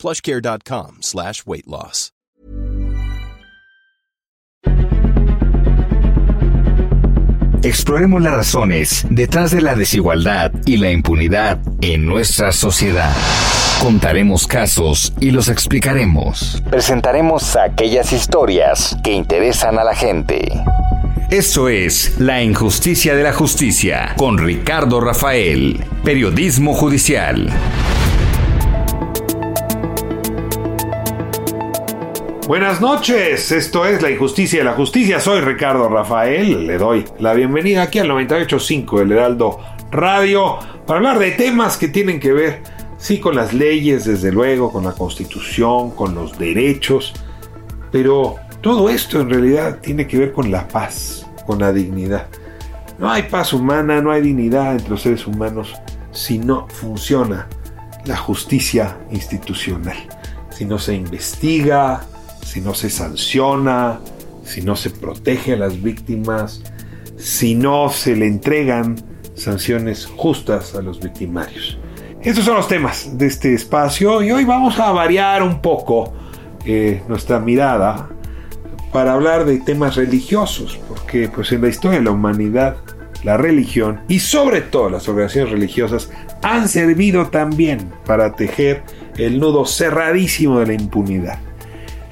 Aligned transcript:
plushcare.com 0.00 0.98
slash 1.02 1.42
weight 1.46 1.66
loss. 1.66 2.12
Exploremos 7.62 8.22
las 8.22 8.32
razones 8.32 9.06
detrás 9.10 9.50
de 9.50 9.60
la 9.60 9.74
desigualdad 9.74 10.50
y 10.64 10.78
la 10.78 10.90
impunidad 10.90 11.58
en 11.82 12.06
nuestra 12.06 12.52
sociedad. 12.52 13.14
Contaremos 13.82 14.46
casos 14.46 15.12
y 15.20 15.30
los 15.30 15.48
explicaremos. 15.48 16.62
Presentaremos 16.70 17.56
aquellas 17.56 18.14
historias 18.14 18.96
que 19.04 19.12
interesan 19.12 19.78
a 19.78 19.84
la 19.84 19.94
gente. 19.94 20.48
Esto 21.30 21.68
es 21.68 22.18
La 22.18 22.42
Injusticia 22.42 23.14
de 23.14 23.24
la 23.24 23.34
Justicia 23.34 24.14
con 24.16 24.38
Ricardo 24.38 25.00
Rafael, 25.00 25.84
Periodismo 26.02 26.72
Judicial. 26.72 27.50
Buenas 32.50 32.80
noches, 32.80 33.52
esto 33.52 33.86
es 33.86 34.02
La 34.02 34.10
Injusticia 34.10 34.58
de 34.58 34.64
la 34.64 34.72
Justicia, 34.72 35.20
soy 35.20 35.40
Ricardo 35.40 35.88
Rafael, 35.88 36.66
le 36.66 36.78
doy 36.78 37.04
la 37.20 37.32
bienvenida 37.32 37.82
aquí 37.82 38.00
al 38.00 38.08
98.5 38.08 38.98
del 38.98 39.12
Heraldo 39.12 39.60
Radio 39.92 40.58
para 40.84 40.98
hablar 40.98 41.20
de 41.20 41.30
temas 41.30 41.76
que 41.76 41.86
tienen 41.86 42.18
que 42.18 42.32
ver, 42.32 42.64
sí, 42.98 43.20
con 43.20 43.36
las 43.36 43.52
leyes, 43.52 44.04
desde 44.04 44.32
luego, 44.32 44.72
con 44.72 44.82
la 44.82 44.94
Constitución, 44.94 45.92
con 45.92 46.16
los 46.16 46.40
derechos, 46.40 47.14
pero 47.92 48.34
todo 48.60 48.90
esto 48.90 49.20
en 49.20 49.30
realidad 49.30 49.78
tiene 49.80 50.08
que 50.08 50.18
ver 50.18 50.32
con 50.32 50.50
la 50.50 50.66
paz, 50.66 51.28
con 51.46 51.60
la 51.60 51.72
dignidad. 51.72 52.26
No 52.98 53.12
hay 53.12 53.22
paz 53.22 53.52
humana, 53.52 54.00
no 54.00 54.10
hay 54.10 54.22
dignidad 54.22 54.72
entre 54.72 54.90
los 54.90 55.02
seres 55.02 55.24
humanos 55.24 55.76
si 56.10 56.38
no 56.38 56.66
funciona 56.66 57.46
la 58.06 58.16
justicia 58.16 58.98
institucional, 59.12 59.98
si 60.50 60.64
no 60.64 60.80
se 60.80 60.96
investiga, 60.96 62.08
si 62.50 62.60
no 62.60 62.74
se 62.74 62.90
sanciona, 62.90 64.00
si 64.44 64.60
no 64.60 64.74
se 64.74 64.90
protege 64.90 65.52
a 65.52 65.56
las 65.56 65.80
víctimas, 65.80 66.64
si 67.16 67.54
no 67.54 67.90
se 67.90 68.16
le 68.16 68.26
entregan 68.26 68.96
sanciones 69.36 70.06
justas 70.06 70.74
a 70.74 70.82
los 70.82 70.98
victimarios. 70.98 71.78
Estos 72.20 72.44
son 72.44 72.56
los 72.56 72.66
temas 72.66 73.16
de 73.16 73.28
este 73.28 73.54
espacio 73.54 74.20
y 74.20 74.32
hoy 74.32 74.44
vamos 74.44 74.80
a 74.80 74.90
variar 74.90 75.44
un 75.44 75.62
poco 75.62 76.12
eh, 76.64 77.04
nuestra 77.06 77.38
mirada 77.38 78.08
para 78.92 79.12
hablar 79.12 79.44
de 79.44 79.60
temas 79.60 79.94
religiosos, 79.94 80.76
porque 80.88 81.28
pues 81.28 81.52
en 81.52 81.62
la 81.62 81.68
historia 81.68 82.00
de 82.00 82.04
la 82.04 82.10
humanidad 82.10 82.78
la 83.22 83.36
religión 83.36 84.00
y 84.08 84.18
sobre 84.18 84.60
todo 84.60 84.90
las 84.90 85.08
organizaciones 85.08 85.52
religiosas 85.52 86.10
han 86.42 86.68
servido 86.68 87.28
también 87.28 87.92
para 88.04 88.34
tejer 88.34 88.82
el 89.18 89.38
nudo 89.38 89.66
cerradísimo 89.66 90.58
de 90.58 90.66
la 90.66 90.72
impunidad 90.72 91.38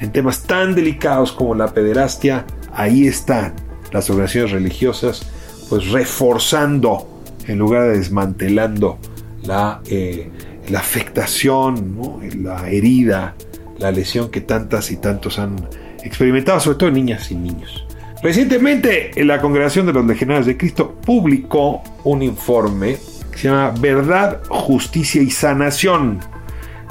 en 0.00 0.12
temas 0.12 0.42
tan 0.44 0.74
delicados 0.74 1.32
como 1.32 1.54
la 1.54 1.68
pederastia, 1.68 2.44
ahí 2.72 3.06
están 3.06 3.54
las 3.92 4.08
organizaciones 4.10 4.52
religiosas, 4.52 5.30
pues 5.68 5.88
reforzando 5.91 7.22
en 7.46 7.58
lugar 7.58 7.84
de 7.84 7.98
desmantelando 7.98 8.98
la, 9.42 9.81
eh, 9.86 10.31
la 10.69 10.81
afectación, 10.81 11.97
la 12.42 12.69
herida, 12.69 13.34
la 13.78 13.91
lesión 13.91 14.31
que 14.31 14.41
tantas 14.41 14.91
y 14.91 14.97
tantos 14.97 15.38
han 15.38 15.56
experimentado, 16.03 16.60
sobre 16.60 16.78
todo 16.78 16.91
niñas 16.91 17.30
y 17.30 17.34
niños. 17.34 17.84
Recientemente, 18.22 19.12
la 19.25 19.41
Congregación 19.41 19.86
de 19.86 19.92
los 19.92 20.04
Legionarios 20.04 20.47
de 20.47 20.56
Cristo 20.56 20.97
publicó 21.04 21.82
un 22.04 22.22
informe 22.22 22.98
que 23.30 23.38
se 23.38 23.48
llama 23.48 23.72
Verdad, 23.80 24.41
Justicia 24.48 25.22
y 25.22 25.30
Sanación. 25.30 26.19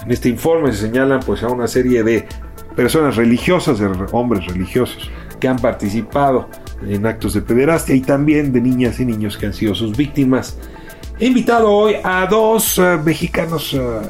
En 0.06 0.12
este 0.12 0.29
informe 0.29 0.72
se 0.72 0.88
señalan 0.88 1.19
pues, 1.19 1.44
a 1.44 1.50
una 1.50 1.68
serie 1.68 2.03
de 2.03 2.25
personas 2.77 3.15
religiosas, 3.15 3.79
de 3.79 3.89
hombres 4.11 4.45
religiosos 4.45 5.09
que 5.39 5.47
han 5.47 5.57
participado 5.57 6.47
en 6.88 7.07
actos 7.07 7.33
de 7.33 7.41
pederastia 7.41 7.95
y 7.95 8.01
también 8.01 8.53
de 8.53 8.61
niñas 8.61 8.99
y 8.99 9.05
niños 9.05 9.35
que 9.35 9.47
han 9.47 9.53
sido 9.53 9.73
sus 9.73 9.97
víctimas. 9.97 10.59
He 11.19 11.25
invitado 11.25 11.71
hoy 11.71 11.95
a 12.03 12.27
dos 12.27 12.77
uh, 12.77 13.01
mexicanos, 13.03 13.73
uh, 13.73 14.01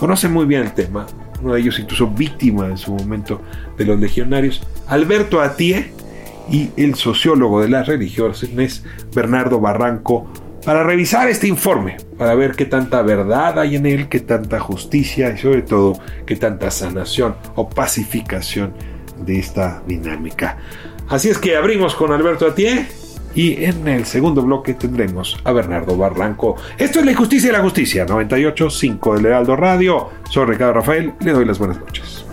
conocen 0.00 0.32
muy 0.32 0.46
bien 0.46 0.62
el 0.62 0.72
tema, 0.72 1.06
uno 1.40 1.54
de 1.54 1.60
ellos 1.60 1.78
incluso 1.78 2.08
víctima 2.08 2.66
en 2.66 2.76
su 2.76 2.92
momento 2.92 3.40
de 3.76 3.84
los 3.86 4.00
legionarios, 4.00 4.66
Alberto 4.88 5.40
Atié 5.40 5.92
y 6.50 6.70
el 6.76 6.96
sociólogo 6.96 7.60
de 7.60 7.68
las 7.68 7.86
religiones, 7.86 8.84
Bernardo 9.14 9.60
Barranco, 9.60 10.26
para 10.68 10.82
revisar 10.82 11.30
este 11.30 11.48
informe, 11.48 11.96
para 12.18 12.34
ver 12.34 12.54
qué 12.54 12.66
tanta 12.66 13.00
verdad 13.00 13.58
hay 13.58 13.76
en 13.76 13.86
él, 13.86 14.10
qué 14.10 14.20
tanta 14.20 14.60
justicia 14.60 15.30
y 15.30 15.38
sobre 15.38 15.62
todo 15.62 15.98
qué 16.26 16.36
tanta 16.36 16.70
sanación 16.70 17.36
o 17.54 17.70
pacificación 17.70 18.74
de 19.24 19.38
esta 19.38 19.82
dinámica. 19.86 20.58
Así 21.08 21.30
es 21.30 21.38
que 21.38 21.56
abrimos 21.56 21.94
con 21.94 22.12
Alberto 22.12 22.46
Atié 22.46 22.86
y 23.34 23.64
en 23.64 23.88
el 23.88 24.04
segundo 24.04 24.42
bloque 24.42 24.74
tendremos 24.74 25.38
a 25.42 25.52
Bernardo 25.52 25.96
Barranco. 25.96 26.56
Esto 26.76 26.98
es 26.98 27.06
La 27.06 27.12
Injusticia 27.12 27.48
y 27.48 27.52
la 27.52 27.62
Justicia, 27.62 28.04
98.5 28.04 29.14
del 29.14 29.24
Heraldo 29.24 29.56
Radio. 29.56 30.10
Soy 30.28 30.44
Ricardo 30.44 30.74
Rafael, 30.74 31.14
le 31.20 31.32
doy 31.32 31.46
las 31.46 31.58
buenas 31.58 31.80
noches. 31.80 32.27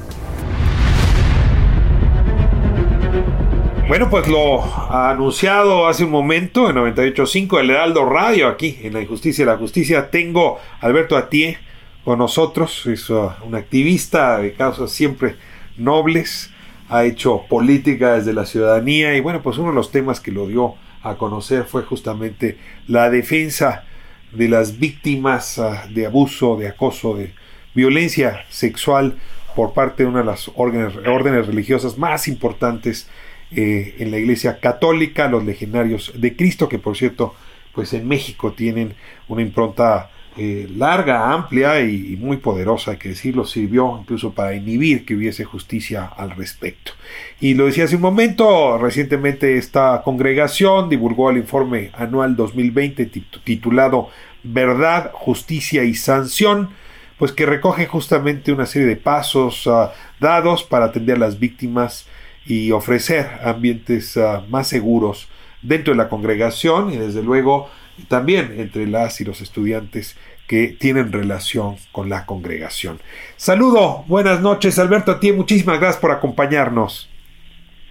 Bueno, 3.96 4.10
pues 4.10 4.28
lo 4.28 4.62
anunciado 4.94 5.88
hace 5.88 6.04
un 6.04 6.12
momento 6.12 6.70
en 6.70 6.76
98.5 6.76 7.62
el 7.62 7.70
Heraldo 7.70 8.04
Radio, 8.04 8.50
aquí 8.50 8.78
en 8.84 8.92
La 8.92 9.00
Injusticia 9.00 9.44
y 9.44 9.46
la 9.46 9.56
Justicia, 9.56 10.12
tengo 10.12 10.60
Alberto 10.82 11.16
Atié 11.16 11.60
con 12.04 12.20
nosotros, 12.20 12.86
es 12.88 13.10
uh, 13.10 13.32
un 13.46 13.56
activista 13.56 14.40
de 14.40 14.52
causas 14.52 14.92
siempre 14.92 15.38
nobles, 15.78 16.52
ha 16.90 17.06
hecho 17.06 17.44
política 17.48 18.16
desde 18.16 18.34
la 18.34 18.46
ciudadanía 18.46 19.16
y 19.16 19.22
bueno, 19.22 19.42
pues 19.42 19.58
uno 19.60 19.70
de 19.70 19.76
los 19.76 19.92
temas 19.92 20.20
que 20.20 20.34
lo 20.34 20.46
dio 20.46 20.76
a 21.02 21.16
conocer 21.16 21.64
fue 21.64 21.84
justamente 21.84 22.58
la 22.90 23.10
defensa 23.10 23.86
de 24.34 24.50
las 24.50 24.78
víctimas 24.78 25.58
uh, 25.58 25.90
de 25.90 26.06
abuso, 26.06 26.58
de 26.58 26.68
acoso, 26.68 27.16
de 27.16 27.34
violencia 27.74 28.44
sexual 28.50 29.16
por 29.56 29.72
parte 29.72 30.04
de 30.04 30.10
una 30.10 30.20
de 30.20 30.26
las 30.26 30.52
órdenes 30.54 31.48
religiosas 31.48 31.98
más 31.98 32.28
importantes 32.28 33.08
eh, 33.56 33.96
en 34.00 34.12
la 34.12 34.18
Iglesia 34.18 34.60
Católica, 34.60 35.28
los 35.28 35.46
legionarios 35.46 36.14
de 36.16 36.36
Cristo, 36.36 36.68
que 36.68 36.80
por 36.80 36.98
cierto, 36.98 37.36
pues 37.74 37.94
en 37.94 38.08
México 38.08 38.54
tienen 38.54 38.94
una 39.28 39.42
impronta 39.42 40.10
eh, 40.38 40.68
larga, 40.76 41.32
amplia 41.32 41.80
y, 41.80 42.18
muy 42.18 42.36
poderosa, 42.38 42.92
hay 42.92 42.98
que 42.98 43.08
decirlo, 43.08 43.46
sirvió 43.46 43.98
incluso 44.02 44.34
para 44.34 44.54
inhibir 44.54 45.06
que 45.06 45.16
hubiese 45.16 45.46
justicia 45.46 46.04
al 46.06 46.32
respecto. 46.32 46.92
Y 47.40 47.54
lo 47.54 47.68
decía 47.68 47.86
hace 47.86 47.96
un 47.96 48.02
momento, 48.02 48.78
recientemente 48.78 49.58
esta 49.58 50.02
congregación 50.04 50.90
divulgó 50.90 51.30
el 51.30 51.38
informe 51.38 51.92
anual 51.94 52.36
2020 52.36 53.06
titulado 53.46 54.10
Verdad, 54.44 55.12
Justicia 55.14 55.86
y 55.86 55.96
Sanción, 55.96 56.72
pues 57.18 57.32
que 57.32 57.46
recoge 57.46 57.86
justamente 57.86 58.52
una 58.52 58.66
serie 58.66 58.90
de 58.90 58.98
pasos 58.98 59.68
ah, 59.68 59.94
dados 60.20 60.64
para 60.64 60.86
atender 60.86 61.16
a 61.16 61.20
las 61.20 61.40
víctimas 61.40 62.08
y 62.46 62.72
ofrecer 62.72 63.28
ambientes 63.44 64.18
ah, 64.18 64.44
más 64.50 64.68
seguros 64.68 65.28
dentro 65.62 65.94
de 65.94 65.98
la 65.98 66.10
congregación 66.10 66.94
y 66.94 66.98
desde 66.98 67.24
luego 67.24 67.70
también 68.08 68.56
entre 68.60 68.88
las 68.88 69.20
y 69.22 69.26
los 69.26 69.42
estudiantes 69.42 70.18
que 70.48 70.68
tienen 70.68 71.12
relación 71.12 71.78
con 71.92 72.10
la 72.10 72.26
congregación. 72.26 73.00
Saludo, 73.36 74.04
buenas 74.08 74.42
noches 74.42 74.78
Alberto, 74.78 75.14
a 75.14 75.20
ti 75.20 75.32
muchísimas 75.32 75.80
gracias 75.80 76.02
por 76.02 76.12
acompañarnos. 76.12 77.10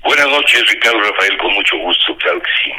Buenas 0.05 0.29
noches 0.29 0.63
Ricardo 0.71 1.01
Rafael, 1.01 1.39
con 1.39 1.55
mucho 1.55 1.79
gusto, 1.79 2.17
claro 2.19 2.39
que 2.41 2.51
sí. 2.63 2.71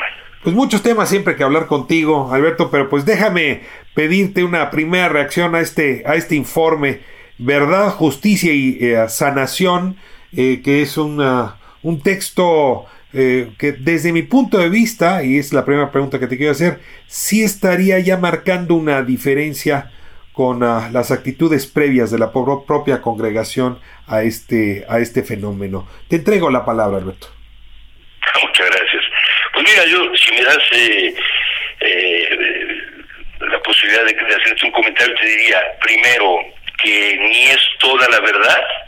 Pues 0.43 0.55
muchos 0.55 0.83
temas 0.83 1.09
siempre 1.09 1.35
que 1.35 1.43
hablar 1.43 1.65
contigo, 1.65 2.31
Alberto, 2.31 2.69
pero 2.69 2.87
pues 2.87 3.03
déjame 3.03 3.63
pedirte 3.95 4.43
una 4.43 4.69
primera 4.69 5.09
reacción 5.09 5.55
a 5.55 5.59
este, 5.59 6.03
a 6.05 6.15
este 6.15 6.35
informe, 6.35 7.01
Verdad, 7.37 7.89
Justicia 7.89 8.53
y 8.53 8.77
eh, 8.79 9.09
Sanación, 9.09 9.97
eh, 10.37 10.61
que 10.63 10.83
es 10.83 10.97
una 10.97 11.57
un 11.85 12.01
texto 12.01 12.87
eh, 13.13 13.51
que 13.59 13.73
desde 13.73 14.11
mi 14.11 14.23
punto 14.23 14.57
de 14.57 14.69
vista, 14.69 15.23
y 15.23 15.37
es 15.37 15.53
la 15.53 15.63
primera 15.65 15.91
pregunta 15.91 16.19
que 16.19 16.25
te 16.25 16.35
quiero 16.35 16.51
hacer, 16.51 16.79
sí 17.05 17.43
estaría 17.43 17.99
ya 17.99 18.17
marcando 18.17 18.73
una 18.73 19.03
diferencia 19.03 19.91
con 20.33 20.63
ah, 20.63 20.89
las 20.91 21.11
actitudes 21.11 21.67
previas 21.67 22.09
de 22.09 22.17
la 22.17 22.31
propia 22.33 23.01
congregación 23.01 23.79
a 24.07 24.23
este, 24.23 24.83
a 24.89 24.97
este 24.97 25.21
fenómeno. 25.21 25.87
Te 26.09 26.15
entrego 26.15 26.49
la 26.49 26.65
palabra, 26.65 26.97
Alberto. 26.97 27.27
Muchas 28.41 28.65
gracias. 28.65 29.03
Pues 29.53 29.65
mira, 29.69 29.85
yo, 29.85 30.15
si 30.15 30.31
me 30.31 30.43
das 30.43 30.57
eh, 30.71 31.15
eh, 31.81 32.37
la 33.41 33.59
posibilidad 33.61 34.05
de, 34.05 34.13
de 34.13 34.35
hacerte 34.35 34.65
un 34.65 34.71
comentario, 34.71 35.13
te 35.21 35.27
diría, 35.27 35.61
primero, 35.81 36.39
que 36.81 37.17
ni 37.29 37.43
es 37.43 37.61
toda 37.79 38.09
la 38.09 38.19
verdad, 38.21 38.84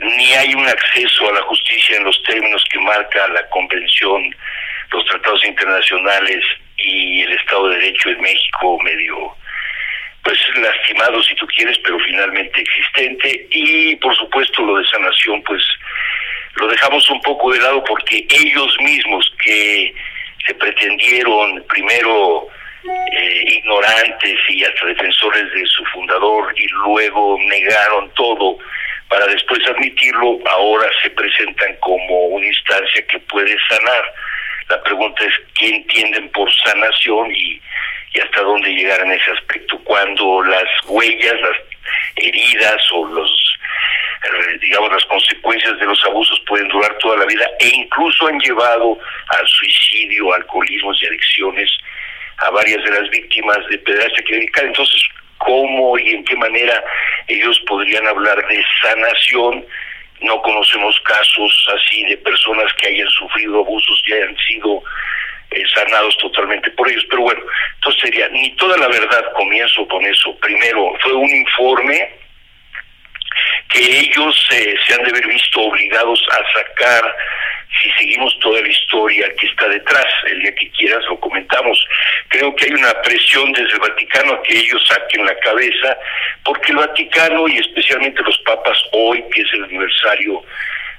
ni 0.00 0.32
hay 0.34 0.54
un 0.54 0.66
acceso 0.66 1.28
a 1.28 1.32
la 1.32 1.42
justicia 1.42 1.96
en 1.96 2.04
los 2.04 2.22
términos 2.24 2.64
que 2.70 2.78
marca 2.78 3.28
la 3.28 3.46
Convención, 3.48 4.34
los 4.92 5.04
tratados 5.06 5.44
internacionales 5.44 6.44
y 6.78 7.22
el 7.22 7.32
Estado 7.32 7.68
de 7.68 7.76
Derecho 7.76 8.10
en 8.10 8.20
México 8.20 8.78
medio 8.82 9.36
pues 10.22 10.38
lastimado 10.56 11.22
si 11.22 11.34
tú 11.34 11.46
quieres, 11.46 11.78
pero 11.78 11.98
finalmente 12.00 12.60
existente. 12.60 13.46
Y 13.50 13.96
por 13.96 14.14
supuesto 14.16 14.62
lo 14.62 14.76
de 14.76 14.86
sanación 14.88 15.42
pues 15.42 15.62
lo 16.56 16.68
dejamos 16.68 17.08
un 17.10 17.20
poco 17.22 17.52
de 17.52 17.60
lado 17.60 17.82
porque 17.84 18.26
ellos 18.28 18.76
mismos 18.80 19.32
que 19.42 19.94
se 20.46 20.54
pretendieron 20.54 21.64
primero 21.68 22.48
eh, 22.84 23.44
ignorantes 23.46 24.38
y 24.48 24.64
hasta 24.64 24.86
defensores 24.86 25.52
de 25.52 25.66
su 25.66 25.84
fundador 25.86 26.52
y 26.58 26.66
luego 26.68 27.38
negaron 27.46 28.10
todo 28.14 28.58
para 29.10 29.26
después 29.26 29.58
admitirlo, 29.66 30.38
ahora 30.48 30.88
se 31.02 31.10
presentan 31.10 31.76
como 31.80 32.26
una 32.26 32.46
instancia 32.46 33.04
que 33.08 33.18
puede 33.18 33.56
sanar. 33.68 34.14
La 34.68 34.80
pregunta 34.84 35.24
es 35.24 35.34
qué 35.58 35.68
entienden 35.68 36.30
por 36.30 36.48
sanación 36.54 37.28
y, 37.34 37.60
hasta 38.22 38.40
dónde 38.42 38.70
llegar 38.70 39.00
en 39.00 39.10
ese 39.10 39.32
aspecto. 39.32 39.78
Cuando 39.82 40.42
las 40.44 40.68
huellas, 40.86 41.34
las 41.40 41.56
heridas 42.16 42.80
o 42.92 43.06
los 43.08 43.30
eh, 44.22 44.58
digamos 44.60 44.92
las 44.92 45.04
consecuencias 45.06 45.78
de 45.78 45.86
los 45.86 46.04
abusos 46.04 46.40
pueden 46.46 46.68
durar 46.68 46.96
toda 46.98 47.16
la 47.16 47.24
vida 47.24 47.48
e 47.58 47.68
incluso 47.68 48.28
han 48.28 48.38
llevado 48.38 48.96
al 49.28 49.48
suicidio, 49.48 50.32
alcoholismos 50.34 51.02
y 51.02 51.06
adicciones 51.06 51.70
a 52.38 52.50
varias 52.50 52.84
de 52.84 52.90
las 52.90 53.10
víctimas 53.10 53.58
de 53.70 53.78
pederastia 53.78 54.22
clerical. 54.24 54.66
Entonces, 54.66 55.02
¿cómo 55.40 55.98
y 55.98 56.10
en 56.10 56.24
qué 56.24 56.36
manera 56.36 56.82
ellos 57.26 57.60
podrían 57.66 58.06
hablar 58.06 58.36
de 58.46 58.64
sanación? 58.82 59.66
No 60.20 60.40
conocemos 60.42 61.00
casos 61.00 61.68
así 61.76 62.04
de 62.04 62.16
personas 62.18 62.72
que 62.74 62.88
hayan 62.88 63.08
sufrido 63.08 63.60
abusos 63.60 64.02
y 64.06 64.12
hayan 64.12 64.36
sido 64.48 64.82
eh, 65.50 65.62
sanados 65.74 66.16
totalmente 66.18 66.70
por 66.72 66.88
ellos. 66.88 67.04
Pero 67.08 67.22
bueno, 67.22 67.42
entonces 67.76 68.02
sería, 68.02 68.28
ni 68.28 68.54
toda 68.56 68.76
la 68.76 68.88
verdad, 68.88 69.32
comienzo 69.34 69.86
con 69.88 70.04
eso. 70.04 70.36
Primero, 70.40 70.94
fue 71.02 71.14
un 71.14 71.28
informe 71.28 72.10
que 73.70 74.00
ellos 74.00 74.48
eh, 74.52 74.74
se 74.86 74.94
han 74.94 75.04
de 75.04 75.10
haber 75.10 75.26
visto 75.26 75.60
obligados 75.60 76.20
a 76.32 76.58
sacar 76.58 77.16
si 77.82 77.90
seguimos 77.92 78.36
toda 78.40 78.60
la 78.60 78.68
historia 78.68 79.26
que 79.38 79.46
está 79.46 79.68
detrás, 79.68 80.06
el 80.26 80.40
día 80.40 80.54
que 80.54 80.70
quieras 80.70 81.04
lo 81.08 81.18
comentamos. 81.20 81.78
Creo 82.28 82.54
que 82.54 82.66
hay 82.66 82.72
una 82.72 82.92
presión 83.02 83.52
desde 83.52 83.72
el 83.72 83.80
Vaticano 83.80 84.34
a 84.34 84.42
que 84.42 84.58
ellos 84.58 84.86
saquen 84.86 85.24
la 85.24 85.36
cabeza, 85.36 85.96
porque 86.44 86.72
el 86.72 86.78
Vaticano 86.78 87.48
y 87.48 87.58
especialmente 87.58 88.22
los 88.22 88.38
papas 88.38 88.78
hoy, 88.92 89.24
que 89.32 89.42
es 89.42 89.52
el 89.54 89.64
aniversario 89.64 90.42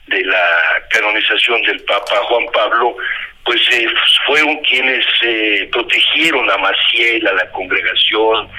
de 0.08 0.24
la 0.26 0.48
canonización 0.90 1.62
del 1.64 1.80
Papa 1.84 2.16
Juan 2.24 2.46
Pablo, 2.54 2.98
pues 3.46 3.62
eh, 3.72 3.88
fueron 4.26 4.58
quienes 4.58 5.06
eh, 5.24 5.68
protegieron 5.72 6.50
a 6.50 6.58
Maciel, 6.58 7.28
a 7.28 7.34
la 7.34 7.50
congregación, 7.52 8.50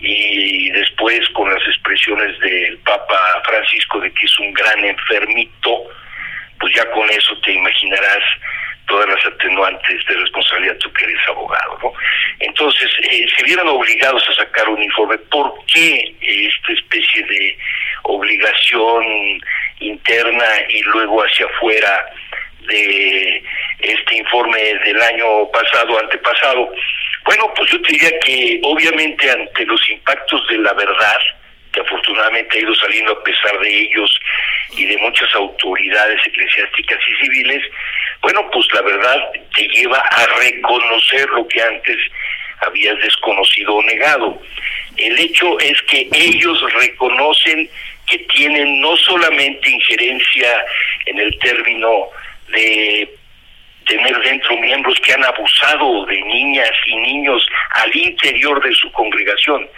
y 0.00 0.70
después 0.70 1.28
con 1.30 1.52
las 1.52 1.62
expresiones 1.66 2.38
del 2.40 2.78
Papa 2.78 3.42
Francisco 3.44 4.00
de 4.00 4.10
que 4.12 4.24
es 4.24 4.38
un 4.38 4.52
gran 4.52 4.84
enfermito, 4.84 5.84
pues 6.60 6.74
ya 6.74 6.88
con 6.90 7.08
eso 7.10 7.36
te 7.40 7.52
imaginarás 7.52 8.22
todas 8.86 9.08
las 9.08 9.24
atenuantes 9.24 10.04
de 10.06 10.14
responsabilidad 10.14 10.76
tú 10.78 10.92
que 10.92 11.04
eres 11.04 11.28
abogado, 11.28 11.78
¿no? 11.82 11.92
Entonces, 12.40 12.90
eh, 13.04 13.26
se 13.36 13.44
vieron 13.44 13.68
obligados 13.68 14.28
a 14.28 14.34
sacar 14.34 14.68
un 14.68 14.82
informe. 14.82 15.16
¿Por 15.30 15.54
qué 15.72 16.14
esta 16.20 16.72
especie 16.72 17.24
de 17.24 17.56
obligación 18.02 19.04
interna 19.78 20.44
y 20.68 20.82
luego 20.82 21.22
hacia 21.22 21.46
afuera 21.46 22.06
de 22.66 23.42
este 23.78 24.16
informe 24.16 24.60
del 24.84 25.00
año 25.00 25.48
pasado, 25.52 25.98
antepasado? 25.98 26.72
Bueno, 27.24 27.52
pues 27.54 27.70
yo 27.70 27.80
te 27.82 27.92
diría 27.92 28.18
que 28.20 28.60
obviamente 28.64 29.30
ante 29.30 29.64
los 29.66 29.88
impactos 29.88 30.46
de 30.48 30.58
la 30.58 30.72
verdad, 30.72 31.18
que 31.72 31.80
afortunadamente 31.80 32.58
ha 32.58 32.62
ido 32.62 32.74
saliendo 32.74 33.12
a 33.12 33.22
pesar 33.22 33.58
de 33.60 33.78
ellos 33.78 34.20
y 34.76 34.84
de 34.84 34.96
muchas 34.98 35.34
autoridades 35.34 36.20
eclesiásticas 36.26 36.98
y 37.08 37.24
civiles, 37.24 37.62
bueno, 38.22 38.48
pues 38.52 38.66
la 38.72 38.82
verdad 38.82 39.30
te 39.54 39.66
lleva 39.68 39.98
a 39.98 40.26
reconocer 40.40 41.28
lo 41.30 41.46
que 41.48 41.62
antes 41.62 41.96
habías 42.66 42.98
desconocido 43.00 43.76
o 43.76 43.82
negado. 43.82 44.42
El 44.96 45.18
hecho 45.18 45.58
es 45.60 45.80
que 45.82 46.08
ellos 46.12 46.60
reconocen 46.74 47.68
que 48.06 48.18
tienen 48.34 48.80
no 48.80 48.96
solamente 48.96 49.70
injerencia 49.70 50.64
en 51.06 51.18
el 51.18 51.38
término 51.38 52.08
de 52.48 53.08
tener 53.86 54.20
dentro 54.22 54.56
miembros 54.58 54.98
que 55.00 55.12
han 55.12 55.24
abusado 55.24 56.04
de 56.06 56.20
niñas 56.22 56.70
y 56.86 56.96
niños 56.96 57.46
al 57.70 57.94
interior 57.96 58.62
de 58.62 58.72
su 58.74 58.90
congregación, 58.92 59.68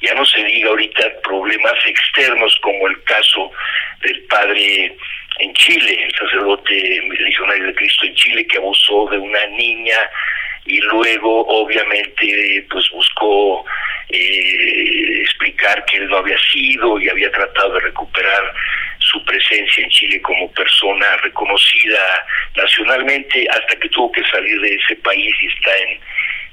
ya 0.00 0.14
no 0.14 0.24
se 0.24 0.42
diga 0.44 0.70
ahorita 0.70 1.20
problemas 1.22 1.74
externos 1.86 2.58
como 2.62 2.88
el 2.88 3.02
caso 3.04 3.50
del 4.00 4.20
padre 4.24 4.96
en 5.38 5.54
Chile, 5.54 6.04
el 6.04 6.14
sacerdote 6.14 7.02
legionario 7.18 7.66
de 7.66 7.74
Cristo 7.74 8.06
en 8.06 8.14
Chile 8.14 8.46
que 8.46 8.58
abusó 8.58 9.08
de 9.10 9.18
una 9.18 9.46
niña 9.46 9.98
y 10.66 10.80
luego 10.80 11.46
obviamente 11.46 12.66
pues 12.70 12.88
buscó 12.90 13.64
eh, 14.08 15.20
explicar 15.22 15.84
que 15.86 15.96
él 15.98 16.08
no 16.08 16.18
había 16.18 16.38
sido 16.52 16.98
y 16.98 17.08
había 17.08 17.30
tratado 17.30 17.74
de 17.74 17.80
recuperar 17.80 18.54
su 18.98 19.24
presencia 19.24 19.82
en 19.82 19.90
Chile 19.90 20.20
como 20.22 20.50
persona 20.52 21.16
reconocida 21.18 22.26
nacionalmente 22.56 23.46
hasta 23.50 23.76
que 23.76 23.88
tuvo 23.88 24.12
que 24.12 24.22
salir 24.24 24.60
de 24.60 24.74
ese 24.74 24.96
país 24.96 25.34
y 25.40 25.46
está 25.46 25.70
en, 25.78 26.00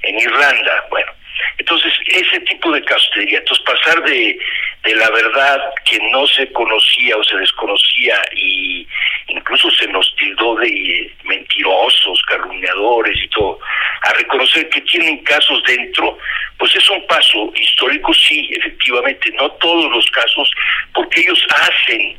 en 0.02 0.20
Irlanda. 0.20 0.86
Bueno, 0.90 1.12
entonces, 1.58 1.92
ese 2.06 2.40
tipo 2.40 2.70
de 2.72 2.82
casos 2.84 3.10
te 3.14 3.20
diría, 3.20 3.38
entonces 3.38 3.64
pasar 3.64 4.02
de, 4.04 4.38
de 4.84 4.96
la 4.96 5.10
verdad 5.10 5.60
que 5.84 5.98
no 6.10 6.26
se 6.26 6.50
conocía 6.52 7.16
o 7.16 7.24
se 7.24 7.36
desconocía 7.36 8.20
y 8.34 8.86
incluso 9.28 9.70
se 9.72 9.86
nos 9.88 10.14
tildó 10.16 10.56
de 10.56 11.12
mentirosos, 11.24 12.22
calumniadores 12.28 13.16
y 13.22 13.28
todo, 13.28 13.58
a 14.02 14.12
reconocer 14.14 14.68
que 14.68 14.80
tienen 14.82 15.18
casos 15.24 15.62
dentro, 15.64 16.16
pues 16.58 16.74
es 16.76 16.90
un 16.90 17.04
paso 17.06 17.52
histórico, 17.54 18.12
sí, 18.14 18.48
efectivamente, 18.52 19.30
no 19.32 19.50
todos 19.52 19.90
los 19.90 20.08
casos, 20.10 20.50
porque 20.94 21.20
ellos 21.20 21.44
hacen 21.50 22.16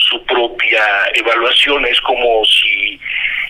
su 0.00 0.24
propia 0.24 0.84
evaluación. 1.14 1.84
Es 1.86 2.00
como 2.00 2.44
si 2.44 3.00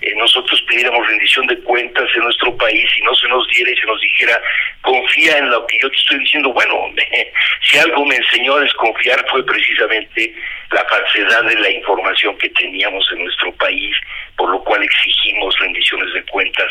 eh, 0.02 0.14
nosotros 0.16 0.62
pidiéramos 0.62 1.06
rendición 1.06 1.46
de 1.46 1.58
cuentas 1.60 2.08
en 2.14 2.24
nuestro 2.24 2.56
país 2.56 2.88
y 2.96 3.02
no 3.02 3.14
se 3.14 3.28
nos 3.28 3.46
diera 3.48 3.70
y 3.70 3.76
se 3.76 3.86
nos 3.86 4.00
dijera, 4.00 4.40
confía 4.82 5.38
en 5.38 5.50
lo 5.50 5.66
que 5.66 5.78
yo 5.80 5.90
te 5.90 5.96
estoy 5.96 6.18
diciendo. 6.18 6.52
Bueno, 6.52 6.90
si 7.62 7.78
algo 7.78 8.04
me 8.06 8.16
enseñó 8.16 8.56
a 8.56 8.60
desconfiar 8.60 9.24
fue 9.30 9.44
precisamente 9.44 10.34
la 10.70 10.84
falsedad 10.84 11.44
de 11.44 11.56
la 11.56 11.70
información 11.70 12.36
que 12.38 12.48
teníamos 12.50 13.06
en 13.12 13.24
nuestro 13.24 13.52
país, 13.56 13.96
por 14.36 14.50
lo 14.50 14.62
cual 14.64 14.82
exigimos 14.82 15.58
rendiciones 15.58 16.12
de 16.14 16.22
cuentas 16.24 16.70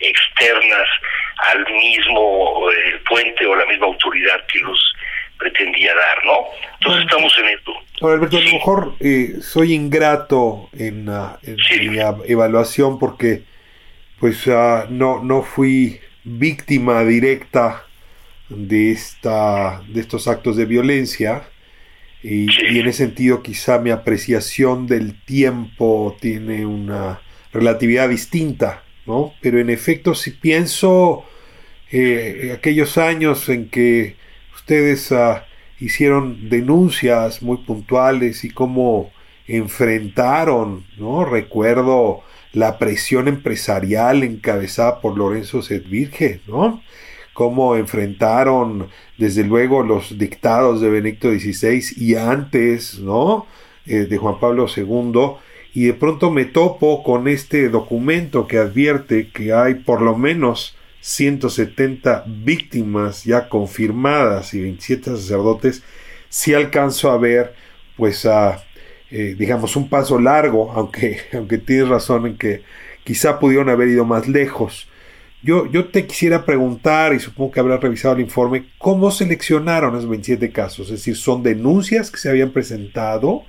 externas 0.00 0.88
al 1.38 1.66
mismo 1.72 2.70
eh, 2.70 3.00
fuente 3.06 3.46
o 3.46 3.54
la 3.54 3.66
misma 3.66 3.86
autoridad 3.86 4.44
que 4.46 4.58
los 4.60 4.93
pretendía 5.38 5.94
dar, 5.94 6.24
¿no? 6.24 6.38
Entonces 6.80 7.04
estamos 7.04 7.32
en 7.38 7.48
esto. 7.48 7.72
Alberto, 8.06 8.36
a 8.36 8.40
lo 8.40 8.52
mejor 8.52 8.94
eh, 9.00 9.36
soy 9.40 9.72
ingrato 9.72 10.68
en, 10.76 11.04
mi 11.04 11.98
evaluación 12.26 12.98
porque 12.98 13.44
pues 14.18 14.46
uh, 14.46 14.86
no, 14.90 15.22
no 15.22 15.42
fui 15.42 16.00
víctima 16.24 17.04
directa 17.04 17.84
de 18.48 18.92
esta 18.92 19.82
de 19.88 20.00
estos 20.00 20.28
actos 20.28 20.56
de 20.56 20.66
violencia 20.66 21.44
y, 22.22 22.46
y, 22.72 22.78
en 22.78 22.86
ese 22.86 23.04
sentido 23.04 23.42
quizá 23.42 23.78
mi 23.78 23.90
apreciación 23.90 24.86
del 24.86 25.22
tiempo 25.24 26.16
tiene 26.20 26.64
una 26.66 27.20
relatividad 27.52 28.08
distinta 28.08 28.82
no 29.06 29.34
pero 29.40 29.58
en 29.58 29.70
efecto 29.70 30.14
si 30.14 30.30
pienso 30.30 31.24
eh, 31.90 32.52
aquellos 32.54 32.98
años 32.98 33.48
en 33.48 33.68
que 33.68 34.16
ustedes 34.64 35.10
uh, 35.10 35.40
hicieron 35.78 36.48
denuncias 36.48 37.42
muy 37.42 37.58
puntuales 37.58 38.44
y 38.44 38.50
cómo 38.50 39.10
enfrentaron, 39.46 40.86
¿no? 40.96 41.26
Recuerdo 41.26 42.22
la 42.54 42.78
presión 42.78 43.28
empresarial 43.28 44.22
encabezada 44.22 45.02
por 45.02 45.18
Lorenzo 45.18 45.60
Sedvirge, 45.60 46.40
¿no? 46.46 46.82
cómo 47.34 47.74
enfrentaron 47.74 48.88
desde 49.18 49.42
luego 49.42 49.82
los 49.82 50.16
dictados 50.18 50.80
de 50.80 50.88
Benedicto 50.88 51.28
XVI 51.30 51.82
y 51.96 52.14
antes, 52.14 53.00
¿no? 53.00 53.46
Eh, 53.84 54.06
de 54.06 54.16
Juan 54.16 54.38
Pablo 54.38 54.66
II 54.74 55.32
y 55.74 55.86
de 55.86 55.94
pronto 55.94 56.30
me 56.30 56.46
topo 56.46 57.02
con 57.02 57.28
este 57.28 57.68
documento 57.68 58.46
que 58.46 58.58
advierte 58.58 59.28
que 59.28 59.52
hay 59.52 59.74
por 59.74 60.00
lo 60.00 60.16
menos 60.16 60.76
170 61.04 62.24
víctimas 62.26 63.24
ya 63.24 63.50
confirmadas 63.50 64.54
y 64.54 64.62
27 64.62 65.10
sacerdotes, 65.10 65.82
si 66.30 66.54
alcanzo 66.54 67.10
a 67.10 67.18
ver 67.18 67.54
pues 67.94 68.24
a 68.24 68.64
eh, 69.10 69.36
digamos 69.38 69.76
un 69.76 69.90
paso 69.90 70.18
largo, 70.18 70.72
aunque, 70.74 71.18
aunque 71.34 71.58
tienes 71.58 71.88
razón 71.88 72.26
en 72.26 72.38
que 72.38 72.62
quizá 73.04 73.38
pudieron 73.38 73.68
haber 73.68 73.88
ido 73.88 74.06
más 74.06 74.28
lejos. 74.28 74.88
Yo, 75.42 75.70
yo 75.70 75.88
te 75.88 76.06
quisiera 76.06 76.46
preguntar, 76.46 77.12
y 77.12 77.20
supongo 77.20 77.52
que 77.52 77.60
habrás 77.60 77.82
revisado 77.82 78.14
el 78.14 78.22
informe, 78.22 78.64
¿cómo 78.78 79.10
seleccionaron 79.10 79.94
esos 79.94 80.08
27 80.08 80.50
casos? 80.52 80.86
Es 80.86 81.00
decir, 81.00 81.16
¿son 81.16 81.42
denuncias 81.42 82.10
que 82.10 82.16
se 82.16 82.30
habían 82.30 82.50
presentado? 82.50 83.44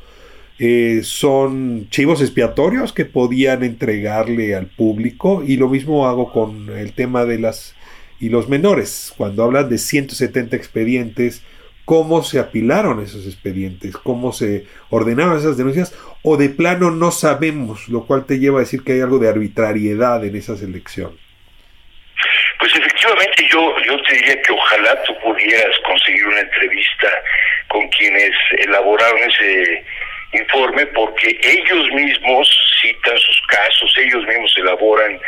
Eh, 0.57 1.01
son 1.03 1.89
chivos 1.89 2.21
expiatorios 2.21 2.93
que 2.93 3.03
podían 3.03 3.63
entregarle 3.63 4.55
al 4.55 4.67
público 4.67 5.43
y 5.45 5.57
lo 5.57 5.67
mismo 5.67 6.07
hago 6.07 6.31
con 6.31 6.69
el 6.77 6.93
tema 6.93 7.25
de 7.25 7.39
las 7.39 7.75
y 8.19 8.29
los 8.29 8.47
menores. 8.47 9.13
Cuando 9.17 9.43
hablan 9.43 9.69
de 9.69 9.77
170 9.77 10.55
expedientes 10.55 11.43
cómo 11.83 12.23
se 12.23 12.39
apilaron 12.39 13.03
esos 13.03 13.27
expedientes 13.27 13.95
cómo 13.95 14.31
se 14.31 14.65
ordenaron 14.89 15.37
esas 15.37 15.55
denuncias 15.55 15.95
o 16.23 16.35
de 16.35 16.49
plano 16.49 16.89
no 16.89 17.11
sabemos 17.11 17.87
lo 17.89 18.07
cual 18.07 18.25
te 18.25 18.39
lleva 18.39 18.57
a 18.57 18.61
decir 18.61 18.83
que 18.83 18.93
hay 18.93 19.01
algo 19.01 19.19
de 19.19 19.29
arbitrariedad 19.29 20.25
en 20.25 20.35
esa 20.35 20.57
selección. 20.57 21.17
Pues 22.59 22.75
efectivamente 22.75 23.47
yo 23.51 23.75
yo 23.85 24.01
te 24.03 24.15
diría 24.15 24.41
que 24.41 24.53
ojalá 24.53 25.03
tú 25.03 25.13
pudieras 25.23 25.77
conseguir 25.85 26.25
una 26.25 26.39
entrevista 26.39 27.09
con 27.67 27.87
quienes 27.89 28.31
elaboraron 28.57 29.19
ese 29.19 29.83
informe 30.37 30.85
porque 30.87 31.37
ellos 31.41 31.89
mismos 31.91 32.47
citan 32.81 33.17
sus 33.17 33.41
casos, 33.47 33.95
ellos 33.97 34.25
mismos 34.25 34.55
elaboran 34.57 35.19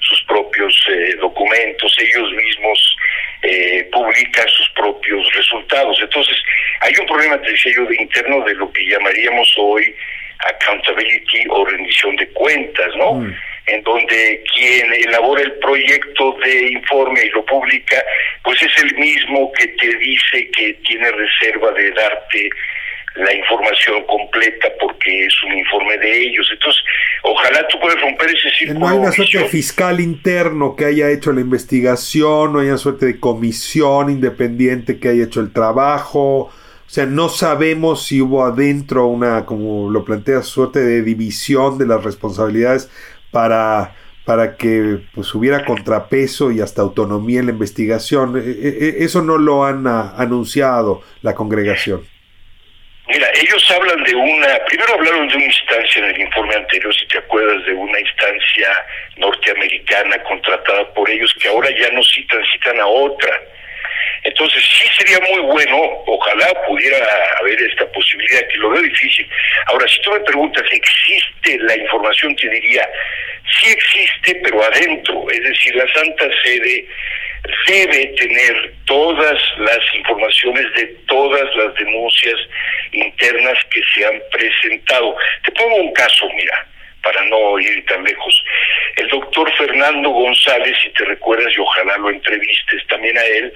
sus 0.00 0.22
propios 0.24 0.74
eh, 0.90 1.16
documentos, 1.20 1.96
ellos 2.00 2.32
mismos 2.32 2.96
eh, 3.42 3.88
publican 3.92 4.48
sus 4.48 4.68
propios 4.70 5.32
resultados. 5.34 5.98
Entonces, 6.00 6.36
hay 6.80 6.92
un 7.00 7.06
problema, 7.06 7.40
te 7.42 7.52
decía 7.52 7.72
yo, 7.76 7.84
de 7.86 7.96
interno 7.96 8.44
de 8.44 8.54
lo 8.54 8.70
que 8.72 8.86
llamaríamos 8.86 9.54
hoy 9.58 9.94
accountability 10.38 11.46
o 11.50 11.64
rendición 11.64 12.16
de 12.16 12.28
cuentas, 12.28 12.94
¿no? 12.96 13.14
Mm. 13.14 13.34
En 13.66 13.82
donde 13.82 14.42
quien 14.54 14.92
elabora 14.94 15.42
el 15.42 15.52
proyecto 15.58 16.32
de 16.42 16.72
informe 16.72 17.22
y 17.22 17.30
lo 17.30 17.44
publica, 17.44 18.02
pues 18.42 18.62
es 18.62 18.82
el 18.82 18.94
mismo 18.96 19.52
que 19.52 19.66
te 19.66 19.94
dice 19.96 20.50
que 20.52 20.72
tiene 20.86 21.10
reserva 21.10 21.72
de 21.72 21.90
darte 21.90 22.48
la 23.18 23.34
información 23.34 24.04
completa 24.06 24.68
porque 24.80 25.26
es 25.26 25.42
un 25.42 25.56
informe 25.56 25.96
de 25.98 26.22
ellos. 26.26 26.48
Entonces, 26.52 26.82
ojalá 27.22 27.66
tú 27.68 27.78
puedas 27.80 28.00
romper 28.00 28.30
ese 28.30 28.50
círculo. 28.50 28.80
No 28.80 28.88
hay 28.88 28.98
una 28.98 29.12
suerte 29.12 29.38
de 29.38 29.44
fiscal 29.46 30.00
interno 30.00 30.76
que 30.76 30.84
haya 30.84 31.10
hecho 31.10 31.32
la 31.32 31.40
investigación, 31.40 32.52
no 32.52 32.60
hay 32.60 32.68
una 32.68 32.78
suerte 32.78 33.06
de 33.06 33.20
comisión 33.20 34.10
independiente 34.10 34.98
que 34.98 35.08
haya 35.08 35.24
hecho 35.24 35.40
el 35.40 35.52
trabajo. 35.52 36.50
O 36.88 36.90
sea, 36.90 37.04
no 37.04 37.28
sabemos 37.28 38.04
si 38.06 38.22
hubo 38.22 38.44
adentro 38.44 39.06
una, 39.06 39.44
como 39.44 39.90
lo 39.90 40.04
plantea, 40.04 40.42
suerte 40.42 40.80
de 40.80 41.02
división 41.02 41.76
de 41.76 41.86
las 41.86 42.02
responsabilidades 42.02 42.90
para, 43.30 43.94
para 44.24 44.56
que 44.56 45.00
pues, 45.14 45.34
hubiera 45.34 45.64
contrapeso 45.66 46.50
y 46.50 46.60
hasta 46.60 46.80
autonomía 46.80 47.40
en 47.40 47.46
la 47.46 47.52
investigación. 47.52 48.38
E, 48.38 48.40
e, 48.40 48.68
e, 48.68 49.04
eso 49.04 49.22
no 49.22 49.36
lo 49.36 49.64
han 49.64 49.86
ah, 49.86 50.14
anunciado 50.16 51.02
la 51.20 51.34
congregación. 51.34 52.02
Mira, 53.08 53.26
ellos 53.34 53.70
hablan 53.70 54.04
de 54.04 54.14
una, 54.14 54.58
primero 54.66 54.92
hablaron 54.92 55.28
de 55.28 55.36
una 55.36 55.44
instancia 55.46 56.04
en 56.04 56.10
el 56.14 56.20
informe 56.20 56.54
anterior, 56.54 56.94
si 56.94 57.06
te 57.08 57.16
acuerdas, 57.16 57.64
de 57.64 57.72
una 57.72 57.98
instancia 57.98 58.68
norteamericana 59.16 60.22
contratada 60.24 60.92
por 60.92 61.08
ellos 61.08 61.34
que 61.40 61.48
ahora 61.48 61.70
ya 61.70 61.90
no 61.90 62.02
citan, 62.02 62.44
citan 62.52 62.78
a 62.78 62.86
otra. 62.86 63.30
Entonces 64.24 64.62
sí 64.62 64.86
sería 64.98 65.18
muy 65.20 65.40
bueno, 65.40 65.76
ojalá 66.06 66.52
pudiera 66.66 66.98
haber 67.40 67.58
esta 67.62 67.90
posibilidad, 67.92 68.46
que 68.48 68.58
lo 68.58 68.70
veo 68.70 68.82
difícil. 68.82 69.26
Ahora, 69.68 69.88
si 69.88 70.02
tú 70.02 70.12
me 70.12 70.20
preguntas, 70.20 70.64
¿existe 70.70 71.58
la 71.60 71.76
información? 71.78 72.36
Te 72.36 72.48
diría, 72.50 72.86
sí 73.58 73.70
existe, 73.70 74.38
pero 74.44 74.62
adentro, 74.62 75.30
es 75.30 75.42
decir, 75.42 75.74
la 75.76 75.90
Santa 75.94 76.28
Sede 76.42 76.84
debe 77.66 78.06
tener 78.18 78.74
todas 78.84 79.38
las 79.58 79.78
informaciones 79.94 80.66
de 80.74 80.86
todas 81.06 81.44
las 81.56 81.74
denuncias 81.74 82.36
internas 82.92 83.58
que 83.70 83.80
se 83.94 84.06
han 84.06 84.20
presentado. 84.30 85.16
Te 85.44 85.52
pongo 85.52 85.76
un 85.76 85.92
caso, 85.92 86.28
mira, 86.34 86.66
para 87.02 87.22
no 87.24 87.58
ir 87.58 87.84
tan 87.86 88.02
lejos. 88.04 88.44
El 88.96 89.08
doctor 89.08 89.50
Fernando 89.56 90.10
González, 90.10 90.76
si 90.82 90.90
te 90.90 91.04
recuerdas, 91.04 91.52
y 91.56 91.60
ojalá 91.60 91.96
lo 91.98 92.10
entrevistes 92.10 92.86
también 92.88 93.16
a 93.16 93.24
él, 93.24 93.52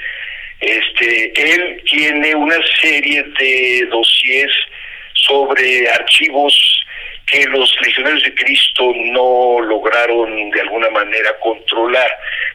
este, 0.60 1.32
él 1.54 1.82
tiene 1.90 2.34
una 2.34 2.58
serie 2.80 3.24
de 3.38 3.86
dossiers 3.90 4.54
sobre 5.14 5.88
archivos 5.90 6.86
que 7.32 7.46
los 7.46 7.74
legionarios 7.80 8.22
de 8.24 8.34
Cristo 8.34 8.92
no 8.94 9.58
lograron 9.62 10.50
de 10.50 10.60
alguna 10.60 10.90
manera 10.90 11.34
controlar. 11.40 12.10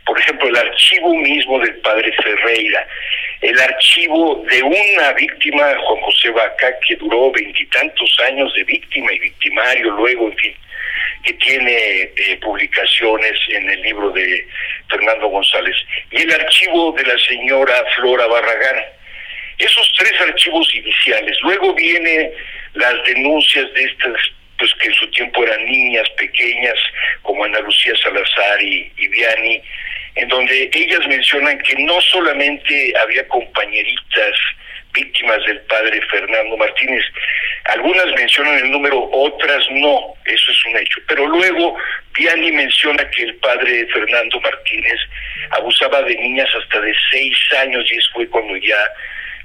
Por 0.06 0.20
ejemplo, 0.20 0.48
el 0.48 0.56
archivo 0.56 1.16
mismo 1.16 1.60
del 1.60 1.76
padre 1.78 2.14
Ferreira, 2.24 2.88
el 3.42 3.60
archivo 3.60 4.46
de 4.48 4.62
una 4.62 5.14
víctima, 5.14 5.76
Juan 5.84 6.02
José 6.02 6.30
Vaca, 6.30 6.76
que 6.88 6.96
duró 6.98 7.32
veintitantos 7.32 8.18
años 8.28 8.54
de 8.54 8.64
víctima 8.66 9.12
y 9.14 9.20
victimario, 9.20 9.90
luego, 9.94 10.28
en 10.28 10.38
fin, 10.38 10.56
que 11.24 11.34
tiene 11.34 11.74
eh, 12.16 12.38
publicaciones 12.40 13.34
en 13.50 13.70
el 13.72 13.82
libro 13.82 14.12
de 14.12 14.48
Fernando 14.92 15.28
González, 15.28 15.76
y 16.12 16.22
el 16.22 16.32
archivo 16.34 16.92
de 16.92 17.04
la 17.04 17.18
señora 17.18 17.84
Flora 17.96 18.28
Barragán. 18.28 18.86
Esos 19.58 19.92
tres 19.98 20.14
archivos 20.22 20.72
iniciales. 20.76 21.36
Luego 21.42 21.74
vienen 21.74 22.32
las 22.74 22.94
denuncias 23.06 23.74
de 23.74 23.84
estas 23.86 24.14
pues 24.58 24.74
que 24.76 24.88
en 24.88 24.94
su 24.94 25.10
tiempo 25.12 25.44
eran 25.44 25.66
niñas 25.66 26.10
pequeñas 26.18 26.76
como 27.22 27.44
Ana 27.44 27.60
Lucía 27.60 27.94
Salazar 28.02 28.62
y, 28.62 28.92
Viani, 28.96 29.62
en 30.16 30.28
donde 30.30 30.70
ellas 30.74 31.08
mencionan 31.08 31.58
que 31.60 31.76
no 31.76 32.02
solamente 32.02 32.94
había 33.00 33.28
compañeritas 33.28 34.34
víctimas 34.94 35.46
del 35.46 35.60
padre 35.62 36.02
Fernando 36.10 36.58
Martínez, 36.58 37.04
algunas 37.66 38.08
mencionan 38.16 38.58
el 38.58 38.72
número, 38.72 39.10
otras 39.12 39.64
no, 39.70 40.14
eso 40.26 40.52
es 40.52 40.66
un 40.66 40.78
hecho, 40.78 41.00
pero 41.08 41.28
luego 41.28 41.76
Viani 42.16 42.52
menciona 42.52 43.08
que 43.12 43.24
el 43.24 43.36
padre 43.36 43.86
Fernando 43.94 44.40
Martínez 44.42 45.00
abusaba 45.52 46.02
de 46.02 46.16
niñas 46.16 46.50
hasta 46.60 46.82
de 46.82 46.96
seis 47.12 47.38
años 47.62 47.86
y 47.92 47.98
eso 47.98 48.10
fue 48.14 48.28
cuando 48.28 48.56
ya 48.58 48.80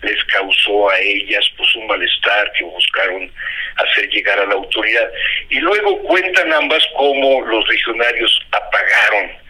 les 0.02 0.24
causó 0.24 0.90
a 0.90 0.98
ellas 0.98 1.44
pues 1.56 1.74
un 1.76 1.86
malestar 1.86 2.52
que 2.52 2.64
buscaron 2.64 3.30
hacer 3.76 4.08
llegar 4.10 4.38
a 4.38 4.46
la 4.46 4.54
autoridad. 4.54 5.10
Y 5.50 5.60
luego 5.60 5.98
cuentan 6.02 6.52
ambas 6.52 6.84
cómo 6.96 7.40
los 7.42 7.68
legionarios 7.68 8.40
apagaron 8.50 9.41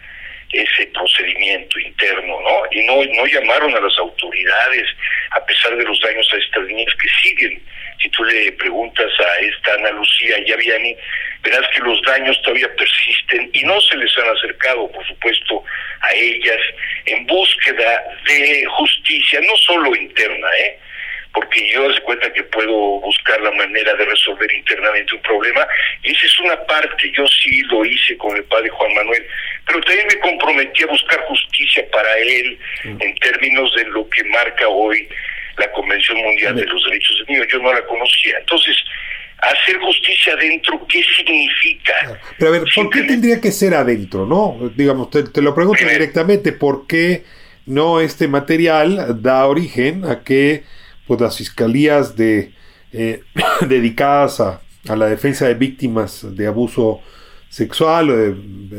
ese 0.53 0.85
procedimiento 0.87 1.79
interno, 1.79 2.39
¿no? 2.41 2.61
Y 2.71 2.85
no, 2.85 3.03
no 3.15 3.25
llamaron 3.25 3.75
a 3.75 3.79
las 3.79 3.97
autoridades, 3.97 4.87
a 5.31 5.45
pesar 5.45 5.75
de 5.75 5.83
los 5.83 5.99
daños 6.01 6.27
a 6.31 6.37
estas 6.37 6.67
niñas 6.67 6.93
que 6.95 7.09
siguen. 7.21 7.61
Si 8.01 8.09
tú 8.09 8.23
le 8.23 8.51
preguntas 8.53 9.11
a 9.19 9.39
esta 9.39 9.73
Ana 9.73 9.91
Lucía 9.91 10.37
Yaviani, 10.45 10.95
verás 11.41 11.67
que 11.73 11.79
los 11.81 12.01
daños 12.03 12.39
todavía 12.41 12.69
persisten 12.75 13.49
y 13.53 13.63
no 13.63 13.79
se 13.81 13.97
les 13.97 14.17
han 14.17 14.29
acercado, 14.29 14.91
por 14.91 15.05
supuesto, 15.07 15.63
a 16.01 16.13
ellas 16.13 16.59
en 17.05 17.25
búsqueda 17.25 18.03
de 18.27 18.65
justicia, 18.77 19.39
no 19.41 19.57
solo 19.57 19.95
interna, 19.95 20.47
¿eh? 20.59 20.79
Porque 21.33 21.67
yo 21.71 21.83
doy 21.83 21.99
cuenta 22.01 22.31
que 22.31 22.43
puedo 22.43 22.99
buscar 23.01 23.41
la 23.41 23.51
manera 23.51 23.93
de 23.95 24.05
resolver 24.05 24.51
internamente 24.53 25.15
un 25.15 25.21
problema. 25.21 25.67
Y 26.03 26.11
esa 26.11 26.25
es 26.25 26.39
una 26.39 26.55
parte, 26.65 27.11
yo 27.11 27.25
sí 27.27 27.61
lo 27.63 27.83
hice 27.83 28.15
con 28.17 28.35
el 28.37 28.43
padre 28.43 28.69
Juan 28.69 28.93
Manuel, 28.93 29.25
pero 29.65 29.81
también 29.81 30.07
me 30.07 30.19
comprometí 30.19 30.83
a 30.83 30.87
buscar 30.87 31.19
justicia 31.25 31.85
para 31.91 32.15
él 32.17 32.59
en 32.83 33.15
términos 33.15 33.73
de 33.75 33.85
lo 33.85 34.07
que 34.09 34.23
marca 34.25 34.67
hoy 34.67 35.07
la 35.57 35.71
Convención 35.71 36.17
Mundial 36.17 36.55
de 36.55 36.65
los 36.65 36.83
Derechos 36.85 37.17
del 37.19 37.27
Niño, 37.27 37.47
yo 37.51 37.59
no 37.59 37.73
la 37.73 37.85
conocía, 37.85 38.39
entonces 38.39 38.75
hacer 39.39 39.77
justicia 39.77 40.33
adentro, 40.33 40.85
¿qué 40.87 41.03
significa? 41.15 41.93
Pero 42.37 42.49
a 42.49 42.59
ver, 42.59 42.63
¿por 42.73 42.89
qué 42.89 43.03
tendría 43.03 43.41
que 43.41 43.51
ser 43.51 43.73
adentro, 43.73 44.25
no? 44.25 44.71
Digamos, 44.75 45.09
te, 45.09 45.41
lo 45.41 45.53
pregunto 45.53 45.85
directamente, 45.85 46.53
¿por 46.53 46.87
qué 46.87 47.23
no 47.65 48.01
este 48.01 48.27
material 48.27 49.21
da 49.21 49.45
origen 49.45 50.05
a 50.05 50.23
que 50.23 50.63
pues 51.07 51.21
las 51.21 51.37
fiscalías 51.37 52.15
de, 52.15 52.53
eh, 52.91 53.23
dedicadas 53.67 54.39
a, 54.39 54.61
la 54.85 55.07
defensa 55.07 55.47
de 55.47 55.53
víctimas 55.53 56.25
de 56.35 56.45
abuso 56.45 56.99
sexual 57.49 58.09
o 58.09 58.17
de, 58.17 58.33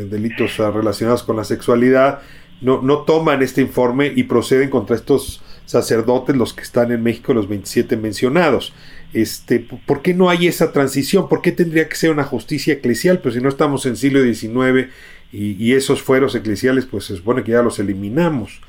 delitos 0.06 0.58
relacionados 0.58 1.22
con 1.22 1.36
la 1.36 1.44
sexualidad 1.44 2.20
no, 2.60 2.82
no 2.82 2.98
toman 2.98 3.42
este 3.42 3.60
informe 3.62 4.12
y 4.14 4.24
proceden 4.24 4.70
contra 4.70 4.96
estos 4.96 5.42
sacerdotes, 5.66 6.36
los 6.36 6.52
que 6.52 6.62
están 6.62 6.92
en 6.92 7.02
México, 7.02 7.34
los 7.34 7.48
27 7.48 7.96
mencionados. 7.96 8.72
Este, 9.12 9.60
¿Por 9.60 10.02
qué 10.02 10.14
no 10.14 10.28
hay 10.28 10.46
esa 10.46 10.72
transición? 10.72 11.28
¿Por 11.28 11.40
qué 11.40 11.52
tendría 11.52 11.88
que 11.88 11.96
ser 11.96 12.10
una 12.10 12.24
justicia 12.24 12.74
eclesial? 12.74 13.20
Pues 13.20 13.34
si 13.34 13.40
no 13.40 13.48
estamos 13.48 13.86
en 13.86 13.96
siglo 13.96 14.22
XIX 14.22 14.88
y, 15.32 15.72
esos 15.72 16.02
fueros 16.02 16.34
eclesiales, 16.34 16.86
pues 16.86 17.04
se 17.06 17.16
supone 17.16 17.42
que 17.42 17.52
ya 17.52 17.62
los 17.62 17.78
eliminamos. 17.78 18.60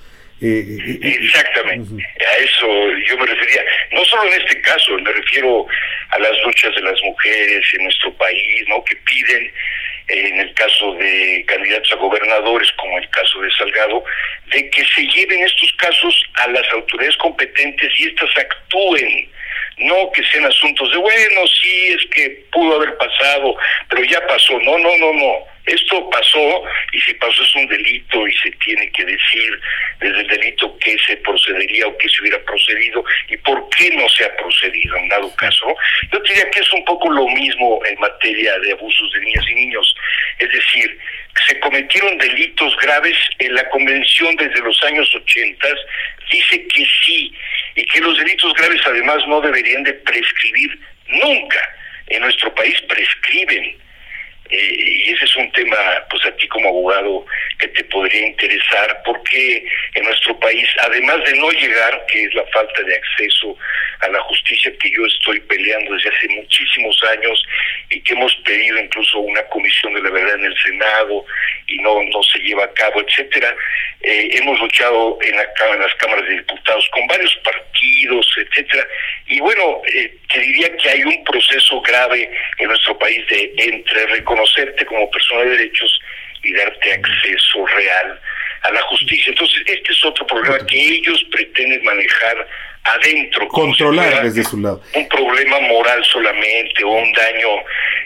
Eh, 0.42 0.48
eh, 0.68 1.00
eh, 1.02 1.18
Exactamente, 1.22 2.04
a 2.04 2.38
eso 2.38 2.68
yo 3.08 3.18
me 3.18 3.26
refería. 3.26 3.64
No 3.92 4.04
solo 4.04 4.26
en 4.26 4.42
este 4.42 4.60
caso, 4.62 4.98
me 4.98 5.12
refiero 5.12 5.66
a 6.10 6.20
las 6.20 6.38
luchas 6.44 6.76
de 6.76 6.82
las 6.82 7.02
mujeres 7.04 7.66
en 7.74 7.84
nuestro 7.84 8.14
país, 8.16 8.68
¿no? 8.68 8.84
Que 8.84 8.98
piden 8.98 9.54
en 10.08 10.40
el 10.40 10.54
caso 10.54 10.94
de 10.96 11.44
candidatos 11.48 11.92
a 11.94 11.96
gobernadores, 11.96 12.70
como 12.74 12.98
el 12.98 13.10
caso 13.10 13.42
de 13.42 13.52
Salgado, 13.52 14.04
de 14.48 14.70
que 14.70 14.86
se 14.86 15.08
lleven 15.08 15.42
estos 15.42 15.72
casos 15.78 16.24
a 16.36 16.48
las 16.48 16.70
autoridades 16.74 17.18
competentes 17.18 17.90
y 17.98 18.08
éstas 18.08 18.30
actúen. 18.38 19.30
No 19.78 20.12
que 20.12 20.24
sean 20.24 20.46
asuntos 20.46 20.92
de, 20.92 20.98
bueno, 20.98 21.48
sí, 21.48 21.88
es 21.88 22.06
que 22.12 22.30
pudo 22.52 22.76
haber 22.76 22.96
pasado, 22.98 23.58
pero 23.90 24.04
ya 24.04 24.26
pasó. 24.28 24.60
No, 24.60 24.78
no, 24.78 24.98
no, 24.98 25.14
no 25.14 25.55
esto 25.66 26.10
pasó 26.10 26.64
y 26.92 27.00
si 27.02 27.14
pasó 27.16 27.44
es 27.44 27.56
un 27.56 27.68
delito 27.68 28.28
y 28.28 28.34
se 28.38 28.52
tiene 28.64 28.92
que 28.92 29.06
decir 29.06 29.60
desde 30.00 30.22
el 30.22 30.28
delito 30.28 30.78
qué 30.80 30.96
se 31.08 31.18
procedería 31.18 31.88
o 31.88 31.98
qué 31.98 32.08
se 32.10 32.22
hubiera 32.22 32.40
procedido 32.44 33.04
y 33.30 33.38
por 33.38 33.68
qué 33.70 33.90
no 33.96 34.08
se 34.10 34.26
ha 34.26 34.36
procedido 34.38 34.96
en 34.98 35.10
dado 35.10 35.36
caso. 35.36 35.76
Yo 36.12 36.20
diría 36.20 36.50
que 36.52 36.60
es 36.60 36.74
un 36.74 36.86
poco 36.86 37.10
lo 37.12 37.28
mismo 37.30 37.82
en 37.90 38.00
materia 38.00 38.58
de 38.60 38.74
abusos 38.74 39.12
de 39.14 39.20
niñas 39.22 39.46
y 39.50 39.56
niños. 39.56 39.96
Es 40.40 40.52
decir, 40.52 41.00
se 41.48 41.60
cometieron 41.60 42.18
delitos 42.18 42.76
graves 42.78 43.18
en 43.40 43.54
la 43.56 43.68
convención 43.70 44.36
desde 44.36 44.62
los 44.62 44.82
años 44.84 45.14
80 45.16 45.68
dice 46.32 46.68
que 46.68 46.86
sí 47.04 47.34
y 47.76 47.86
que 47.86 48.00
los 48.00 48.18
delitos 48.18 48.54
graves 48.54 48.82
además 48.86 49.18
no 49.28 49.42
deberían 49.42 49.84
de 49.84 49.94
prescribir 49.94 50.80
nunca. 51.08 51.60
En 52.08 52.22
nuestro 52.22 52.54
país 52.54 52.80
prescriben 52.82 53.78
eh, 54.50 54.76
y 55.06 55.12
ese 55.12 55.26
es 55.26 55.36
un 55.36 55.52
tema, 55.52 55.78
pues 56.10 56.26
a 56.26 56.36
ti 56.36 56.48
como 56.48 56.70
abogado, 56.70 57.26
que 57.58 57.68
te 57.70 57.84
podría 57.86 58.28
interesar, 58.28 59.02
porque 59.06 59.66
en 59.96 60.04
nuestro 60.04 60.40
país, 60.40 60.68
además 60.84 61.24
de 61.26 61.38
no 61.38 61.50
llegar, 61.52 62.06
que 62.12 62.26
es 62.26 62.34
la 62.36 62.46
falta 62.48 62.84
de 62.84 62.96
acceso 62.96 63.58
a 64.02 64.10
la 64.10 64.20
justicia 64.22 64.72
que 64.78 64.92
yo 64.92 65.06
estoy 65.06 65.40
peleando 65.42 65.96
desde 65.96 66.10
hace 66.10 66.28
muchísimos 66.30 67.02
años 67.12 67.44
y 67.90 68.02
que 68.02 68.14
hemos 68.14 68.36
pedido 68.38 68.78
incluso 68.80 69.20
una 69.20 69.42
comisión 69.48 69.94
de 69.94 70.02
la 70.02 70.10
verdad 70.12 70.36
en 70.36 70.46
el 70.46 70.58
Senado 70.58 71.26
y 71.68 71.78
no, 71.80 72.04
no 72.04 72.22
se 72.24 72.40
lleva 72.40 72.66
a 72.66 72.74
cabo, 72.74 73.02
etcétera, 73.02 73.56
eh, 74.02 74.30
hemos 74.34 74.60
luchado 74.60 75.18
en, 75.22 75.36
la, 75.36 75.44
en 75.74 75.82
las 75.82 75.96
cámaras 75.96 76.26
de 76.28 76.36
diputados 76.36 76.88
con 76.92 77.08
varios 77.08 77.36
partidos, 77.38 78.28
etcétera, 78.38 78.88
y 79.28 79.40
bueno, 79.40 79.82
eh, 79.94 80.14
te 80.32 80.40
diría 80.40 80.76
que 80.78 80.90
hay 80.90 81.04
un 81.04 81.24
proceso 81.24 81.82
grave 81.82 82.30
en 82.60 82.68
nuestro 82.68 82.98
país 83.00 83.26
de 83.28 83.54
entre 83.58 84.06
reconocerte 84.36 84.86
como 84.86 85.10
persona 85.10 85.42
de 85.42 85.50
derechos 85.52 86.00
y 86.44 86.54
darte 86.54 86.94
acceso 86.94 87.66
real 87.66 88.20
a 88.62 88.72
la 88.72 88.82
justicia. 88.84 89.30
Entonces, 89.30 89.62
este 89.66 89.92
es 89.92 90.06
otro 90.06 90.26
problema 90.28 90.66
que 90.66 90.78
ellos 90.78 91.24
pretenden 91.32 91.84
manejar 91.84 92.48
adentro. 92.86 93.48
Controlar 93.48 94.24
desde 94.24 94.44
su 94.44 94.60
lado. 94.60 94.82
Un 94.94 95.08
problema 95.10 95.60
moral 95.62 96.04
solamente 96.06 96.84
o 96.84 96.90
un 96.90 97.12
daño, 97.14 97.48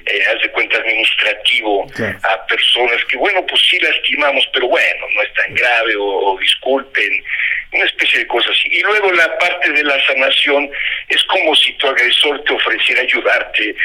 eh, 0.05 0.23
haz 0.33 0.41
de 0.41 0.49
cuenta, 0.51 0.77
administrativo 0.77 1.85
a 2.23 2.45
personas 2.47 3.03
que, 3.05 3.17
bueno, 3.17 3.45
pues 3.45 3.61
sí 3.69 3.77
lastimamos, 3.79 4.47
pero 4.53 4.67
bueno, 4.67 5.05
no 5.13 5.21
es 5.21 5.33
tan 5.33 5.53
grave 5.53 5.93
o, 5.97 6.37
disculpen, 6.39 7.23
una 7.71 7.85
especie 7.85 8.19
de 8.19 8.27
cosas 8.27 8.51
así. 8.57 8.69
Y 8.71 8.81
luego 8.81 9.11
la 9.11 9.37
parte 9.37 9.71
de 9.71 9.83
la 9.83 10.03
sanación 10.07 10.69
es 11.07 11.23
como 11.25 11.55
si 11.55 11.71
tu 11.73 11.87
agresor 11.87 12.43
te 12.43 12.53
ofreciera 12.53 13.01
ayudarte 13.01 13.75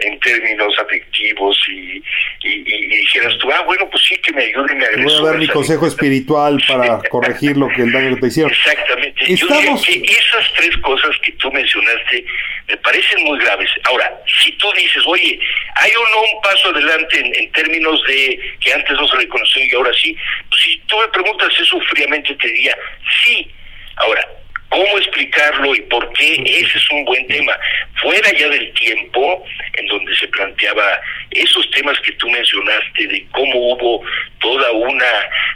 en 0.00 0.18
términos 0.20 0.74
afectivos 0.78 1.58
y, 1.68 2.02
y, 2.42 2.96
dijeras 2.96 3.36
tú, 3.38 3.50
ah, 3.52 3.62
bueno, 3.66 3.88
pues 3.90 4.02
sí 4.08 4.16
que 4.18 4.32
me 4.32 4.44
ayude 4.44 4.74
mi 4.74 4.84
agresor. 4.84 5.20
Voy 5.20 5.28
a 5.28 5.32
dar 5.32 5.38
mi 5.40 5.48
consejo 5.48 5.86
espiritual 5.86 6.62
para 6.66 6.98
corregir 7.10 7.56
lo 7.56 7.68
que 7.68 7.82
el 7.82 7.92
daño 7.92 8.14
que 8.14 8.20
te 8.22 8.26
hicieron. 8.28 8.52
Exactamente. 8.52 9.32
Estamos... 9.32 9.86
Yo 9.86 10.02
que 10.02 10.12
esas 10.12 10.43
tres 10.56 10.76
cosas 10.78 11.16
que 11.22 11.32
tú 11.32 11.50
mencionaste 11.52 12.24
me 12.68 12.76
parecen 12.78 13.24
muy 13.24 13.38
graves. 13.38 13.70
Ahora, 13.84 14.10
si 14.42 14.52
tú 14.52 14.72
dices, 14.72 15.02
oye, 15.06 15.38
hay 15.76 15.90
o 15.92 16.08
no 16.08 16.20
un 16.20 16.42
paso 16.42 16.68
adelante 16.70 17.18
en, 17.18 17.52
términos 17.52 18.02
de 18.06 18.40
que 18.60 18.72
antes 18.72 18.92
no 18.92 19.06
se 19.06 19.16
reconoció 19.16 19.64
y 19.64 19.72
ahora 19.74 19.92
sí, 19.94 20.16
pues 20.48 20.62
si 20.62 20.78
tú 20.86 20.98
me 20.98 21.08
preguntas 21.08 21.52
eso 21.60 21.80
fríamente 21.82 22.34
te 22.34 22.48
diría, 22.48 22.76
sí. 23.24 23.50
Ahora, 23.96 24.26
¿Cómo 24.74 24.98
explicarlo 24.98 25.72
y 25.72 25.80
por 25.82 26.12
qué? 26.14 26.32
Ese 26.44 26.78
es 26.78 26.90
un 26.90 27.04
buen 27.04 27.24
tema. 27.28 27.56
Fuera 28.02 28.28
ya 28.36 28.48
del 28.48 28.72
tiempo 28.72 29.44
en 29.74 29.86
donde 29.86 30.16
se 30.16 30.26
planteaba 30.26 31.00
esos 31.30 31.70
temas 31.70 31.96
que 32.00 32.10
tú 32.14 32.28
mencionaste 32.28 33.06
de 33.06 33.24
cómo 33.30 33.72
hubo 33.72 34.04
toda 34.40 34.72
una 34.72 35.06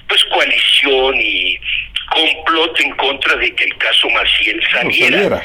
pues 0.06 0.22
coalición 0.26 1.16
y 1.20 1.58
complot 2.10 2.80
en 2.80 2.90
contra 2.96 3.36
de 3.36 3.54
que 3.54 3.64
el 3.64 3.76
caso 3.78 4.08
Maciel 4.10 4.62
saliera. 4.70 5.42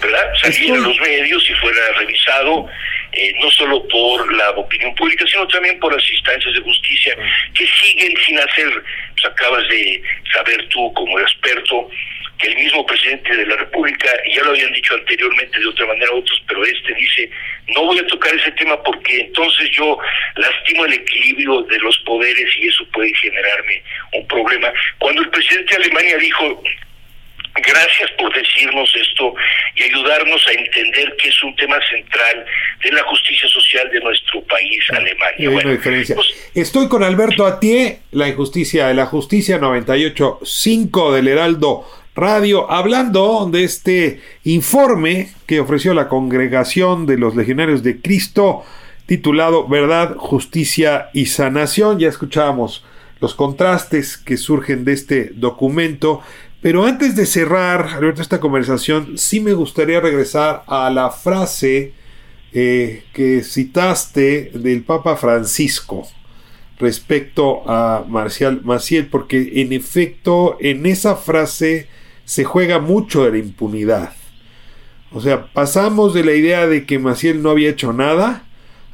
¿verdad? 0.00 0.34
Saliera 0.40 0.76
a 0.76 0.80
los 0.80 1.00
medios 1.00 1.48
y 1.48 1.54
fuera 1.54 1.80
revisado 1.98 2.68
eh, 3.16 3.32
no 3.40 3.50
solo 3.52 3.86
por 3.88 4.34
la 4.34 4.50
opinión 4.50 4.92
pública, 4.96 5.24
sino 5.30 5.46
también 5.46 5.78
por 5.78 5.94
las 5.94 6.10
instancias 6.10 6.52
de 6.52 6.60
justicia 6.60 7.16
que 7.54 7.64
siguen 7.80 8.12
sin 8.26 8.38
hacer, 8.40 8.70
pues 9.12 9.32
acabas 9.32 9.68
de 9.68 10.02
saber 10.32 10.68
tú 10.68 10.92
como 10.94 11.18
experto, 11.20 11.88
que 12.38 12.48
el 12.48 12.56
mismo 12.56 12.84
presidente 12.84 13.36
de 13.36 13.46
la 13.46 13.56
República, 13.56 14.08
y 14.26 14.34
ya 14.34 14.42
lo 14.42 14.50
habían 14.50 14.72
dicho 14.72 14.94
anteriormente 14.94 15.58
de 15.58 15.66
otra 15.66 15.86
manera 15.86 16.12
otros, 16.12 16.42
pero 16.46 16.64
este 16.64 16.94
dice, 16.94 17.30
no 17.68 17.86
voy 17.86 17.98
a 17.98 18.06
tocar 18.06 18.34
ese 18.34 18.50
tema 18.52 18.82
porque 18.82 19.20
entonces 19.20 19.70
yo 19.70 19.98
lastimo 20.36 20.84
el 20.84 20.94
equilibrio 20.94 21.62
de 21.62 21.78
los 21.78 21.96
poderes 21.98 22.48
y 22.58 22.68
eso 22.68 22.84
puede 22.92 23.14
generarme 23.14 23.82
un 24.12 24.26
problema. 24.26 24.72
Cuando 24.98 25.22
el 25.22 25.30
presidente 25.30 25.76
de 25.76 25.84
Alemania 25.84 26.16
dijo, 26.18 26.62
Gracias 27.56 28.10
por 28.18 28.34
decirnos 28.34 28.92
esto 28.96 29.32
y 29.76 29.84
ayudarnos 29.84 30.44
a 30.48 30.52
entender 30.52 31.14
que 31.16 31.28
es 31.28 31.42
un 31.44 31.54
tema 31.54 31.76
central 31.88 32.44
de 32.82 32.90
la 32.90 33.04
justicia 33.04 33.48
social 33.48 33.88
de 33.92 34.00
nuestro 34.00 34.42
país, 34.42 34.84
Alemania. 34.90 35.50
Bueno, 35.50 35.70
diferencia. 35.70 36.16
Pues, 36.16 36.50
Estoy 36.52 36.88
con 36.88 37.04
Alberto 37.04 37.46
Atié, 37.46 38.00
La 38.10 38.26
Injusticia 38.26 38.88
de 38.88 38.94
la 38.94 39.06
Justicia 39.06 39.58
98.5 39.58 41.14
del 41.14 41.28
Heraldo 41.28 41.86
Radio, 42.14 42.70
hablando 42.70 43.48
de 43.50 43.64
este 43.64 44.20
informe 44.44 45.32
que 45.46 45.60
ofreció 45.60 45.94
la 45.94 46.08
Congregación 46.08 47.06
de 47.06 47.18
los 47.18 47.34
Legionarios 47.34 47.82
de 47.82 48.00
Cristo, 48.00 48.62
titulado 49.06 49.66
Verdad, 49.68 50.14
Justicia 50.16 51.10
y 51.12 51.26
Sanación. 51.26 51.98
Ya 51.98 52.08
escuchábamos 52.08 52.84
los 53.20 53.34
contrastes 53.34 54.16
que 54.16 54.36
surgen 54.36 54.84
de 54.84 54.92
este 54.92 55.32
documento 55.34 56.20
pero 56.64 56.86
antes 56.86 57.14
de 57.14 57.26
cerrar, 57.26 57.88
Alberto, 57.88 58.22
esta 58.22 58.40
conversación, 58.40 59.18
sí 59.18 59.38
me 59.38 59.52
gustaría 59.52 60.00
regresar 60.00 60.62
a 60.66 60.88
la 60.88 61.10
frase 61.10 61.92
eh, 62.54 63.02
que 63.12 63.42
citaste 63.42 64.50
del 64.54 64.82
Papa 64.82 65.16
Francisco 65.16 66.08
respecto 66.78 67.68
a 67.70 68.06
Marcial 68.08 68.62
Maciel, 68.64 69.08
porque 69.08 69.60
en 69.60 69.74
efecto 69.74 70.56
en 70.58 70.86
esa 70.86 71.16
frase 71.16 71.86
se 72.24 72.44
juega 72.44 72.78
mucho 72.78 73.24
de 73.24 73.32
la 73.32 73.38
impunidad. 73.38 74.12
O 75.12 75.20
sea, 75.20 75.52
pasamos 75.52 76.14
de 76.14 76.24
la 76.24 76.32
idea 76.32 76.66
de 76.66 76.86
que 76.86 76.98
Maciel 76.98 77.42
no 77.42 77.50
había 77.50 77.70
hecho 77.70 77.92
nada 77.92 78.44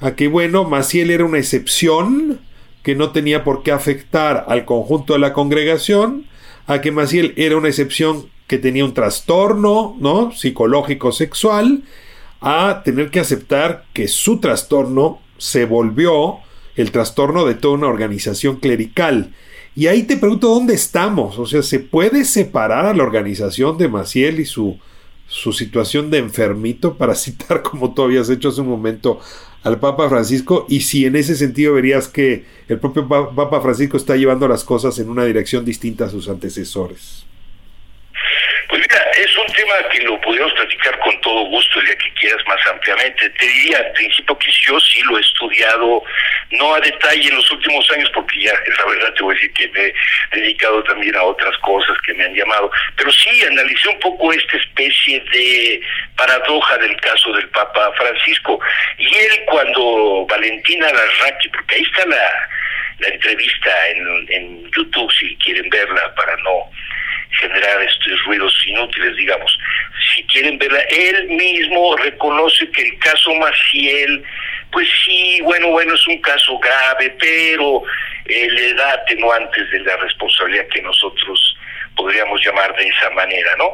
a 0.01 0.14
que, 0.14 0.29
bueno, 0.29 0.64
Maciel 0.64 1.11
era 1.11 1.25
una 1.25 1.38
excepción 1.38 2.40
que 2.83 2.95
no 2.95 3.11
tenía 3.11 3.45
por 3.45 3.62
qué 3.62 3.73
afectar 3.73 4.45
al 4.49 4.64
conjunto 4.64 5.12
de 5.12 5.19
la 5.19 5.33
congregación 5.33 6.27
a 6.66 6.81
que 6.81 6.93
Maciel 6.93 7.35
era 7.37 7.57
una 7.57 7.69
excepción 7.69 8.27
que 8.47 8.59
tenía 8.59 8.85
un 8.85 8.95
trastorno, 8.95 9.97
¿no? 10.01 10.33
psicológico 10.33 11.12
sexual, 11.12 11.85
a 12.40 12.83
tener 12.85 13.11
que 13.11 13.21
aceptar 13.21 13.85
que 13.93 14.09
su 14.09 14.40
trastorno 14.40 15.21
se 15.38 15.64
volvió 15.64 16.38
el 16.77 16.90
trastorno 16.90 17.45
de 17.45 17.55
toda 17.55 17.75
una 17.75 17.88
organización 17.88 18.57
clerical. 18.57 19.35
Y 19.77 19.87
ahí 19.87 20.03
te 20.03 20.17
pregunto 20.17 20.49
dónde 20.49 20.75
estamos. 20.75 21.39
O 21.39 21.47
sea, 21.47 21.63
¿se 21.63 21.79
puede 21.79 22.25
separar 22.25 22.87
a 22.87 22.95
la 22.95 23.03
organización 23.03 23.79
de 23.79 23.89
Maciel 23.89 24.41
y 24.41 24.45
su, 24.45 24.79
su 25.31 25.53
situación 25.53 26.11
de 26.11 26.19
enfermito, 26.19 26.97
para 26.97 27.15
citar 27.17 27.63
como 27.63 27.95
tú 27.95 28.03
habías 28.03 28.29
hecho 28.29 28.49
hace 28.49 28.61
un 28.61 28.69
momento 28.69 29.21
al 29.63 29.79
Papa 29.79 30.09
Francisco 30.09 30.67
y 30.69 30.81
si 30.81 31.05
en 31.05 31.17
ese 31.17 31.37
sentido 31.37 31.75
verías 31.75 32.09
que 32.09 32.47
el 32.69 32.79
propio 32.79 33.07
Papa 33.07 33.61
Francisco 33.61 33.97
está 33.97 34.17
llevando 34.17 34.49
las 34.49 34.65
cosas 34.65 34.99
en 34.99 35.11
una 35.11 35.25
dirección 35.25 35.65
distinta 35.65 36.07
a 36.07 36.11
sus 36.11 36.29
antecesores. 36.29 37.25
Pues 38.71 38.83
mira, 38.83 39.03
es 39.19 39.37
un 39.37 39.47
tema 39.47 39.89
que 39.89 40.01
lo 40.05 40.21
podríamos 40.21 40.53
platicar 40.53 40.97
con 41.01 41.21
todo 41.23 41.41
gusto 41.47 41.81
el 41.81 41.87
día 41.87 41.99
que 41.99 42.13
quieras 42.13 42.41
más 42.47 42.65
ampliamente. 42.69 43.29
Te 43.31 43.45
diría 43.45 43.79
al 43.79 43.91
principio 43.91 44.39
que 44.39 44.53
yo 44.65 44.79
sí 44.79 45.03
lo 45.03 45.19
he 45.19 45.21
estudiado, 45.21 46.05
no 46.53 46.75
a 46.77 46.81
detalle 46.81 47.29
en 47.29 47.35
los 47.35 47.51
últimos 47.51 47.91
años, 47.91 48.09
porque 48.15 48.41
ya 48.41 48.53
la 48.79 48.85
verdad 48.85 49.13
te 49.15 49.25
voy 49.25 49.35
a 49.35 49.35
decir 49.35 49.53
que 49.55 49.69
me 49.71 49.87
he 49.87 50.41
dedicado 50.41 50.85
también 50.85 51.17
a 51.17 51.25
otras 51.25 51.59
cosas 51.59 51.97
que 52.07 52.15
me 52.15 52.23
han 52.23 52.35
llamado, 52.35 52.71
pero 52.97 53.11
sí 53.11 53.43
analicé 53.43 53.89
un 53.89 53.99
poco 53.99 54.33
esta 54.33 54.57
especie 54.57 55.19
de 55.33 55.83
paradoja 56.15 56.79
del 56.79 56.97
caso 57.01 57.33
del 57.33 57.49
Papa 57.49 57.93
Francisco. 57.97 58.61
Y 58.99 59.13
él 59.13 59.45
cuando 59.47 60.27
Valentina 60.31 60.87
Larraqui, 60.93 61.49
porque 61.49 61.75
ahí 61.75 61.83
está 61.83 62.07
la, 62.07 62.49
la 63.01 63.09
entrevista 63.09 63.89
en, 63.89 64.27
en 64.29 64.71
YouTube 64.71 65.11
si 65.19 65.35
quieren 65.39 65.69
verla 65.71 66.15
para 66.15 66.37
no 66.37 66.71
generar 67.33 67.83
estos 67.83 68.25
ruidos 68.25 68.55
inútiles, 68.66 69.16
digamos. 69.16 69.59
Si 70.14 70.25
quieren 70.25 70.59
verla, 70.59 70.81
él 70.90 71.29
mismo 71.29 71.97
reconoce 71.97 72.71
que 72.71 72.83
el 72.83 72.99
caso 72.99 73.35
Maciel, 73.35 74.25
pues 74.73 74.88
sí, 75.05 75.40
bueno, 75.43 75.69
bueno, 75.69 75.95
es 75.95 76.07
un 76.07 76.21
caso 76.21 76.59
grave, 76.59 77.14
pero 77.19 77.83
eh, 78.27 78.49
le 78.51 78.75
da 78.75 78.93
atenuantes 78.93 79.71
de 79.71 79.81
la 79.81 79.97
responsabilidad 79.97 80.66
que 80.69 80.83
nosotros 80.83 81.57
podríamos 81.97 82.45
llamar 82.45 82.75
de 82.77 82.87
esa 82.87 83.11
manera, 83.11 83.51
¿no? 83.59 83.71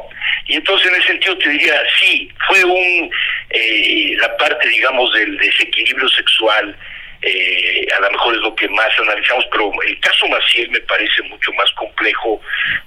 Y 0.47 0.55
entonces 0.55 0.87
en 0.87 0.95
ese 0.95 1.07
sentido 1.07 1.37
te 1.37 1.49
diría, 1.49 1.81
sí, 1.99 2.29
fue 2.47 2.63
un, 2.63 3.11
eh, 3.49 4.15
la 4.17 4.35
parte, 4.37 4.67
digamos, 4.69 5.13
del 5.13 5.37
desequilibrio 5.37 6.09
sexual, 6.09 6.75
eh, 7.21 7.87
a 7.95 8.01
lo 8.01 8.11
mejor 8.11 8.35
es 8.35 8.41
lo 8.41 8.55
que 8.55 8.69
más 8.69 8.89
analizamos, 8.99 9.45
pero 9.51 9.71
el 9.87 9.99
caso 9.99 10.27
Maciel 10.27 10.69
me 10.69 10.81
parece 10.81 11.21
mucho 11.23 11.51
más 11.53 11.71
complejo 11.73 12.41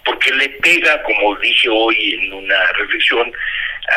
porque 0.04 0.32
le 0.32 0.48
pega, 0.48 1.02
como 1.02 1.36
dije 1.36 1.68
hoy 1.68 2.14
en 2.14 2.32
una 2.32 2.72
reflexión, 2.72 3.32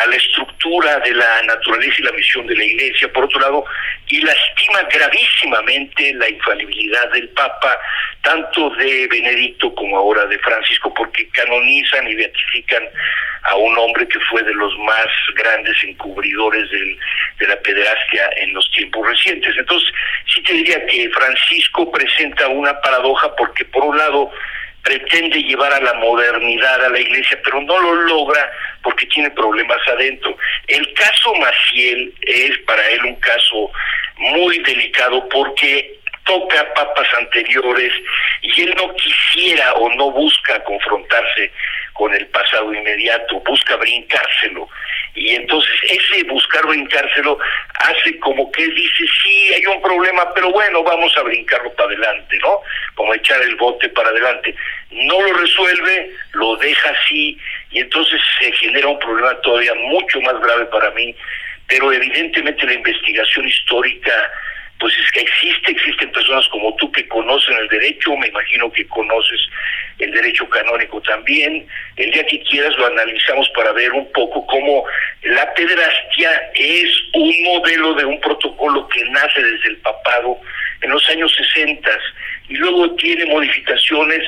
a 0.01 0.07
la 0.07 0.15
estructura 0.15 0.99
de 0.99 1.11
la 1.11 1.43
naturaleza 1.43 1.95
y 1.99 2.03
la 2.03 2.11
misión 2.11 2.47
de 2.47 2.55
la 2.55 2.63
Iglesia, 2.63 3.11
por 3.11 3.25
otro 3.25 3.39
lado, 3.39 3.65
y 4.07 4.21
lastima 4.21 4.81
gravísimamente 4.91 6.13
la 6.15 6.29
infalibilidad 6.29 7.11
del 7.11 7.29
Papa, 7.29 7.79
tanto 8.21 8.69
de 8.71 9.07
Benedicto 9.07 9.73
como 9.75 9.97
ahora 9.97 10.25
de 10.25 10.39
Francisco, 10.39 10.93
porque 10.93 11.27
canonizan 11.29 12.07
y 12.07 12.15
beatifican 12.15 12.83
a 13.43 13.55
un 13.55 13.77
hombre 13.77 14.07
que 14.07 14.19
fue 14.21 14.41
de 14.43 14.53
los 14.53 14.77
más 14.79 15.07
grandes 15.35 15.75
encubridores 15.83 16.69
del, 16.71 16.97
de 17.39 17.47
la 17.47 17.55
pederastia 17.57 18.29
en 18.37 18.53
los 18.53 18.69
tiempos 18.71 19.07
recientes. 19.07 19.53
Entonces, 19.57 19.89
sí 20.33 20.41
te 20.43 20.53
diría 20.53 20.85
que 20.85 21.09
Francisco 21.09 21.91
presenta 21.91 22.47
una 22.47 22.79
paradoja 22.81 23.35
porque, 23.35 23.65
por 23.65 23.83
un 23.83 23.97
lado, 23.97 24.31
pretende 24.83 25.41
llevar 25.41 25.73
a 25.73 25.81
la 25.81 25.93
modernidad 25.95 26.85
a 26.85 26.89
la 26.89 26.99
iglesia, 26.99 27.39
pero 27.43 27.61
no 27.61 27.79
lo 27.79 27.95
logra 27.95 28.51
porque 28.83 29.05
tiene 29.07 29.31
problemas 29.31 29.79
adentro. 29.87 30.37
El 30.67 30.93
caso 30.93 31.33
Maciel 31.35 32.13
es 32.21 32.57
para 32.59 32.85
él 32.89 33.05
un 33.05 33.15
caso 33.15 33.71
muy 34.17 34.59
delicado 34.59 35.27
porque 35.29 35.99
toca 36.25 36.73
papas 36.73 37.07
anteriores 37.17 37.93
y 38.41 38.61
él 38.61 38.73
no 38.77 38.93
quisiera 38.95 39.73
o 39.73 39.89
no 39.95 40.11
busca 40.11 40.63
confrontarse 40.63 41.51
con 41.93 42.13
el 42.13 42.25
pasado 42.27 42.73
inmediato, 42.73 43.39
busca 43.41 43.75
brincárselo. 43.77 44.67
Y 45.15 45.35
entonces 45.35 45.71
ese 45.83 46.23
buscar 46.23 46.65
brincárselo 46.65 47.37
hace 47.75 48.17
como 48.19 48.51
que 48.51 48.65
dice, 48.67 49.05
sí, 49.21 49.53
hay 49.53 49.65
un 49.67 49.81
problema, 49.81 50.33
pero 50.33 50.51
bueno, 50.51 50.83
vamos 50.83 51.15
a 51.17 51.21
brincarlo 51.21 51.71
para 51.73 51.89
adelante, 51.89 52.37
¿no? 52.41 52.61
Como 52.95 53.13
echar 53.13 53.41
el 53.43 53.55
bote 53.55 53.89
para 53.89 54.09
adelante. 54.09 54.55
No 54.91 55.21
lo 55.21 55.33
resuelve, 55.33 56.11
lo 56.33 56.55
deja 56.57 56.89
así, 56.89 57.37
y 57.71 57.79
entonces 57.79 58.19
se 58.39 58.51
genera 58.53 58.87
un 58.87 58.99
problema 58.99 59.39
todavía 59.41 59.73
mucho 59.75 60.19
más 60.21 60.39
grave 60.39 60.65
para 60.65 60.89
mí, 60.91 61.15
pero 61.67 61.91
evidentemente 61.91 62.65
la 62.65 62.73
investigación 62.73 63.47
histórica 63.47 64.31
pues 64.79 64.93
es 64.97 65.11
que 65.11 65.21
existe, 65.21 65.71
existen 65.71 66.11
personas 66.11 66.47
como 66.49 66.75
tú 66.75 66.91
que 66.91 67.07
conocen 67.07 67.55
el 67.57 67.67
derecho, 67.69 68.15
me 68.17 68.27
imagino 68.27 68.71
que 68.71 68.85
conoces 68.87 69.39
el 69.99 70.11
derecho 70.11 70.47
canónico 70.49 71.01
también. 71.01 71.65
El 71.95 72.11
día 72.11 72.25
que 72.25 72.41
quieras 72.43 72.75
lo 72.77 72.87
analizamos 72.87 73.49
para 73.55 73.71
ver 73.71 73.91
un 73.93 74.11
poco 74.11 74.45
cómo 74.47 74.83
la 75.23 75.53
pederastia 75.53 76.51
es 76.55 76.89
un 77.13 77.43
modelo 77.43 77.93
de 77.93 78.05
un 78.05 78.19
protocolo 78.19 78.87
que 78.89 79.03
nace 79.05 79.41
desde 79.41 79.69
el 79.69 79.77
papado 79.77 80.37
en 80.83 80.89
los 80.91 81.09
años 81.09 81.33
60 81.55 81.89
y 82.49 82.55
luego 82.55 82.93
tiene 82.95 83.25
modificaciones 83.25 84.21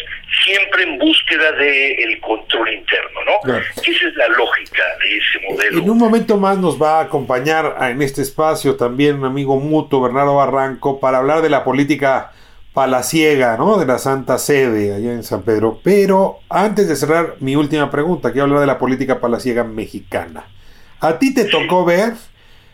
siempre 0.44 0.84
en 0.84 0.98
búsqueda 0.98 1.52
del 1.54 2.00
el 2.00 2.22
control 2.22 2.74
interno, 2.74 3.20
¿no? 3.26 3.54
Esa 3.54 4.08
es 4.08 4.16
la 4.16 4.28
lógica 4.30 4.84
de 5.02 5.18
ese 5.18 5.48
modelo. 5.50 5.80
En 5.80 5.90
un 5.90 5.98
momento 5.98 6.38
más 6.38 6.58
nos 6.58 6.82
va 6.82 7.00
a 7.00 7.04
acompañar 7.04 7.76
en 7.82 8.02
este 8.02 8.22
espacio 8.22 8.76
también 8.76 9.18
un 9.18 9.26
amigo 9.26 9.60
mutuo, 9.60 10.02
Bernardo 10.02 10.36
Barranco, 10.36 11.00
para 11.00 11.18
hablar 11.18 11.42
de 11.42 11.50
la 11.50 11.64
política 11.64 12.32
palaciega, 12.74 13.58
¿no? 13.58 13.78
De 13.78 13.86
la 13.86 13.98
Santa 13.98 14.38
Sede 14.38 14.94
allá 14.94 15.12
en 15.12 15.24
San 15.24 15.44
Pedro. 15.44 15.80
Pero 15.84 16.40
antes 16.50 16.88
de 16.88 16.96
cerrar 16.96 17.36
mi 17.40 17.56
última 17.56 17.92
pregunta, 17.92 18.32
quiero 18.32 18.46
hablar 18.46 18.62
de 18.62 18.68
la 18.68 18.78
política 18.78 19.20
palaciega 19.20 19.64
mexicana. 19.64 20.46
¿A 21.00 21.20
ti 21.20 21.34
te 21.34 21.46
tocó 21.46 21.86
ver 21.86 22.14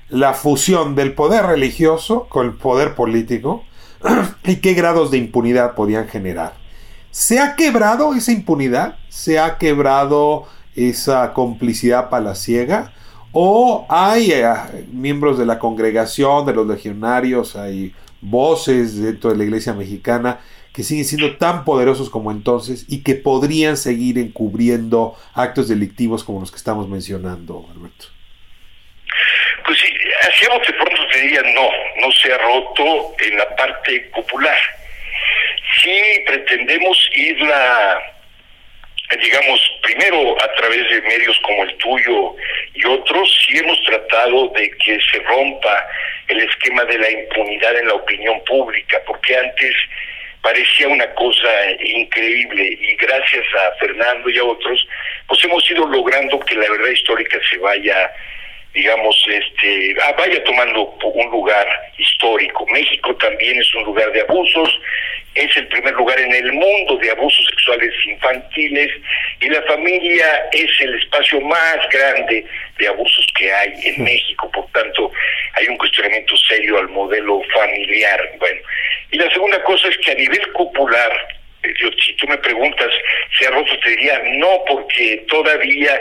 la 0.10 0.34
fusión 0.34 0.96
del 0.96 1.14
poder 1.14 1.46
religioso 1.46 2.28
con 2.30 2.46
el 2.46 2.54
poder 2.54 2.96
político 2.96 3.64
y 4.44 4.58
qué 4.58 4.74
grados 4.74 5.12
de 5.12 5.18
impunidad 5.18 5.76
podían 5.76 6.08
generar? 6.08 6.54
¿Se 7.12 7.40
ha 7.40 7.56
quebrado 7.56 8.14
esa 8.14 8.32
impunidad? 8.32 8.96
¿Se 9.10 9.40
ha 9.40 9.58
quebrado 9.58 10.46
esa 10.76 11.34
complicidad 11.34 12.10
palaciega? 12.10 12.94
¿O 13.34 13.86
hay 13.90 14.32
eh, 14.32 14.46
miembros 14.92 15.38
de 15.38 15.46
la 15.46 15.60
congregación, 15.60 16.46
de 16.46 16.54
los 16.54 16.68
legionarios, 16.68 17.56
hay 17.56 17.94
voces 18.22 18.98
dentro 19.02 19.32
de 19.32 19.38
la 19.38 19.44
iglesia 19.44 19.74
mexicana 19.74 20.40
que 20.74 20.84
siguen 20.84 21.06
siendo 21.06 21.38
tan 21.38 21.66
poderosos 21.66 22.10
como 22.10 22.32
entonces 22.32 22.86
y 22.88 23.00
que 23.00 23.16
podrían 23.16 23.76
seguir 23.76 24.18
encubriendo 24.18 25.16
actos 25.34 25.68
delictivos 25.68 26.24
como 26.24 26.40
los 26.40 26.52
que 26.52 26.58
estamos 26.58 26.88
mencionando, 26.88 27.66
Alberto? 27.76 28.06
Pues 29.72 29.84
sí, 29.84 30.48
de 30.68 30.74
pronto 30.74 31.08
te 31.08 31.22
diría 31.22 31.42
no, 31.44 31.72
no 31.96 32.12
se 32.12 32.34
ha 32.34 32.38
roto 32.40 33.16
en 33.22 33.38
la 33.38 33.56
parte 33.56 34.02
popular. 34.14 34.58
Si 35.82 36.24
pretendemos 36.26 37.10
irla, 37.16 38.02
digamos, 39.18 39.80
primero 39.82 40.36
a 40.44 40.54
través 40.56 40.90
de 40.90 41.02
medios 41.04 41.40
como 41.44 41.64
el 41.64 41.74
tuyo 41.78 42.36
y 42.74 42.86
otros, 42.86 43.46
si 43.46 43.60
hemos 43.60 43.82
tratado 43.86 44.50
de 44.50 44.72
que 44.72 45.00
se 45.10 45.20
rompa 45.20 45.88
el 46.28 46.42
esquema 46.42 46.84
de 46.84 46.98
la 46.98 47.10
impunidad 47.10 47.74
en 47.78 47.88
la 47.88 47.94
opinión 47.94 48.44
pública, 48.44 48.98
porque 49.08 49.38
antes 49.38 49.74
parecía 50.42 50.90
una 50.90 51.10
cosa 51.14 51.50
increíble 51.80 52.78
y 52.78 52.94
gracias 52.98 53.46
a 53.56 53.80
Fernando 53.80 54.30
y 54.30 54.38
a 54.38 54.44
otros, 54.44 54.86
pues 55.30 55.42
hemos 55.46 55.72
ido 55.72 55.88
logrando 55.88 56.42
que 56.42 56.56
la 56.56 56.70
verdad 56.70 56.90
histórica 56.90 57.40
se 57.50 57.58
vaya 57.60 58.12
digamos, 58.74 59.16
este, 59.28 59.96
ah, 60.04 60.14
vaya 60.18 60.44
tomando 60.44 60.84
un 61.04 61.32
lugar 61.32 61.68
histórico. 61.98 62.66
México 62.68 63.16
también 63.18 63.60
es 63.60 63.76
un 63.76 63.84
lugar 63.84 64.12
de 64.12 64.22
abusos, 64.22 64.80
es 65.36 65.56
el 65.58 65.68
primer 65.68 65.94
lugar 65.94 66.20
en 66.20 66.34
el 66.34 66.52
mundo 66.54 66.98
de 66.98 67.12
abusos 67.12 67.46
sexuales 67.48 67.94
infantiles 68.06 68.92
y 69.40 69.50
la 69.50 69.62
familia 69.64 70.50
es 70.52 70.70
el 70.82 70.96
espacio 70.96 71.40
más 71.42 71.78
grande 71.92 72.46
de 72.78 72.88
abusos 72.88 73.28
que 73.38 73.52
hay 73.52 73.74
en 73.84 74.04
México. 74.04 74.50
Por 74.52 74.68
tanto, 74.72 75.12
hay 75.54 75.68
un 75.68 75.78
cuestionamiento 75.78 76.36
serio 76.38 76.80
al 76.80 76.90
modelo 76.90 77.42
familiar. 77.54 78.32
Bueno, 78.40 78.62
y 79.12 79.18
la 79.18 79.30
segunda 79.32 79.62
cosa 79.64 79.88
es 79.90 79.98
que 79.98 80.12
a 80.12 80.16
nivel 80.16 80.42
popular, 80.54 81.41
si 82.04 82.14
tú 82.14 82.28
me 82.28 82.38
preguntas, 82.38 82.90
¿se 83.38 83.48
ha 83.48 83.52
roto? 83.52 83.78
Te 83.80 83.90
diría 83.92 84.22
no, 84.38 84.64
porque 84.68 85.24
todavía 85.28 86.00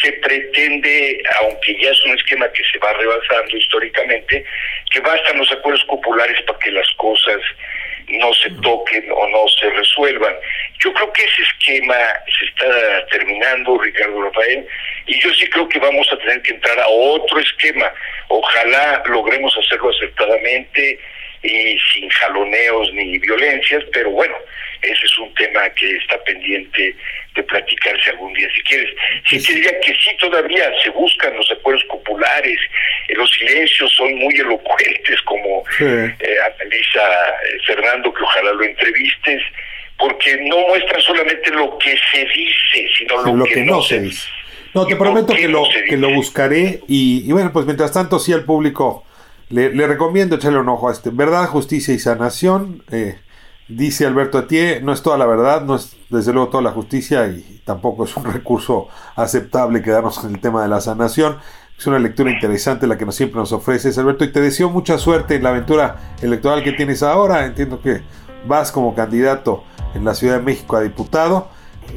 se 0.00 0.12
pretende, 0.14 1.22
aunque 1.40 1.78
ya 1.80 1.90
es 1.90 2.04
un 2.04 2.12
esquema 2.16 2.50
que 2.52 2.62
se 2.72 2.78
va 2.78 2.92
rebasando 2.94 3.56
históricamente, 3.56 4.44
que 4.90 5.00
bastan 5.00 5.38
los 5.38 5.52
acuerdos 5.52 5.84
populares 5.84 6.40
para 6.42 6.58
que 6.58 6.70
las 6.72 6.88
cosas 6.96 7.40
no 8.08 8.32
se 8.34 8.50
toquen 8.62 9.10
o 9.12 9.28
no 9.28 9.48
se 9.48 9.70
resuelvan. 9.70 10.34
Yo 10.78 10.92
creo 10.92 11.12
que 11.12 11.24
ese 11.24 11.42
esquema 11.42 11.96
se 12.38 12.44
está 12.46 13.06
terminando, 13.06 13.78
Ricardo 13.78 14.22
Rafael, 14.22 14.66
y 15.06 15.20
yo 15.20 15.32
sí 15.34 15.48
creo 15.50 15.68
que 15.68 15.78
vamos 15.78 16.06
a 16.12 16.18
tener 16.18 16.42
que 16.42 16.52
entrar 16.52 16.78
a 16.80 16.88
otro 16.88 17.38
esquema. 17.38 17.92
Ojalá 18.28 19.02
logremos 19.06 19.56
hacerlo 19.56 19.90
acertadamente 19.90 20.98
y 21.42 21.78
sin 21.92 22.08
jaloneos 22.08 22.92
ni 22.94 23.18
violencias, 23.18 23.82
pero 23.92 24.10
bueno, 24.10 24.34
ese 24.82 25.06
es 25.06 25.18
un 25.18 25.32
tema 25.34 25.68
que 25.70 25.96
está 25.96 26.22
pendiente 26.24 26.94
de 27.34 27.42
platicarse 27.44 28.10
algún 28.10 28.32
día 28.34 28.48
si 28.54 28.62
quieres. 28.62 28.94
Sí 29.26 29.38
diría 29.38 29.78
que 29.80 29.92
sí 29.94 30.10
todavía 30.20 30.70
se 30.82 30.90
buscan 30.90 31.34
los 31.36 31.50
acuerdos 31.50 31.84
populares, 31.84 32.58
eh, 33.08 33.14
los 33.14 33.30
silencios 33.30 33.92
son 33.92 34.14
muy 34.16 34.34
elocuentes 34.34 35.20
como 35.22 35.64
eh, 35.80 36.14
analiza 36.54 37.00
eh, 37.00 37.58
Fernando, 37.66 38.12
que 38.12 38.22
ojalá 38.22 38.52
lo 38.52 38.64
entrevistes, 38.64 39.42
porque 39.98 40.36
no 40.42 40.58
muestran 40.68 41.00
solamente 41.00 41.50
lo 41.50 41.78
que 41.78 41.96
se 42.10 42.24
dice, 42.26 42.90
sino 42.98 43.34
lo, 43.34 43.44
que, 43.44 43.64
no 43.64 43.82
se 43.82 44.00
dice. 44.00 44.28
No, 44.74 44.86
te 44.86 44.96
prometo 44.96 45.34
que 45.34 45.48
lo, 45.48 45.64
que 45.88 45.96
lo 45.96 46.10
buscaré 46.10 46.80
y, 46.88 47.30
bueno, 47.30 47.52
pues 47.52 47.66
mientras 47.66 47.92
tanto 47.92 48.18
sí 48.18 48.32
al 48.32 48.44
público 48.44 49.06
le, 49.52 49.86
recomiendo 49.86 50.36
echarle 50.36 50.58
un 50.58 50.68
ojo 50.68 50.88
a 50.88 50.92
este. 50.92 51.10
Verdad, 51.10 51.46
justicia 51.46 51.92
y 51.92 51.98
sanación. 51.98 52.82
Eh, 52.90 53.18
dice 53.68 54.06
Alberto 54.06 54.38
Atié, 54.38 54.80
no 54.80 54.92
es 54.92 55.02
toda 55.02 55.18
la 55.18 55.26
verdad, 55.26 55.62
no 55.62 55.76
es 55.76 55.96
desde 56.08 56.32
luego 56.32 56.48
toda 56.48 56.62
la 56.62 56.72
justicia 56.72 57.26
y 57.28 57.62
tampoco 57.64 58.04
es 58.04 58.16
un 58.16 58.24
recurso 58.32 58.88
aceptable 59.14 59.82
quedarnos 59.82 60.24
en 60.24 60.34
el 60.34 60.40
tema 60.40 60.62
de 60.62 60.68
la 60.68 60.80
sanación. 60.80 61.36
Es 61.78 61.86
una 61.86 61.98
lectura 61.98 62.30
interesante 62.30 62.86
la 62.86 62.96
que 62.96 63.04
nos 63.04 63.14
siempre 63.14 63.40
nos 63.40 63.52
ofreces, 63.52 63.98
Alberto, 63.98 64.24
y 64.24 64.32
te 64.32 64.40
deseo 64.40 64.70
mucha 64.70 64.98
suerte 64.98 65.34
en 65.34 65.42
la 65.42 65.50
aventura 65.50 66.14
electoral 66.22 66.62
que 66.62 66.72
tienes 66.72 67.02
ahora. 67.02 67.44
Entiendo 67.44 67.80
que 67.80 68.02
vas 68.46 68.72
como 68.72 68.94
candidato 68.94 69.64
en 69.94 70.04
la 70.04 70.14
Ciudad 70.14 70.38
de 70.38 70.42
México 70.42 70.76
a 70.76 70.80
diputado. 70.80 71.48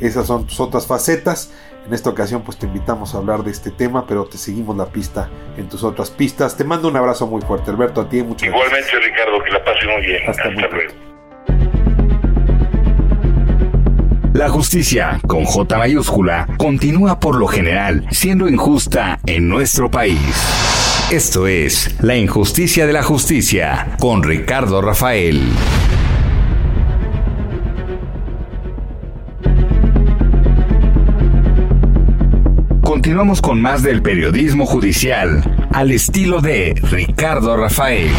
Esas 0.01 0.27
son 0.27 0.45
tus 0.45 0.59
otras 0.59 0.87
facetas. 0.87 1.53
En 1.85 1.93
esta 1.93 2.09
ocasión 2.09 2.41
pues 2.41 2.57
te 2.57 2.65
invitamos 2.65 3.13
a 3.13 3.19
hablar 3.19 3.43
de 3.43 3.51
este 3.51 3.69
tema, 3.69 4.07
pero 4.07 4.25
te 4.25 4.39
seguimos 4.39 4.75
la 4.75 4.87
pista 4.87 5.29
en 5.55 5.69
tus 5.69 5.83
otras 5.83 6.09
pistas. 6.09 6.57
Te 6.57 6.63
mando 6.63 6.87
un 6.87 6.97
abrazo 6.97 7.27
muy 7.27 7.43
fuerte, 7.43 7.69
Alberto, 7.69 8.01
a 8.01 8.09
ti 8.09 8.23
mucho 8.23 8.47
Igualmente, 8.47 8.89
Ricardo, 8.99 9.43
que 9.43 9.51
la 9.51 9.63
pase 9.63 9.85
muy 9.85 10.05
bien. 10.07 10.27
Hasta, 10.27 10.49
luego. 10.49 10.93
La 14.33 14.49
justicia, 14.49 15.19
con 15.27 15.45
J 15.45 15.77
mayúscula, 15.77 16.47
continúa 16.57 17.19
por 17.19 17.35
lo 17.35 17.47
general 17.47 18.05
siendo 18.09 18.49
injusta 18.49 19.19
en 19.27 19.47
nuestro 19.47 19.91
país. 19.91 20.19
Esto 21.11 21.45
es 21.45 21.95
La 22.01 22.15
injusticia 22.15 22.87
de 22.87 22.93
la 22.93 23.03
justicia 23.03 23.95
con 23.99 24.23
Ricardo 24.23 24.81
Rafael. 24.81 25.39
Continuamos 33.05 33.39
con 33.39 33.61
más 33.61 33.83
del 33.83 34.01
periodismo 34.01 34.65
judicial, 34.65 35.43
al 35.71 35.91
estilo 35.91 36.41
de 36.41 36.73
Ricardo 36.89 37.55
Rafael. 37.55 38.09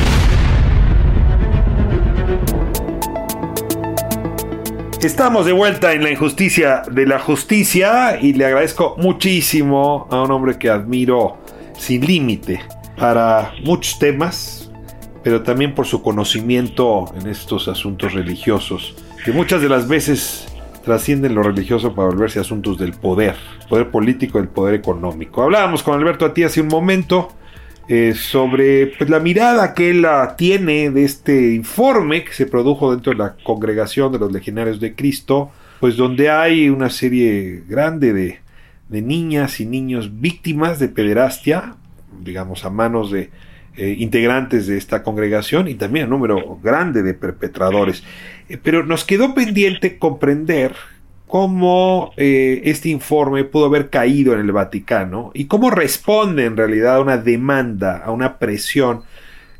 Estamos 5.03 5.45
de 5.45 5.51
vuelta 5.51 5.93
en 5.93 6.05
la 6.05 6.13
injusticia 6.13 6.83
de 6.89 7.05
la 7.05 7.19
justicia 7.19 8.21
y 8.23 8.35
le 8.35 8.45
agradezco 8.45 8.95
muchísimo 8.97 10.07
a 10.09 10.23
un 10.23 10.31
hombre 10.31 10.57
que 10.57 10.71
admiro 10.71 11.39
sin 11.77 12.07
límite 12.07 12.61
para 12.97 13.55
muchos 13.65 13.99
temas, 13.99 14.71
pero 15.25 15.43
también 15.43 15.75
por 15.75 15.87
su 15.87 16.01
conocimiento 16.01 17.13
en 17.21 17.27
estos 17.27 17.67
asuntos 17.67 18.13
religiosos, 18.13 18.95
que 19.25 19.33
muchas 19.33 19.61
de 19.61 19.69
las 19.69 19.89
veces 19.89 20.47
trascienden 20.87 21.35
lo 21.35 21.43
religioso 21.43 21.97
para 21.97 22.07
volverse 22.07 22.39
asuntos 22.39 22.79
del 22.79 22.93
poder, 22.93 23.35
poder 23.69 23.91
político, 23.91 24.39
del 24.39 24.47
poder 24.47 24.77
económico. 24.77 25.43
Hablábamos 25.43 25.83
con 25.83 25.99
Alberto 25.99 26.25
a 26.25 26.33
ti 26.33 26.45
hace 26.45 26.61
un 26.61 26.69
momento 26.69 27.29
eh, 27.89 28.15
sobre 28.15 28.87
pues, 28.97 29.11
la 29.11 29.19
mirada 29.19 29.75
que 29.75 29.91
él 29.91 30.07
tiene 30.39 30.91
de 30.91 31.05
este 31.05 31.55
informe 31.55 32.23
que 32.23 32.33
se 32.33 32.47
produjo 32.47 32.93
dentro 32.93 33.13
de 33.13 33.19
la 33.19 33.35
congregación 33.43 34.13
de 34.13 34.21
los 34.21 34.31
legionarios 34.31 34.79
de 34.79 34.95
Cristo, 34.95 35.51
pues 35.81 35.97
donde 35.97 36.31
hay 36.31 36.69
una 36.69 36.89
serie 36.89 37.65
grande 37.69 38.13
de, 38.13 38.39
de 38.89 39.03
niñas 39.03 39.59
y 39.59 39.67
niños 39.67 40.21
víctimas 40.21 40.79
de 40.79 40.89
pederastia, 40.89 41.75
digamos 42.21 42.65
a 42.65 42.71
manos 42.71 43.11
de 43.11 43.31
eh, 43.79 43.95
integrantes 43.99 44.67
de 44.67 44.79
esta 44.79 45.03
congregación 45.03 45.69
y 45.69 45.75
también 45.75 46.07
un 46.07 46.13
número 46.13 46.59
grande 46.63 47.03
de 47.03 47.13
perpetradores. 47.13 48.03
Eh, 48.49 48.57
pero 48.57 48.87
nos 48.87 49.05
quedó 49.05 49.35
pendiente 49.35 49.99
comprender 49.99 50.75
cómo 51.27 52.15
eh, 52.17 52.63
este 52.65 52.89
informe 52.89 53.45
pudo 53.45 53.67
haber 53.67 53.91
caído 53.91 54.33
en 54.33 54.41
el 54.41 54.51
Vaticano 54.51 55.31
y 55.35 55.45
cómo 55.45 55.71
responde 55.71 56.47
en 56.47 56.57
realidad 56.57 56.97
a 56.97 57.01
una 57.01 57.19
demanda, 57.19 57.99
a 57.99 58.13
una 58.13 58.39
presión 58.39 59.03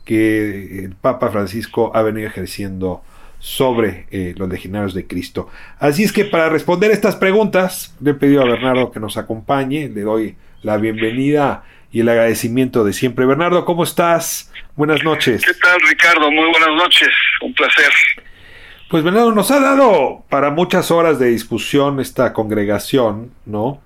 que 0.07 0.85
el 0.85 0.95
Papa 0.95 1.29
Francisco 1.29 1.91
ha 1.95 2.01
venido 2.01 2.27
ejerciendo 2.27 3.03
sobre 3.39 4.07
los 4.37 4.49
legionarios 4.49 4.95
de 4.95 5.07
Cristo. 5.07 5.49
Así 5.79 6.05
es 6.05 6.13
que 6.13 6.25
para 6.25 6.49
responder 6.49 6.91
estas 6.91 7.17
preguntas, 7.17 7.95
le 8.01 8.13
he 8.13 8.15
pedido 8.15 8.41
a 8.41 8.47
Bernardo 8.47 8.91
que 8.91 8.99
nos 8.99 9.19
acompañe, 9.19 9.89
le 9.89 10.01
doy 10.01 10.37
la 10.63 10.79
bienvenida 10.79 11.65
y 11.93 12.01
el 12.01 12.09
agradecimiento 12.09 12.85
de 12.85 12.93
siempre. 12.93 13.27
Bernardo, 13.27 13.65
¿cómo 13.65 13.85
estás? 13.85 14.53
Buenas 14.75 15.03
noches. 15.05 15.45
¿Qué 15.45 15.55
tal, 15.55 15.81
Ricardo? 15.89 16.31
Muy 16.31 16.51
buenas 16.51 16.75
noches. 16.77 17.09
Un 17.41 17.55
placer. 17.55 17.91
Pues 18.89 19.03
Bernardo, 19.03 19.33
nos 19.33 19.51
ha 19.51 19.61
dado 19.61 20.25
para 20.29 20.51
muchas 20.51 20.91
horas 20.91 21.19
de 21.19 21.29
discusión 21.29 21.99
esta 21.99 22.33
congregación, 22.33 23.33
¿no? 23.45 23.81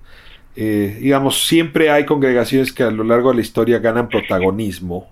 Eh, 0.57 0.99
digamos, 1.01 1.47
siempre 1.47 1.91
hay 1.91 2.05
congregaciones 2.05 2.73
que 2.73 2.83
a 2.83 2.91
lo 2.91 3.05
largo 3.05 3.31
de 3.31 3.37
la 3.37 3.41
historia 3.41 3.79
ganan 3.79 4.09
protagonismo 4.09 5.09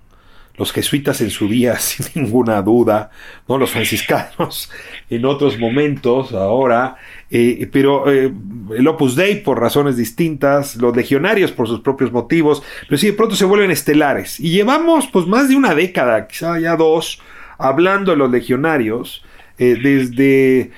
los 0.58 0.72
jesuitas 0.72 1.20
en 1.20 1.30
su 1.30 1.48
día, 1.48 1.76
sin 1.78 2.06
ninguna 2.14 2.60
duda, 2.62 3.10
¿no? 3.48 3.56
los 3.56 3.70
franciscanos 3.70 4.70
en 5.10 5.24
otros 5.24 5.58
momentos, 5.58 6.32
ahora, 6.32 6.96
eh, 7.30 7.68
pero 7.72 8.10
eh, 8.10 8.32
el 8.76 8.88
Opus 8.88 9.14
Dei 9.16 9.42
por 9.42 9.60
razones 9.60 9.96
distintas, 9.96 10.76
los 10.76 10.94
legionarios 10.94 11.52
por 11.52 11.68
sus 11.68 11.80
propios 11.80 12.12
motivos, 12.12 12.62
pero 12.88 12.98
sí 12.98 13.06
de 13.06 13.12
pronto 13.12 13.36
se 13.36 13.44
vuelven 13.44 13.70
estelares. 13.70 14.40
Y 14.40 14.50
llevamos 14.50 15.06
pues 15.06 15.26
más 15.26 15.48
de 15.48 15.56
una 15.56 15.74
década, 15.74 16.26
quizá 16.26 16.58
ya 16.58 16.76
dos, 16.76 17.20
hablando 17.58 18.10
de 18.10 18.18
los 18.18 18.30
legionarios, 18.30 19.24
eh, 19.58 19.76
desde 19.82 20.70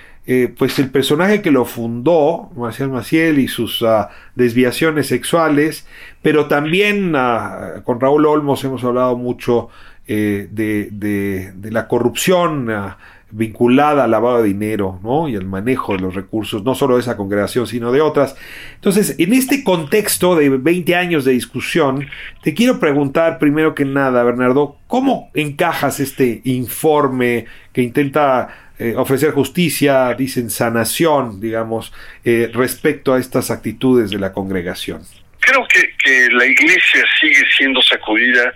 pues 0.56 0.78
el 0.78 0.90
personaje 0.90 1.42
que 1.42 1.50
lo 1.50 1.64
fundó, 1.64 2.50
Marcial 2.54 2.90
Maciel, 2.90 3.40
y 3.40 3.48
sus 3.48 3.82
ah, 3.82 4.10
desviaciones 4.36 5.08
sexuales, 5.08 5.86
pero 6.22 6.46
también 6.46 7.14
ah, 7.16 7.82
con 7.84 8.00
Raúl 8.00 8.26
Olmos 8.26 8.62
hemos 8.62 8.84
hablado 8.84 9.16
mucho 9.16 9.70
eh, 10.06 10.48
de, 10.52 11.52
la 11.70 11.88
corrupción 11.88 12.70
ah, 12.70 12.98
vinculada 13.32 14.04
al 14.04 14.10
lavado 14.12 14.42
de 14.42 14.48
dinero 14.48 15.00
¿no? 15.02 15.28
y 15.28 15.34
al 15.34 15.46
manejo 15.46 15.94
de 15.94 16.00
los 16.00 16.14
recursos, 16.14 16.62
no 16.62 16.74
solo 16.74 16.94
de 16.94 17.00
esa 17.00 17.16
congregación, 17.16 17.66
sino 17.66 17.90
de 17.90 18.00
otras. 18.00 18.36
Entonces, 18.76 19.16
en 19.18 19.32
este 19.32 19.64
contexto 19.64 20.36
de 20.36 20.48
20 20.48 20.94
años 20.94 21.24
de 21.24 21.32
discusión, 21.32 22.06
te 22.42 22.54
quiero 22.54 22.78
preguntar 22.78 23.38
primero 23.38 23.74
que 23.74 23.84
nada, 23.84 24.22
Bernardo, 24.22 24.76
¿cómo 24.86 25.30
encajas 25.34 25.98
este 25.98 26.40
informe 26.44 27.46
que 27.72 27.82
intenta 27.82 28.69
eh, 28.80 28.94
ofrecer 28.96 29.30
justicia, 29.30 30.12
dicen 30.14 30.50
sanación, 30.50 31.40
digamos, 31.40 31.92
eh, 32.24 32.50
respecto 32.52 33.14
a 33.14 33.20
estas 33.20 33.50
actitudes 33.50 34.10
de 34.10 34.18
la 34.18 34.32
congregación? 34.32 35.02
creo 35.40 35.66
que, 35.66 35.94
que 36.02 36.28
la 36.30 36.46
iglesia 36.46 37.04
sigue 37.20 37.44
siendo 37.56 37.82
sacudida 37.82 38.52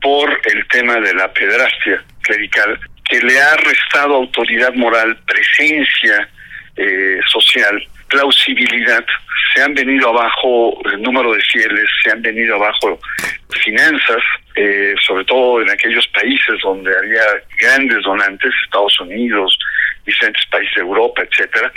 por 0.00 0.40
el 0.44 0.66
tema 0.68 0.98
de 1.00 1.12
la 1.14 1.30
pedrastia 1.32 2.02
clerical, 2.22 2.78
que 3.04 3.20
le 3.20 3.38
ha 3.40 3.56
restado 3.56 4.14
autoridad 4.14 4.72
moral, 4.74 5.18
presencia 5.26 6.28
eh, 6.76 7.20
social, 7.26 7.86
plausibilidad. 8.08 9.04
Se 9.54 9.62
han 9.62 9.74
venido 9.74 10.08
abajo 10.08 10.80
el 10.90 11.02
número 11.02 11.34
de 11.34 11.42
fieles, 11.42 11.86
se 12.02 12.10
han 12.10 12.22
venido 12.22 12.56
abajo 12.56 12.98
finanzas, 13.58 14.22
eh, 14.54 14.94
sobre 15.06 15.24
todo 15.24 15.62
en 15.62 15.70
aquellos 15.70 16.06
países 16.08 16.60
donde 16.62 16.96
había 16.96 17.22
grandes 17.58 18.02
donantes, 18.02 18.52
Estados 18.64 18.98
Unidos, 19.00 19.58
diferentes 20.04 20.44
países 20.46 20.74
de 20.74 20.82
Europa, 20.82 21.22
etcétera 21.22 21.72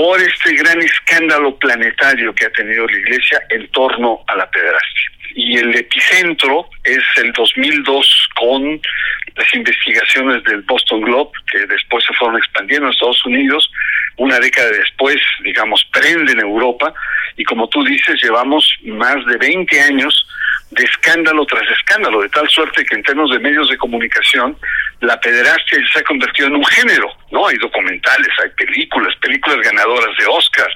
por 0.00 0.18
este 0.18 0.54
gran 0.54 0.80
escándalo 0.80 1.58
planetario 1.58 2.34
que 2.34 2.46
ha 2.46 2.52
tenido 2.52 2.86
la 2.86 2.96
Iglesia 2.96 3.42
en 3.50 3.68
torno 3.68 4.24
a 4.28 4.36
la 4.36 4.50
pederastia. 4.50 5.10
Y 5.34 5.58
el 5.58 5.76
epicentro 5.76 6.70
es 6.84 7.02
el 7.18 7.30
2002 7.32 8.28
con 8.34 8.80
las 9.36 9.54
investigaciones 9.54 10.42
del 10.44 10.62
Boston 10.62 11.02
Globe, 11.02 11.32
que 11.52 11.66
después 11.66 12.02
se 12.06 12.14
fueron 12.14 12.38
expandiendo 12.38 12.86
en 12.86 12.94
Estados 12.94 13.24
Unidos, 13.26 13.70
una 14.16 14.40
década 14.40 14.70
después, 14.70 15.16
digamos, 15.44 15.84
prende 15.92 16.32
en 16.32 16.40
Europa, 16.40 16.94
y 17.36 17.44
como 17.44 17.68
tú 17.68 17.84
dices, 17.84 18.22
llevamos 18.22 18.74
más 18.84 19.16
de 19.26 19.36
20 19.36 19.80
años 19.82 20.26
de 20.70 20.84
escándalo 20.84 21.44
tras 21.46 21.68
escándalo, 21.70 22.22
de 22.22 22.28
tal 22.28 22.48
suerte 22.48 22.84
que 22.84 22.94
en 22.94 23.02
términos 23.02 23.30
de 23.30 23.40
medios 23.40 23.68
de 23.68 23.76
comunicación, 23.76 24.56
la 25.00 25.18
pederastia 25.18 25.78
se 25.92 25.98
ha 25.98 26.04
convertido 26.04 26.48
en 26.48 26.56
un 26.56 26.64
género, 26.64 27.12
¿no? 27.32 27.48
Hay 27.48 27.56
documentales, 27.56 28.28
hay 28.42 28.50
películas, 28.50 29.14
películas 29.16 29.58
ganadoras 29.62 30.16
de 30.16 30.26
Oscar, 30.26 30.68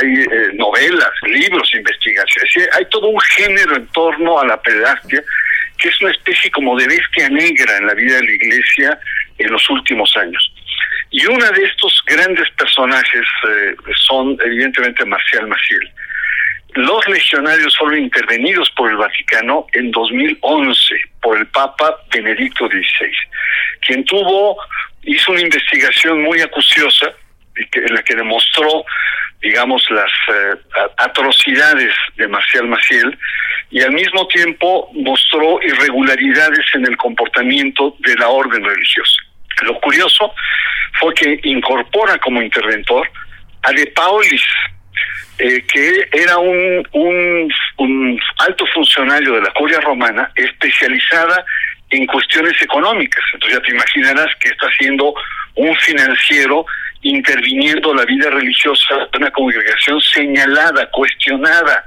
hay 0.00 0.12
eh, 0.12 0.50
novelas, 0.54 1.10
libros, 1.22 1.74
investigaciones, 1.74 2.68
hay 2.72 2.84
todo 2.90 3.08
un 3.08 3.20
género 3.20 3.76
en 3.76 3.86
torno 3.88 4.38
a 4.38 4.46
la 4.46 4.60
pederastia 4.60 5.22
que 5.78 5.88
es 5.88 6.00
una 6.00 6.12
especie 6.12 6.48
como 6.52 6.78
de 6.78 6.86
bestia 6.86 7.28
negra 7.28 7.76
en 7.78 7.86
la 7.88 7.94
vida 7.94 8.16
de 8.16 8.22
la 8.22 8.32
iglesia 8.32 9.00
en 9.38 9.50
los 9.50 9.68
últimos 9.68 10.16
años. 10.16 10.52
Y 11.10 11.26
uno 11.26 11.44
de 11.44 11.64
estos 11.64 12.00
grandes 12.06 12.48
personajes 12.52 13.26
eh, 13.48 13.74
son 13.96 14.38
evidentemente 14.44 15.04
Marcial 15.04 15.48
Maciel 15.48 15.92
los 16.74 17.08
legionarios 17.08 17.76
fueron 17.76 17.98
intervenidos 17.98 18.70
por 18.76 18.90
el 18.90 18.96
Vaticano 18.96 19.66
en 19.72 19.90
2011 19.90 20.94
por 21.20 21.38
el 21.38 21.46
Papa 21.48 21.96
Benedicto 22.10 22.66
XVI, 22.66 23.12
quien 23.86 24.04
tuvo 24.04 24.56
hizo 25.02 25.32
una 25.32 25.42
investigación 25.42 26.22
muy 26.22 26.40
acuciosa 26.40 27.12
en 27.54 27.94
la 27.94 28.02
que 28.02 28.14
demostró 28.14 28.84
digamos, 29.42 29.84
las 29.90 30.10
eh, 30.28 30.56
atrocidades 30.98 31.92
de 32.16 32.28
Marcial 32.28 32.68
Maciel 32.68 33.18
y 33.70 33.82
al 33.82 33.90
mismo 33.90 34.26
tiempo 34.28 34.88
mostró 34.94 35.60
irregularidades 35.62 36.64
en 36.74 36.86
el 36.86 36.96
comportamiento 36.96 37.96
de 37.98 38.14
la 38.14 38.28
orden 38.28 38.64
religiosa. 38.64 39.16
Lo 39.62 39.80
curioso 39.80 40.32
fue 41.00 41.12
que 41.14 41.40
incorpora 41.42 42.18
como 42.18 42.40
interventor 42.40 43.10
a 43.62 43.72
De 43.72 43.86
Paulis, 43.88 44.44
eh, 45.38 45.64
que 45.66 46.08
era 46.12 46.38
un, 46.38 47.52
alto 48.38 48.66
funcionario 48.74 49.34
de 49.34 49.42
la 49.42 49.50
curia 49.52 49.80
romana 49.80 50.30
especializada 50.34 51.44
en 51.90 52.06
cuestiones 52.06 52.60
económicas. 52.60 53.24
Entonces 53.34 53.58
ya 53.58 53.64
te 53.64 53.72
imaginarás 53.72 54.34
que 54.40 54.48
está 54.48 54.66
haciendo 54.66 55.14
un 55.54 55.74
financiero 55.76 56.64
interviniendo 57.02 57.94
la 57.94 58.04
vida 58.04 58.30
religiosa 58.30 58.94
de 59.12 59.18
una 59.18 59.30
congregación 59.30 60.00
señalada, 60.00 60.88
cuestionada, 60.90 61.84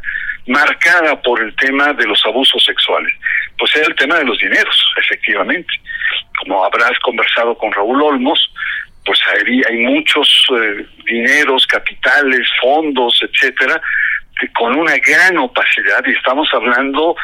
marcada 0.48 1.22
por 1.22 1.42
el 1.42 1.56
tema 1.56 1.94
de 1.94 2.06
los 2.06 2.24
abusos 2.26 2.64
sexuales. 2.64 3.14
Pues 3.58 3.76
era 3.76 3.88
el 3.88 3.96
tema 3.96 4.16
de 4.18 4.26
los 4.26 4.38
dineros, 4.38 4.94
efectivamente. 4.98 5.74
Como 6.40 6.64
habrás 6.64 6.98
conversado 7.00 7.58
con 7.58 7.72
Raúl 7.72 8.02
Olmos, 8.02 8.52
pues 9.06 9.20
hay, 9.28 9.62
hay 9.70 9.78
muchos 9.78 10.48
eh, 10.52 10.86
dineros, 11.06 11.66
capitales, 11.68 12.48
fondos, 12.60 13.22
etcétera, 13.22 13.80
con 14.58 14.76
una 14.76 14.98
gran 14.98 15.38
opacidad 15.38 16.04
y 16.06 16.12
estamos 16.12 16.50
hablando 16.54 17.16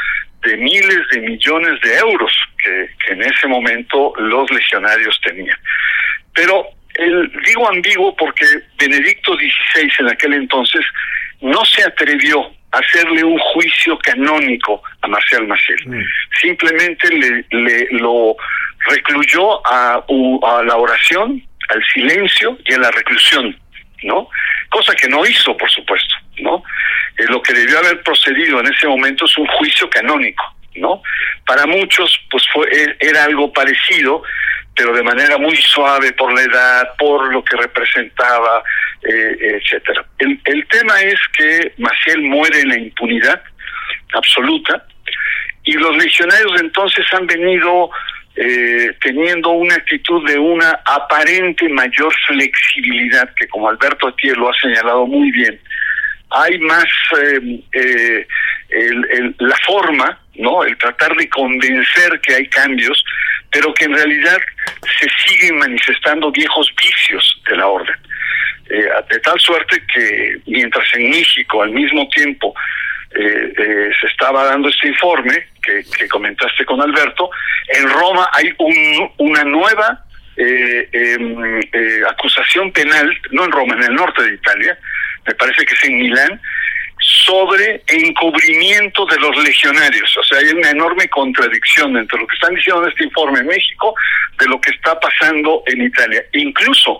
de 0.43 0.57
miles 0.57 0.99
de 1.11 1.19
millones 1.21 1.79
de 1.81 1.97
euros 1.97 2.31
que, 2.63 2.89
que 3.05 3.13
en 3.13 3.23
ese 3.23 3.47
momento 3.47 4.13
los 4.17 4.49
legionarios 4.51 5.19
tenían. 5.23 5.57
Pero 6.33 6.65
el, 6.95 7.31
digo 7.45 7.69
ambiguo 7.69 8.15
porque 8.15 8.45
Benedicto 8.77 9.35
XVI 9.35 9.91
en 9.99 10.09
aquel 10.09 10.33
entonces 10.33 10.85
no 11.41 11.63
se 11.65 11.83
atrevió 11.83 12.51
a 12.71 12.79
hacerle 12.79 13.23
un 13.23 13.37
juicio 13.37 13.97
canónico 13.99 14.81
a 15.01 15.07
Marcial 15.07 15.47
Maciel. 15.47 15.79
Mm. 15.87 16.03
Simplemente 16.39 17.09
le, 17.09 17.45
le, 17.51 17.87
lo 17.91 18.35
recluyó 18.87 19.65
a, 19.67 19.95
a 19.95 20.63
la 20.63 20.75
oración, 20.75 21.43
al 21.71 21.83
silencio 21.93 22.57
y 22.65 22.73
a 22.73 22.79
la 22.79 22.91
reclusión, 22.91 23.57
¿no? 24.03 24.29
Cosa 24.69 24.93
que 24.95 25.07
no 25.07 25.25
hizo, 25.25 25.55
por 25.57 25.69
supuesto, 25.69 26.15
¿no? 26.39 26.63
Eh, 27.17 27.25
lo 27.29 27.41
que 27.41 27.53
debió 27.53 27.79
haber 27.79 28.01
procedido 28.03 28.59
en 28.59 28.67
ese 28.67 28.87
momento 28.87 29.25
es 29.25 29.37
un 29.37 29.47
juicio 29.47 29.89
canónico, 29.89 30.43
¿no? 30.75 31.01
Para 31.45 31.65
muchos, 31.65 32.19
pues 32.29 32.43
fue 32.53 32.67
e, 32.71 32.97
era 32.99 33.25
algo 33.25 33.51
parecido, 33.51 34.23
pero 34.75 34.93
de 34.93 35.03
manera 35.03 35.37
muy 35.37 35.55
suave 35.57 36.13
por 36.13 36.33
la 36.33 36.41
edad, 36.41 36.95
por 36.97 37.31
lo 37.33 37.43
que 37.43 37.57
representaba, 37.57 38.63
eh, 39.03 39.59
etcétera. 39.61 40.05
El, 40.19 40.67
tema 40.67 41.01
es 41.01 41.19
que 41.35 41.73
Maciel 41.77 42.21
muere 42.21 42.61
en 42.61 42.69
la 42.69 42.77
impunidad 42.77 43.41
absoluta 44.13 44.85
y 45.63 45.73
los 45.73 45.95
legionarios 45.97 46.61
entonces 46.61 47.05
han 47.13 47.27
venido 47.27 47.89
eh, 48.35 48.91
teniendo 49.01 49.49
una 49.49 49.75
actitud 49.75 50.27
de 50.27 50.37
una 50.37 50.79
aparente 50.85 51.67
mayor 51.69 52.13
flexibilidad, 52.27 53.29
que 53.35 53.47
como 53.47 53.69
Alberto 53.69 54.07
Atier 54.07 54.37
lo 54.37 54.49
ha 54.49 54.53
señalado 54.59 55.05
muy 55.05 55.31
bien, 55.31 55.59
hay 56.29 56.57
más 56.59 56.85
eh, 57.21 57.59
eh, 57.73 58.27
el, 58.69 59.35
la 59.39 59.57
forma, 59.65 60.19
no, 60.35 60.63
el 60.63 60.77
tratar 60.77 61.15
de 61.15 61.27
convencer 61.29 62.19
que 62.21 62.35
hay 62.35 62.47
cambios, 62.47 63.03
pero 63.51 63.73
que 63.73 63.85
en 63.85 63.95
realidad 63.95 64.39
se 64.99 65.09
siguen 65.25 65.57
manifestando 65.57 66.31
viejos 66.31 66.73
vicios 66.75 67.41
de 67.49 67.57
la 67.57 67.67
orden. 67.67 67.95
Eh, 68.69 68.87
de 69.09 69.19
tal 69.19 69.37
suerte 69.37 69.83
que 69.93 70.39
mientras 70.45 70.87
en 70.93 71.09
México 71.09 71.61
al 71.61 71.71
mismo 71.71 72.07
tiempo 72.07 72.53
eh, 73.13 73.53
eh, 73.57 73.89
se 73.99 74.07
estaba 74.07 74.45
dando 74.45 74.69
este 74.69 74.87
informe 74.87 75.45
que, 75.97 76.07
comentaste 76.07 76.65
con 76.65 76.81
Alberto, 76.81 77.29
en 77.67 77.89
Roma 77.89 78.29
hay 78.33 78.53
un, 78.57 79.11
una 79.17 79.43
nueva 79.43 80.03
eh, 80.37 80.89
em, 80.91 81.59
eh, 81.59 82.01
acusación 82.09 82.71
penal, 82.71 83.17
no 83.31 83.45
en 83.45 83.51
Roma, 83.51 83.75
en 83.75 83.83
el 83.83 83.95
norte 83.95 84.23
de 84.23 84.35
Italia, 84.35 84.77
me 85.27 85.35
parece 85.35 85.65
que 85.65 85.73
es 85.73 85.83
en 85.83 85.97
Milán, 85.97 86.41
sobre 87.01 87.81
encubrimiento 87.87 89.05
de 89.05 89.17
los 89.19 89.43
legionarios. 89.43 90.15
O 90.17 90.23
sea, 90.23 90.39
hay 90.39 90.49
una 90.49 90.69
enorme 90.69 91.07
contradicción 91.09 91.97
entre 91.97 92.19
lo 92.19 92.27
que 92.27 92.35
están 92.35 92.55
diciendo 92.55 92.83
en 92.83 92.89
este 92.89 93.03
informe 93.05 93.39
en 93.39 93.47
México 93.47 93.95
de 94.39 94.47
lo 94.47 94.59
que 94.61 94.71
está 94.71 94.99
pasando 94.99 95.63
en 95.65 95.81
Italia. 95.81 96.23
Incluso 96.33 96.99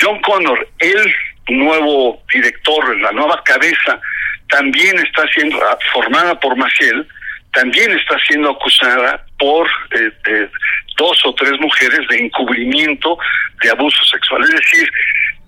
John 0.00 0.20
Connor, 0.20 0.68
el 0.78 1.14
nuevo 1.48 2.22
director, 2.32 3.00
la 3.00 3.12
nueva 3.12 3.42
cabeza, 3.44 4.00
también 4.48 4.98
está 4.98 5.26
siendo 5.28 5.58
formada 5.92 6.38
por 6.38 6.56
Maciel, 6.56 7.06
también 7.54 7.90
está 7.92 8.18
siendo 8.26 8.50
acusada 8.50 9.24
por 9.38 9.66
eh, 9.92 10.10
eh, 10.28 10.48
dos 10.96 11.24
o 11.24 11.34
tres 11.34 11.52
mujeres 11.60 12.00
de 12.08 12.16
encubrimiento 12.18 13.16
de 13.62 13.70
abuso 13.70 14.04
sexual. 14.04 14.42
Es 14.42 14.50
decir, 14.50 14.90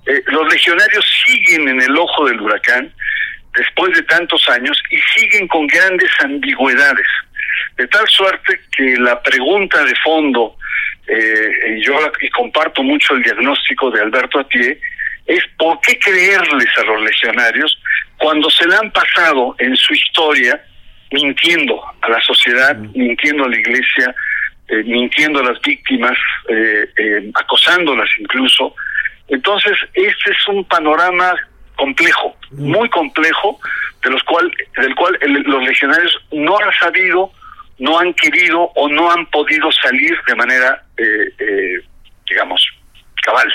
eh, 0.07 0.23
los 0.29 0.53
legionarios 0.53 1.05
siguen 1.27 1.69
en 1.69 1.83
el 1.83 1.97
ojo 1.99 2.27
del 2.27 2.41
huracán 2.41 2.93
después 3.55 3.95
de 3.95 4.03
tantos 4.03 4.49
años 4.49 4.81
y 4.91 4.99
siguen 5.19 5.49
con 5.49 5.67
grandes 5.67 6.11
ambigüedades. 6.21 7.07
De 7.77 7.87
tal 7.89 8.07
suerte 8.09 8.61
que 8.77 8.97
la 8.99 9.21
pregunta 9.23 9.85
de 9.85 9.95
fondo, 9.97 10.57
y 11.09 11.83
yo 11.85 11.95
y 12.21 12.29
comparto 12.31 12.83
mucho 12.83 13.15
el 13.15 13.23
diagnóstico 13.23 13.91
de 13.91 14.01
Alberto 14.01 14.41
Atié, 14.41 14.79
es 15.27 15.43
por 15.59 15.79
qué 15.81 15.99
creerles 15.99 16.79
a 16.79 16.83
los 16.83 17.03
legionarios 17.03 17.79
cuando 18.19 18.51
se 18.51 18.67
le 18.67 18.77
han 18.77 18.91
pasado 18.91 19.55
en 19.59 19.77
su 19.77 19.95
historia 19.95 20.61
mintiendo 21.11 21.83
a 22.01 22.09
la 22.09 22.21
sociedad, 22.21 22.77
mintiendo 22.77 23.45
a 23.45 23.49
la 23.49 23.57
iglesia, 23.57 24.15
eh, 24.69 24.83
mintiendo 24.85 25.41
a 25.41 25.45
las 25.45 25.61
víctimas, 25.61 26.19
eh, 26.49 26.89
eh, 26.97 27.31
acosándolas 27.35 28.09
incluso. 28.19 28.75
Entonces, 29.29 29.79
este 29.95 30.31
es 30.31 30.49
un 30.49 30.65
panorama 30.65 31.35
complejo, 31.77 32.37
muy 32.51 32.89
complejo, 32.89 33.61
de 34.03 34.11
los 34.11 34.23
cual, 34.25 34.53
del 34.77 34.95
cual 34.95 35.19
los 35.21 35.63
legionarios 35.63 36.17
no 36.33 36.59
han 36.59 36.73
sabido, 36.81 37.31
no 37.79 37.99
han 37.99 38.13
querido 38.15 38.71
o 38.75 38.89
no 38.89 39.11
han 39.11 39.27
podido 39.27 39.71
salir 39.73 40.17
de 40.27 40.35
manera, 40.35 40.83
digamos, 42.29 42.67
cabal. 43.23 43.53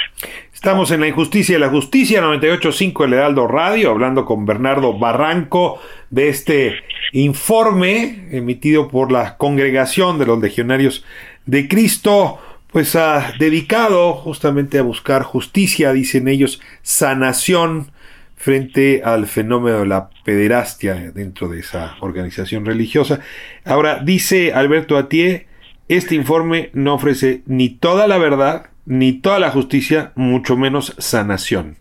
Estamos 0.62 0.92
en 0.92 1.02
la 1.02 1.08
injusticia 1.08 1.56
y 1.56 1.60
la 1.60 1.70
justicia, 1.70 2.22
98.5 2.22 3.06
El 3.06 3.14
Heraldo 3.14 3.48
Radio, 3.48 3.90
hablando 3.90 4.26
con 4.26 4.46
Bernardo 4.46 4.96
Barranco 4.96 5.82
de 6.12 6.30
este 6.30 6.76
informe 7.14 8.28
emitido 8.30 8.88
por 8.88 9.12
la 9.12 9.38
Congregación 9.38 10.20
de 10.20 10.28
los 10.28 10.40
Legionarios 10.40 11.04
de 11.48 11.68
Cristo, 11.68 12.38
pues 12.72 12.96
ha 12.96 13.34
dedicado 13.40 14.14
justamente 14.14 14.78
a 14.78 14.84
buscar 14.84 15.24
justicia, 15.24 15.94
dicen 15.94 16.28
ellos, 16.28 16.62
sanación 16.84 17.92
frente 18.36 19.02
al 19.04 19.26
fenómeno 19.26 19.80
de 19.80 19.88
la 19.88 20.12
pederastia 20.24 21.12
dentro 21.12 21.48
de 21.50 21.62
esa 21.62 21.96
organización 22.02 22.68
religiosa. 22.68 23.22
Ahora, 23.66 24.04
dice 24.04 24.54
Alberto 24.54 24.96
Atié, 24.96 25.48
este 25.88 26.14
informe 26.14 26.70
no 26.74 26.94
ofrece 26.94 27.42
ni 27.48 27.70
toda 27.70 28.06
la 28.06 28.20
verdad, 28.20 28.71
ni 28.86 29.14
toda 29.14 29.40
la 29.40 29.52
justicia, 29.52 30.12
mucho 30.16 30.58
menos 30.58 30.96
sanación. 30.98 31.78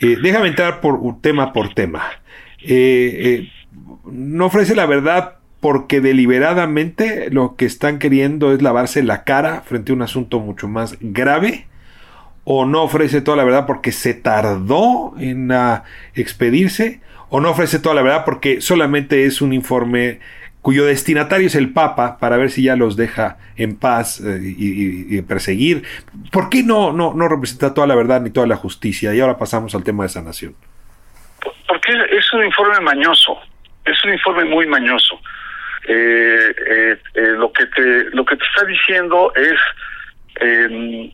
Eh, 0.00 0.16
déjame 0.22 0.48
entrar 0.48 0.80
por 0.80 1.20
tema 1.20 1.52
por 1.52 1.74
tema. 1.74 2.02
Eh, 2.62 3.46
eh, 3.46 3.52
no 4.04 4.46
ofrece 4.46 4.74
la 4.74 4.86
verdad 4.86 5.36
porque 5.60 6.00
deliberadamente 6.00 7.30
lo 7.30 7.56
que 7.56 7.64
están 7.64 7.98
queriendo 7.98 8.52
es 8.52 8.60
lavarse 8.60 9.02
la 9.02 9.24
cara 9.24 9.62
frente 9.62 9.92
a 9.92 9.94
un 9.94 10.02
asunto 10.02 10.40
mucho 10.40 10.68
más 10.68 10.96
grave 11.00 11.66
o 12.44 12.66
no 12.66 12.82
ofrece 12.82 13.22
toda 13.22 13.38
la 13.38 13.44
verdad 13.44 13.66
porque 13.66 13.92
se 13.92 14.12
tardó 14.12 15.14
en 15.18 15.50
expedirse 16.14 17.00
o 17.30 17.40
no 17.40 17.50
ofrece 17.50 17.78
toda 17.78 17.94
la 17.94 18.02
verdad 18.02 18.24
porque 18.26 18.60
solamente 18.60 19.24
es 19.24 19.40
un 19.40 19.54
informe 19.54 20.20
cuyo 20.64 20.86
destinatario 20.86 21.48
es 21.48 21.56
el 21.56 21.74
Papa, 21.74 22.16
para 22.18 22.38
ver 22.38 22.48
si 22.48 22.62
ya 22.64 22.74
los 22.74 22.96
deja 22.96 23.36
en 23.58 23.78
paz 23.78 24.18
eh, 24.20 24.40
y, 24.42 25.20
perseguir. 25.20 25.82
¿Por 26.32 26.48
qué 26.48 26.62
no, 26.62 26.90
no, 26.90 27.12
no 27.12 27.28
representa 27.28 27.74
toda 27.74 27.86
la 27.86 27.94
verdad 27.94 28.22
ni 28.22 28.30
toda 28.30 28.46
la 28.46 28.56
justicia? 28.56 29.14
Y 29.14 29.20
ahora 29.20 29.36
pasamos 29.36 29.74
al 29.74 29.84
tema 29.84 30.04
de 30.04 30.08
sanación. 30.08 30.54
Porque 31.68 31.92
es 32.10 32.32
un 32.32 32.46
informe 32.46 32.80
mañoso, 32.80 33.38
es 33.84 34.02
un 34.06 34.14
informe 34.14 34.46
muy 34.46 34.66
mañoso. 34.66 35.20
Eh, 35.86 36.54
eh, 36.56 36.96
lo 37.36 37.52
que 37.52 37.66
te 37.66 38.04
lo 38.16 38.24
que 38.24 38.34
te 38.34 38.44
está 38.46 38.64
diciendo 38.64 39.34
es 39.36 39.60
em, 40.40 41.12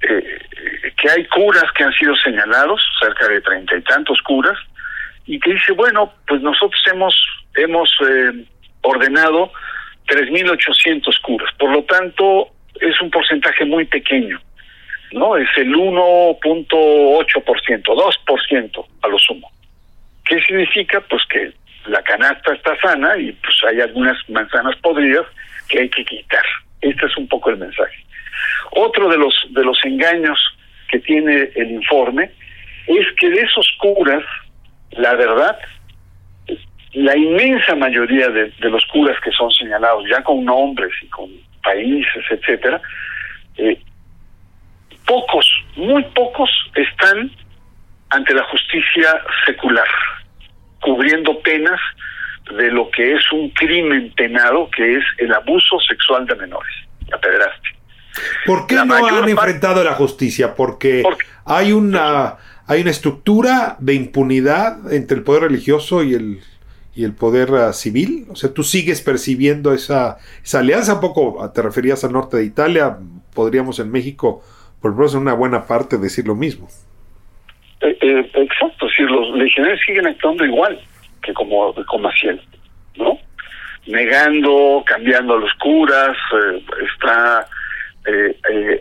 que 0.00 1.10
hay 1.10 1.26
curas 1.26 1.70
que 1.76 1.84
han 1.84 1.92
sido 1.92 2.16
señalados, 2.16 2.80
cerca 3.02 3.28
de 3.28 3.42
treinta 3.42 3.76
y 3.76 3.82
tantos 3.82 4.18
curas, 4.22 4.58
y 5.26 5.38
que 5.40 5.52
dice, 5.52 5.72
bueno, 5.72 6.14
pues 6.26 6.40
nosotros 6.40 6.80
hemos 6.90 7.14
hemos 7.56 7.90
eh, 8.08 8.44
ordenado 8.82 9.52
3.800 10.06 11.20
curas, 11.22 11.52
por 11.58 11.70
lo 11.70 11.82
tanto 11.84 12.50
es 12.80 13.00
un 13.00 13.10
porcentaje 13.10 13.64
muy 13.64 13.84
pequeño. 13.84 14.40
¿no? 15.12 15.36
Es 15.36 15.48
el 15.56 15.74
1.8%, 15.74 17.82
2% 17.82 18.86
a 19.02 19.08
lo 19.08 19.18
sumo. 19.18 19.50
¿Qué 20.24 20.40
significa? 20.42 21.00
Pues 21.00 21.22
que 21.30 21.52
la 21.86 22.02
canasta 22.02 22.54
está 22.54 22.76
sana 22.80 23.16
y 23.16 23.32
pues 23.32 23.54
hay 23.68 23.80
algunas 23.80 24.16
manzanas 24.28 24.76
podridas 24.76 25.26
que 25.68 25.80
hay 25.80 25.88
que 25.88 26.04
quitar. 26.04 26.44
Este 26.80 27.06
es 27.06 27.16
un 27.16 27.28
poco 27.28 27.50
el 27.50 27.58
mensaje. 27.58 28.04
Otro 28.72 29.08
de 29.08 29.16
los 29.16 29.34
de 29.50 29.64
los 29.64 29.78
engaños 29.84 30.38
que 30.88 30.98
tiene 30.98 31.50
el 31.54 31.70
informe 31.70 32.30
es 32.86 33.06
que 33.18 33.30
de 33.30 33.40
esos 33.40 33.68
curas, 33.78 34.24
la 34.92 35.14
verdad, 35.14 35.58
la 36.96 37.14
inmensa 37.14 37.74
mayoría 37.74 38.30
de, 38.30 38.50
los 38.60 38.84
curas 38.86 39.20
que 39.22 39.30
son 39.30 39.50
señalados, 39.50 40.04
ya 40.08 40.22
con 40.22 40.42
nombres 40.42 40.90
y 41.02 41.06
con 41.08 41.28
países, 41.62 42.24
etcétera, 42.30 42.80
eh, 43.58 43.78
pocos, 45.04 45.46
muy 45.76 46.02
pocos 46.14 46.48
están 46.74 47.30
ante 48.08 48.32
la 48.32 48.44
justicia 48.44 49.20
secular, 49.44 49.86
cubriendo 50.80 51.38
penas 51.40 51.78
de 52.56 52.70
lo 52.70 52.90
que 52.90 53.12
es 53.12 53.30
un 53.30 53.50
crimen 53.50 54.10
penado, 54.16 54.70
que 54.70 54.96
es 54.96 55.04
el 55.18 55.34
abuso 55.34 55.78
sexual 55.86 56.24
de 56.26 56.34
menores, 56.36 56.74
la 57.08 57.18
pederastia. 57.18 57.72
¿Por 58.46 58.66
qué 58.66 58.76
no 58.76 58.94
han 58.94 59.28
enfrentado 59.28 59.84
la 59.84 59.92
justicia? 59.92 60.54
Porque, 60.54 61.02
hay 61.44 61.72
una 61.72 62.36
hay 62.66 62.80
una 62.80 62.90
estructura 62.90 63.76
de 63.78 63.94
impunidad 63.94 64.92
entre 64.92 65.18
el 65.18 65.22
poder 65.22 65.42
religioso 65.42 66.02
y 66.02 66.14
el 66.14 66.40
y 66.96 67.04
el 67.04 67.14
poder 67.14 67.50
ah, 67.54 67.74
civil, 67.74 68.26
o 68.30 68.36
sea, 68.36 68.54
tú 68.54 68.62
sigues 68.62 69.02
percibiendo 69.02 69.74
esa, 69.74 70.16
esa 70.42 70.60
alianza, 70.60 70.94
un 70.94 71.00
poco 71.00 71.48
te 71.54 71.60
referías 71.60 72.02
al 72.04 72.12
norte 72.12 72.38
de 72.38 72.44
Italia, 72.44 72.96
podríamos 73.34 73.78
en 73.80 73.92
México, 73.92 74.42
por 74.80 74.92
lo 74.92 74.96
menos 74.96 75.14
en 75.14 75.20
una 75.20 75.34
buena 75.34 75.66
parte, 75.66 75.98
decir 75.98 76.26
lo 76.26 76.34
mismo. 76.34 76.68
Eh, 77.82 77.98
eh, 78.00 78.30
exacto, 78.34 78.88
si 78.88 79.02
los 79.02 79.36
legionarios 79.36 79.78
siguen 79.86 80.06
actuando 80.06 80.46
igual 80.46 80.80
que 81.22 81.34
como, 81.34 81.74
como 81.84 82.08
hacían, 82.08 82.40
¿no? 82.96 83.18
Negando, 83.86 84.82
cambiando 84.86 85.34
a 85.34 85.40
los 85.40 85.52
curas, 85.60 86.16
eh, 86.32 86.62
está 86.94 87.46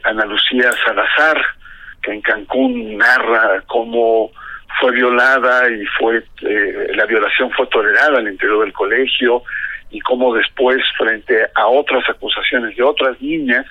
Ana 0.04 0.26
Lucía 0.26 0.72
Salazar, 0.86 1.42
que 2.02 2.14
en 2.14 2.22
Cancún 2.22 2.98
narra 2.98 3.62
cómo 3.68 4.32
fue 4.80 4.92
violada 4.92 5.70
y 5.70 5.86
fue 5.98 6.24
la 6.96 7.06
violación 7.06 7.52
fue 7.52 7.68
tolerada 7.68 8.18
al 8.18 8.28
interior 8.28 8.64
del 8.64 8.74
colegio 8.74 9.44
y 9.92 10.00
cómo 10.02 10.34
después 10.34 10.82
frente 10.98 11.48
a 11.56 11.68
otras 11.68 12.08
acusaciones 12.10 12.76
de 12.76 12.84
otras 12.84 13.20
niñas 13.22 13.66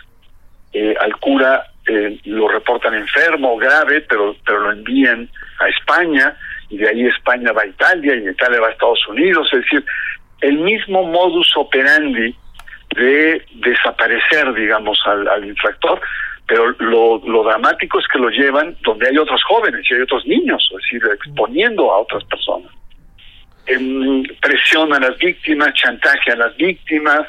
al 1.01 1.17
cura 1.17 1.67
eh, 1.87 2.19
lo 2.25 2.49
reportan 2.49 2.95
enfermo, 2.95 3.59
grave, 3.59 4.01
pero, 4.09 4.35
pero 4.47 4.61
lo 4.61 4.73
envían 4.73 5.29
a 5.61 5.69
España 5.69 6.35
y 6.71 6.79
de 6.79 6.89
ahí 6.89 7.07
España 7.07 7.53
va 7.53 7.63
a 7.63 7.67
Italia 7.67 8.15
y 8.15 8.21
de 8.21 8.33
Italia 8.33 8.59
va 8.59 8.69
a 8.69 8.71
Estados 8.71 9.07
Unidos, 9.09 9.47
es 9.53 9.61
decir, 9.61 9.85
el 10.41 10.59
mismo 10.59 11.03
modus 11.05 11.55
operandi 11.57 12.35
de 12.97 13.45
desaparecer, 13.57 14.55
digamos, 14.55 14.99
al, 15.05 15.45
infractor, 15.45 16.01
pero 16.47 16.70
lo, 16.78 17.18
lo 17.26 17.45
dramático 17.45 17.99
es 17.99 18.07
que 18.09 18.18
lo 18.18 18.28
llevan 18.28 18.76
donde 18.82 19.09
hay 19.09 19.16
otros 19.16 19.42
jóvenes 19.45 19.80
y 19.90 19.95
hay 19.95 20.01
otros 20.03 20.26
niños, 20.26 20.68
es 20.70 20.76
decir, 20.76 21.11
exponiendo 21.14 21.92
a 21.92 21.99
otras 21.99 22.22
personas. 22.24 22.70
presión 24.40 24.92
a 24.92 25.01
las 25.01 25.16
víctimas, 25.18 25.72
chantaje 25.74 26.32
a 26.32 26.36
las 26.36 26.57
víctimas, 26.57 27.26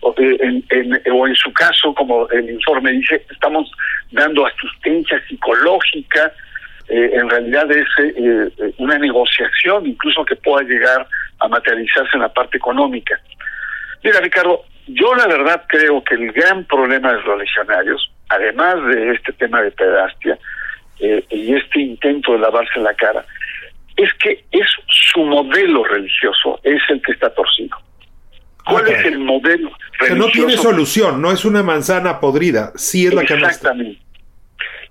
o 0.00 0.14
en, 0.18 0.64
o 1.12 1.26
en 1.26 1.34
su 1.34 1.52
caso, 1.52 1.94
como 1.94 2.28
el 2.30 2.50
informe 2.50 2.92
dice, 2.92 3.24
estamos 3.30 3.70
dando 4.12 4.46
asistencia 4.46 5.20
psicológica, 5.26 6.32
eh, 6.88 7.10
en 7.14 7.28
realidad 7.28 7.70
es 7.70 7.86
eh, 7.98 8.14
eh, 8.16 8.72
una 8.78 8.98
negociación 8.98 9.86
incluso 9.86 10.24
que 10.24 10.36
pueda 10.36 10.66
llegar 10.66 11.06
a 11.40 11.48
materializarse 11.48 12.10
en 12.14 12.22
la 12.22 12.32
parte 12.32 12.56
económica. 12.56 13.20
Mira, 14.02 14.20
Ricardo, 14.20 14.64
yo 14.86 15.14
la 15.14 15.26
verdad 15.26 15.64
creo 15.68 16.02
que 16.02 16.14
el 16.14 16.32
gran 16.32 16.64
problema 16.64 17.12
de 17.12 17.22
los 17.22 17.38
legionarios, 17.38 18.10
además 18.28 18.76
de 18.86 19.12
este 19.12 19.32
tema 19.32 19.62
de 19.62 19.70
pedastia 19.70 20.38
y 20.98 21.54
este 21.54 21.80
intento 21.80 22.32
de 22.32 22.38
lavarse 22.38 22.80
la 22.80 22.94
cara, 22.94 23.24
es 23.96 24.12
que 24.14 24.44
es 24.52 24.66
su 24.88 25.20
modelo 25.24 25.84
religioso, 25.84 26.60
es 26.62 26.80
el 26.88 27.02
que 27.02 27.12
está 27.12 27.32
torcido. 27.34 27.76
¿Cuál 28.64 28.88
es 28.88 29.04
el 29.06 29.18
modelo 29.18 29.70
religioso? 29.98 30.14
no 30.14 30.26
tiene 30.28 30.56
solución, 30.56 31.22
no 31.22 31.32
es 31.32 31.44
una 31.44 31.62
manzana 31.62 32.20
podrida, 32.20 32.72
sí 32.76 33.06
es 33.06 33.14
la 33.14 33.22
Exactamente. 33.22 34.00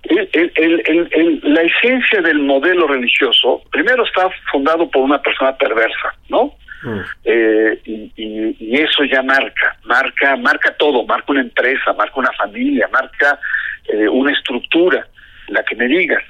El, 0.03 1.41
la 1.43 1.61
esencia 1.61 2.21
del 2.21 2.39
modelo 2.39 2.87
religioso, 2.87 3.61
primero 3.71 4.05
está 4.05 4.29
fundado 4.51 4.89
por 4.89 5.03
una 5.03 5.21
persona 5.21 5.55
perversa, 5.57 6.15
¿no? 6.29 6.53
Mm. 6.83 6.99
Eh, 7.23 7.81
y, 7.85 8.77
eso 8.77 9.03
ya 9.03 9.23
marca, 9.23 9.75
marca, 9.85 10.35
marca 10.35 10.75
todo, 10.77 11.05
marca 11.05 11.31
una 11.31 11.41
empresa, 11.41 11.93
marca 11.93 12.13
una 12.15 12.31
familia, 12.33 12.87
marca 12.91 13.39
eh, 13.85 14.07
una 14.07 14.31
estructura, 14.31 15.07
la 15.47 15.63
que 15.63 15.75
me 15.75 15.87
digas. 15.87 16.23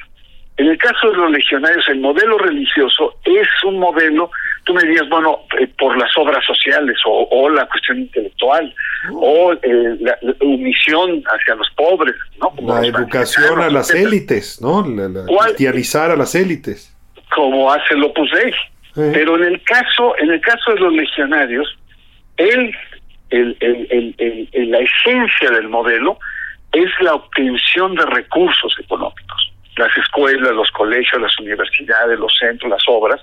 En 0.57 0.67
el 0.67 0.77
caso 0.79 1.11
de 1.11 1.17
los 1.17 1.31
legionarios, 1.31 1.87
el 1.87 1.99
modelo 1.99 2.39
religioso 2.39 3.19
es 3.25 3.47
un 3.63 3.77
modelo, 3.77 4.31
tú 4.63 4.73
me 4.73 4.81
dirías, 4.81 5.07
bueno, 5.07 5.41
eh, 5.59 5.67
por 5.77 5.95
las 5.97 6.09
obras 6.17 6.43
sociales 6.45 6.97
o, 7.05 7.47
la 7.49 7.67
cuestión 7.67 7.99
intelectual 7.99 8.73
o 9.13 9.53
eh, 9.53 9.97
la, 9.99 10.17
omisión 10.41 11.23
hacia 11.27 11.53
los 11.53 11.69
pobres, 11.75 12.15
¿no? 12.39 12.51
la 12.65 12.87
educación 12.87 13.61
a 13.61 13.69
las 13.69 13.93
élites, 13.93 14.59
¿no? 14.59 14.83
La, 14.83 15.25
cristianizar 15.45 16.09
a 16.09 16.15
las 16.15 16.33
élites. 16.33 16.95
Como 17.35 17.71
hace 17.71 17.93
el 17.93 18.03
Opus 18.03 18.31
Dei. 18.31 18.51
Pero 18.97 19.35
en 19.35 19.43
el 19.43 19.61
caso, 19.63 20.15
en 20.17 20.31
el 20.31 20.41
caso 20.41 20.73
de 20.73 20.79
los 20.79 20.93
legionarios, 20.93 21.77
el, 22.37 22.75
el, 23.29 23.55
el, 23.61 24.71
la 24.71 24.79
esencia 24.79 25.51
del 25.51 25.69
modelo 25.69 26.17
es 26.73 26.89
la 27.01 27.13
obtención 27.13 27.93
de 27.93 28.05
recursos 28.07 28.75
económicos. 28.79 29.53
Las 29.75 29.95
escuelas, 29.97 30.51
los 30.53 30.71
colegios, 30.71 31.21
las 31.21 31.39
universidades, 31.39 32.17
los 32.17 32.35
centros, 32.39 32.71
las 32.71 32.81
obras, 32.87 33.21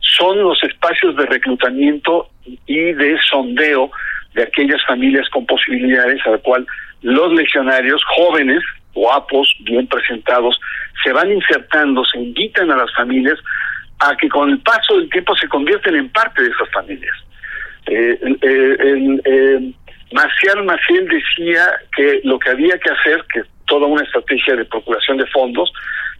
son 0.00 0.42
los 0.42 0.60
espacios 0.64 1.14
de 1.16 1.26
reclutamiento 1.26 2.28
y 2.66 2.92
de 2.92 3.16
sondeo 3.30 3.92
de 4.34 4.42
aquellas 4.42 4.84
familias 4.84 5.28
con 5.30 5.46
posibilidades 5.46 6.20
al 6.26 6.40
cual 6.42 6.66
los 7.02 7.32
legionarios 7.34 8.02
jóvenes, 8.16 8.64
guapos, 8.94 9.54
bien 9.60 9.86
presentados, 9.86 10.60
se 11.04 11.12
van 11.12 11.30
insertando, 11.30 12.04
se 12.04 12.18
invitan 12.18 12.72
a 12.72 12.76
las 12.76 12.92
familias 12.94 13.38
a 14.00 14.16
que 14.16 14.28
con 14.28 14.50
el 14.50 14.60
paso 14.60 14.98
del 14.98 15.08
tiempo 15.10 15.36
se 15.36 15.48
convierten 15.48 15.94
en 15.94 16.08
parte 16.10 16.42
de 16.42 16.50
esas 16.50 16.70
familias. 16.70 17.16
Eh, 17.86 18.18
eh, 18.42 19.20
eh, 19.24 19.72
Maciel 20.12 21.08
decía 21.08 21.72
que 21.96 22.20
lo 22.24 22.38
que 22.38 22.50
había 22.50 22.78
que 22.78 22.90
hacer, 22.90 23.24
que 23.32 23.42
toda 23.66 23.86
una 23.86 24.04
estrategia 24.04 24.56
de 24.56 24.64
procuración 24.64 25.18
de 25.18 25.26
fondos, 25.26 25.72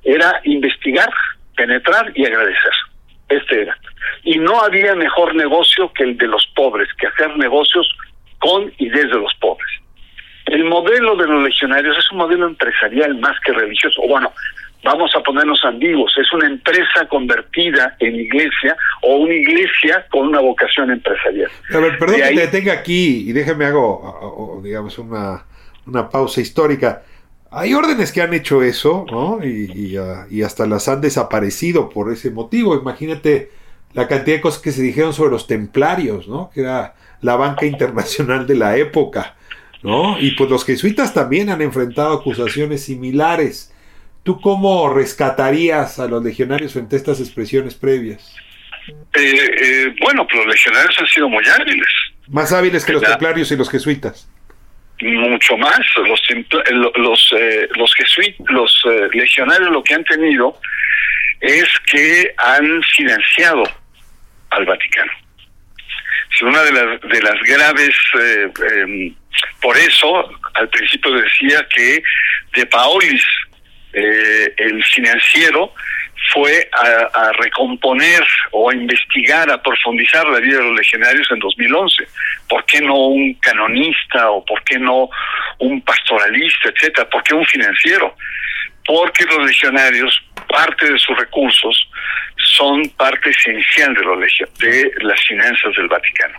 era 0.02 0.40
investigar, 0.44 1.08
penetrar 1.56 2.12
y 2.14 2.26
agradecer. 2.26 2.72
Este 3.28 3.62
era. 3.62 3.78
Y 4.22 4.38
no 4.38 4.60
había 4.60 4.94
mejor 4.94 5.34
negocio 5.34 5.92
que 5.92 6.04
el 6.04 6.16
de 6.18 6.26
los 6.26 6.46
pobres, 6.54 6.88
que 6.98 7.06
hacer 7.06 7.36
negocios 7.36 7.88
con 8.38 8.72
y 8.78 8.88
desde 8.88 9.18
los 9.18 9.32
pobres. 9.40 9.68
El 10.46 10.64
modelo 10.64 11.16
de 11.16 11.26
los 11.26 11.42
legionarios 11.42 11.96
es 11.96 12.10
un 12.12 12.18
modelo 12.18 12.46
empresarial 12.46 13.14
más 13.16 13.38
que 13.40 13.52
religioso. 13.52 14.02
Bueno, 14.06 14.32
vamos 14.84 15.10
a 15.16 15.20
ponernos 15.22 15.64
ambiguos, 15.64 16.12
es 16.20 16.32
una 16.32 16.46
empresa 16.46 17.08
convertida 17.08 17.96
en 17.98 18.14
iglesia 18.16 18.76
o 19.02 19.16
una 19.16 19.34
iglesia 19.34 20.06
con 20.10 20.28
una 20.28 20.40
vocación 20.40 20.90
empresarial. 20.90 21.50
A 21.72 21.78
ver, 21.78 21.98
perdón 21.98 22.16
que 22.16 22.34
te 22.34 22.40
detenga 22.40 22.72
aquí 22.74 23.28
y 23.28 23.32
déjeme 23.32 23.64
hago, 23.64 24.60
digamos, 24.62 24.98
una, 24.98 25.44
una 25.86 26.08
pausa 26.08 26.40
histórica. 26.40 27.02
Hay 27.50 27.72
órdenes 27.72 28.12
que 28.12 28.20
han 28.20 28.34
hecho 28.34 28.62
eso, 28.62 29.06
¿no? 29.10 29.38
Y, 29.44 29.96
y, 30.30 30.42
hasta 30.42 30.66
las 30.66 30.88
han 30.88 31.00
desaparecido 31.00 31.88
por 31.88 32.12
ese 32.12 32.30
motivo. 32.30 32.74
Imagínate 32.74 33.50
la 33.92 34.08
cantidad 34.08 34.36
de 34.36 34.42
cosas 34.42 34.60
que 34.60 34.72
se 34.72 34.82
dijeron 34.82 35.14
sobre 35.14 35.30
los 35.30 35.46
templarios, 35.46 36.26
¿no? 36.28 36.50
Que 36.52 36.62
era 36.62 36.94
la 37.20 37.36
banca 37.36 37.64
internacional 37.64 38.46
de 38.46 38.56
la 38.56 38.76
época, 38.76 39.36
¿no? 39.82 40.18
Y 40.18 40.32
pues 40.32 40.50
los 40.50 40.64
jesuitas 40.64 41.14
también 41.14 41.48
han 41.48 41.62
enfrentado 41.62 42.12
acusaciones 42.14 42.82
similares. 42.82 43.72
¿Tú 44.24 44.40
cómo 44.40 44.92
rescatarías 44.92 45.98
a 46.00 46.08
los 46.08 46.24
legionarios 46.24 46.72
frente 46.72 46.96
a 46.96 46.98
estas 46.98 47.20
expresiones 47.20 47.74
previas? 47.74 48.34
Eh, 49.14 49.50
eh, 49.62 49.94
bueno, 50.00 50.26
pues 50.26 50.44
los 50.44 50.54
legionarios 50.54 50.98
han 50.98 51.06
sido 51.06 51.28
muy 51.28 51.44
hábiles. 51.46 51.88
Más 52.28 52.52
hábiles 52.52 52.84
que 52.84 52.94
los 52.94 53.02
templarios 53.02 53.52
y 53.52 53.56
los 53.56 53.70
jesuitas 53.70 54.28
mucho 55.02 55.56
más. 55.56 55.80
Los 55.96 56.20
los 56.96 57.34
eh, 57.38 57.68
los, 57.76 57.94
jesuitas, 57.94 58.46
los 58.50 58.84
eh, 58.90 59.08
legionarios 59.12 59.70
lo 59.70 59.82
que 59.82 59.94
han 59.94 60.04
tenido 60.04 60.58
es 61.40 61.68
que 61.90 62.34
han 62.38 62.82
silenciado 62.94 63.64
al 64.50 64.64
Vaticano. 64.64 65.12
Es 66.34 66.42
una 66.42 66.62
de 66.62 66.72
las 66.72 67.00
de 67.00 67.22
las 67.22 67.40
graves 67.42 67.94
eh, 68.20 68.52
em, 68.72 69.14
por 69.60 69.76
eso 69.76 70.30
al 70.54 70.68
principio 70.68 71.12
decía 71.12 71.66
que 71.74 72.02
De 72.54 72.66
Paolis 72.66 73.24
eh, 73.94 74.54
el 74.56 74.84
financiero 74.84 75.72
fue 76.32 76.68
a, 76.72 77.32
recomponer 77.38 78.24
o 78.50 78.70
a 78.70 78.74
investigar, 78.74 79.50
a 79.50 79.62
profundizar 79.62 80.26
la 80.26 80.40
vida 80.40 80.58
de 80.58 80.64
los 80.64 80.76
legionarios 80.76 81.30
en 81.30 81.38
2011. 81.38 82.08
¿Por 82.48 82.64
qué 82.64 82.80
no 82.80 83.08
un 83.08 83.34
canonista 83.34 84.30
o 84.30 84.44
por 84.44 84.62
qué 84.64 84.78
no 84.78 85.08
un 85.58 85.80
pastoralista, 85.82 86.70
etcétera? 86.70 87.08
¿Por 87.08 87.22
qué 87.22 87.34
un 87.34 87.44
financiero? 87.46 88.16
Porque 88.86 89.24
los 89.24 89.46
legionarios, 89.46 90.22
parte 90.48 90.90
de 90.90 90.98
sus 90.98 91.16
recursos, 91.18 91.88
son 92.36 92.88
parte 92.90 93.30
esencial 93.30 93.94
de, 93.94 94.02
los 94.02 94.18
de 94.58 94.92
las 95.02 95.20
finanzas 95.24 95.74
del 95.76 95.88
Vaticano, 95.88 96.38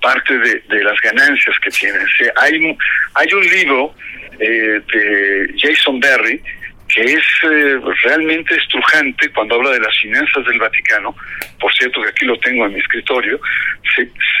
parte 0.00 0.38
de, 0.38 0.84
las 0.84 1.00
ganancias 1.00 1.58
que 1.60 1.70
tienen. 1.70 2.06
hay, 2.36 2.76
hay 3.14 3.32
un 3.32 3.44
libro 3.44 3.94
eh, 4.38 4.80
de 4.92 5.54
Jason 5.58 6.00
Berry 6.00 6.42
que 6.88 7.02
es 7.02 7.24
eh, 7.44 7.80
realmente 8.02 8.54
estrujante 8.56 9.30
cuando 9.32 9.56
habla 9.56 9.70
de 9.70 9.80
las 9.80 9.96
finanzas 9.98 10.44
del 10.44 10.58
Vaticano, 10.58 11.14
por 11.58 11.72
cierto 11.74 12.02
que 12.02 12.10
aquí 12.10 12.24
lo 12.24 12.38
tengo 12.38 12.66
en 12.66 12.74
mi 12.74 12.80
escritorio, 12.80 13.40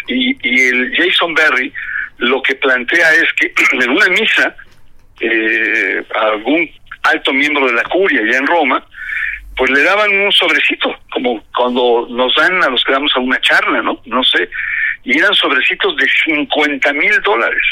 y, 0.08 0.36
y, 0.42 0.60
el 0.68 0.94
Jason 0.96 1.34
Berry 1.34 1.72
lo 2.18 2.42
que 2.42 2.54
plantea 2.56 3.12
es 3.14 3.32
que 3.34 3.52
en 3.72 3.90
una 3.90 4.08
misa, 4.08 4.56
eh, 5.20 6.04
algún 6.14 6.70
alto 7.02 7.32
miembro 7.32 7.66
de 7.66 7.74
la 7.74 7.84
curia 7.84 8.20
ya 8.30 8.38
en 8.38 8.46
Roma, 8.46 8.84
pues 9.56 9.70
le 9.70 9.82
daban 9.82 10.10
un 10.10 10.32
sobrecito, 10.32 10.94
como 11.10 11.42
cuando 11.56 12.06
nos 12.10 12.34
dan 12.34 12.62
a 12.62 12.70
los 12.70 12.82
que 12.84 12.92
damos 12.92 13.12
a 13.14 13.20
una 13.20 13.40
charla, 13.40 13.82
¿no? 13.82 14.00
No 14.04 14.24
sé, 14.24 14.48
y 15.04 15.18
eran 15.18 15.34
sobrecitos 15.34 15.96
de 15.96 16.06
50 16.24 16.92
mil 16.94 17.20
dólares 17.22 17.62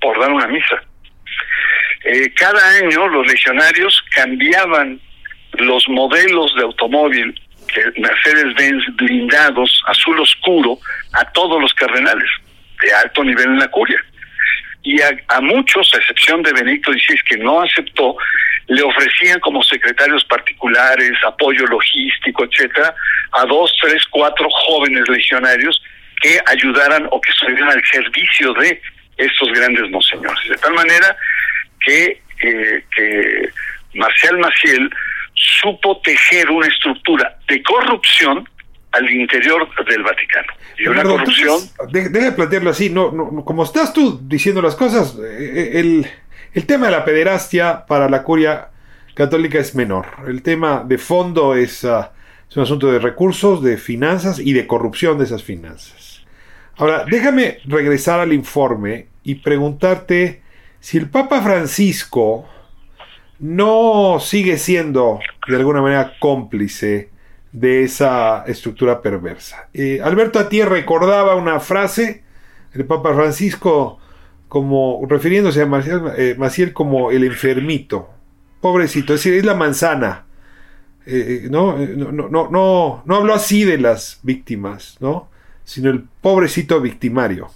por 0.00 0.18
dar 0.20 0.30
una 0.30 0.46
misa. 0.46 0.82
Eh, 2.04 2.32
cada 2.34 2.60
año 2.78 3.08
los 3.08 3.26
legionarios 3.26 4.02
cambiaban 4.14 5.00
los 5.52 5.88
modelos 5.88 6.54
de 6.56 6.62
automóvil 6.62 7.34
que 7.68 8.00
Mercedes-Benz 8.00 8.84
blindados, 8.96 9.82
azul 9.86 10.18
oscuro, 10.20 10.78
a 11.12 11.24
todos 11.32 11.60
los 11.60 11.72
cardenales 11.74 12.30
de 12.80 12.92
alto 12.92 13.24
nivel 13.24 13.46
en 13.46 13.58
la 13.58 13.68
curia. 13.68 14.02
Y 14.82 15.00
a, 15.02 15.40
muchos, 15.42 15.92
a 15.92 15.98
excepción 15.98 16.42
de 16.42 16.52
Benito 16.52 16.92
XVI, 16.92 17.18
que 17.28 17.36
no 17.36 17.60
aceptó, 17.60 18.16
le 18.68 18.82
ofrecían 18.82 19.40
como 19.40 19.62
secretarios 19.62 20.24
particulares, 20.24 21.12
apoyo 21.26 21.66
logístico, 21.66 22.44
etcétera, 22.44 22.94
a 23.32 23.44
dos, 23.44 23.72
tres, 23.82 24.02
cuatro 24.10 24.48
jóvenes 24.50 25.06
legionarios 25.08 25.82
que 26.20 26.40
ayudaran 26.46 27.06
o 27.10 27.20
que 27.20 27.30
estuvieran 27.30 27.70
al 27.70 27.84
servicio 27.84 28.52
de 28.54 28.80
estos 29.16 29.52
grandes 29.52 29.90
monseñores. 29.90 30.48
De 30.48 30.56
tal 30.56 30.72
manera 30.72 31.16
que, 31.88 32.22
eh, 32.42 32.84
que 32.94 33.48
Marcial 33.94 34.38
Maciel 34.38 34.90
supo 35.34 36.00
tejer 36.02 36.50
una 36.50 36.66
estructura 36.66 37.38
de 37.48 37.62
corrupción 37.62 38.48
al 38.92 39.10
interior 39.10 39.68
del 39.86 40.02
Vaticano. 40.02 40.48
Y 40.78 40.88
una 40.88 41.02
corrupción... 41.02 41.60
Deja 41.90 42.34
plantearlo 42.34 42.70
así, 42.70 42.90
no, 42.90 43.12
no, 43.12 43.44
como 43.44 43.64
estás 43.64 43.92
tú 43.92 44.20
diciendo 44.22 44.62
las 44.62 44.74
cosas, 44.74 45.16
eh, 45.22 45.72
el, 45.74 46.06
el 46.54 46.66
tema 46.66 46.86
de 46.86 46.92
la 46.92 47.04
pederastia 47.04 47.84
para 47.86 48.08
la 48.08 48.22
curia 48.22 48.68
católica 49.14 49.58
es 49.58 49.74
menor. 49.74 50.06
El 50.26 50.42
tema 50.42 50.84
de 50.86 50.98
fondo 50.98 51.54
es, 51.54 51.84
ah, 51.84 52.12
es 52.48 52.56
un 52.56 52.62
asunto 52.62 52.90
de 52.90 52.98
recursos, 52.98 53.62
de 53.62 53.76
finanzas 53.76 54.38
y 54.38 54.52
de 54.52 54.66
corrupción 54.66 55.18
de 55.18 55.24
esas 55.24 55.42
finanzas. 55.42 56.24
Ahora, 56.76 57.04
déjame 57.04 57.58
regresar 57.64 58.20
al 58.20 58.32
informe 58.32 59.08
y 59.24 59.36
preguntarte 59.36 60.42
si 60.88 60.96
el 60.96 61.10
Papa 61.10 61.42
Francisco 61.42 62.46
no 63.40 64.16
sigue 64.20 64.56
siendo 64.56 65.20
de 65.46 65.56
alguna 65.56 65.82
manera 65.82 66.14
cómplice 66.18 67.10
de 67.52 67.84
esa 67.84 68.44
estructura 68.46 69.02
perversa. 69.02 69.68
Eh, 69.74 70.00
Alberto 70.02 70.38
Atier 70.38 70.66
recordaba 70.66 71.34
una 71.34 71.60
frase 71.60 72.24
del 72.72 72.86
Papa 72.86 73.12
Francisco 73.12 73.98
como 74.48 75.04
refiriéndose 75.06 75.60
a 75.60 75.68
eh, 76.16 76.34
Maciel, 76.38 76.72
como 76.72 77.10
el 77.10 77.24
enfermito, 77.24 78.08
pobrecito, 78.62 79.12
es 79.12 79.20
decir, 79.20 79.34
es 79.34 79.44
la 79.44 79.56
manzana. 79.56 80.24
Eh, 81.04 81.48
no, 81.50 81.76
no, 81.76 82.12
no, 82.12 82.48
no, 82.48 83.02
no 83.04 83.14
habló 83.14 83.34
así 83.34 83.62
de 83.62 83.76
las 83.76 84.20
víctimas, 84.22 84.96
¿no? 85.00 85.28
sino 85.64 85.90
el 85.90 86.04
pobrecito 86.22 86.80
victimario. 86.80 87.50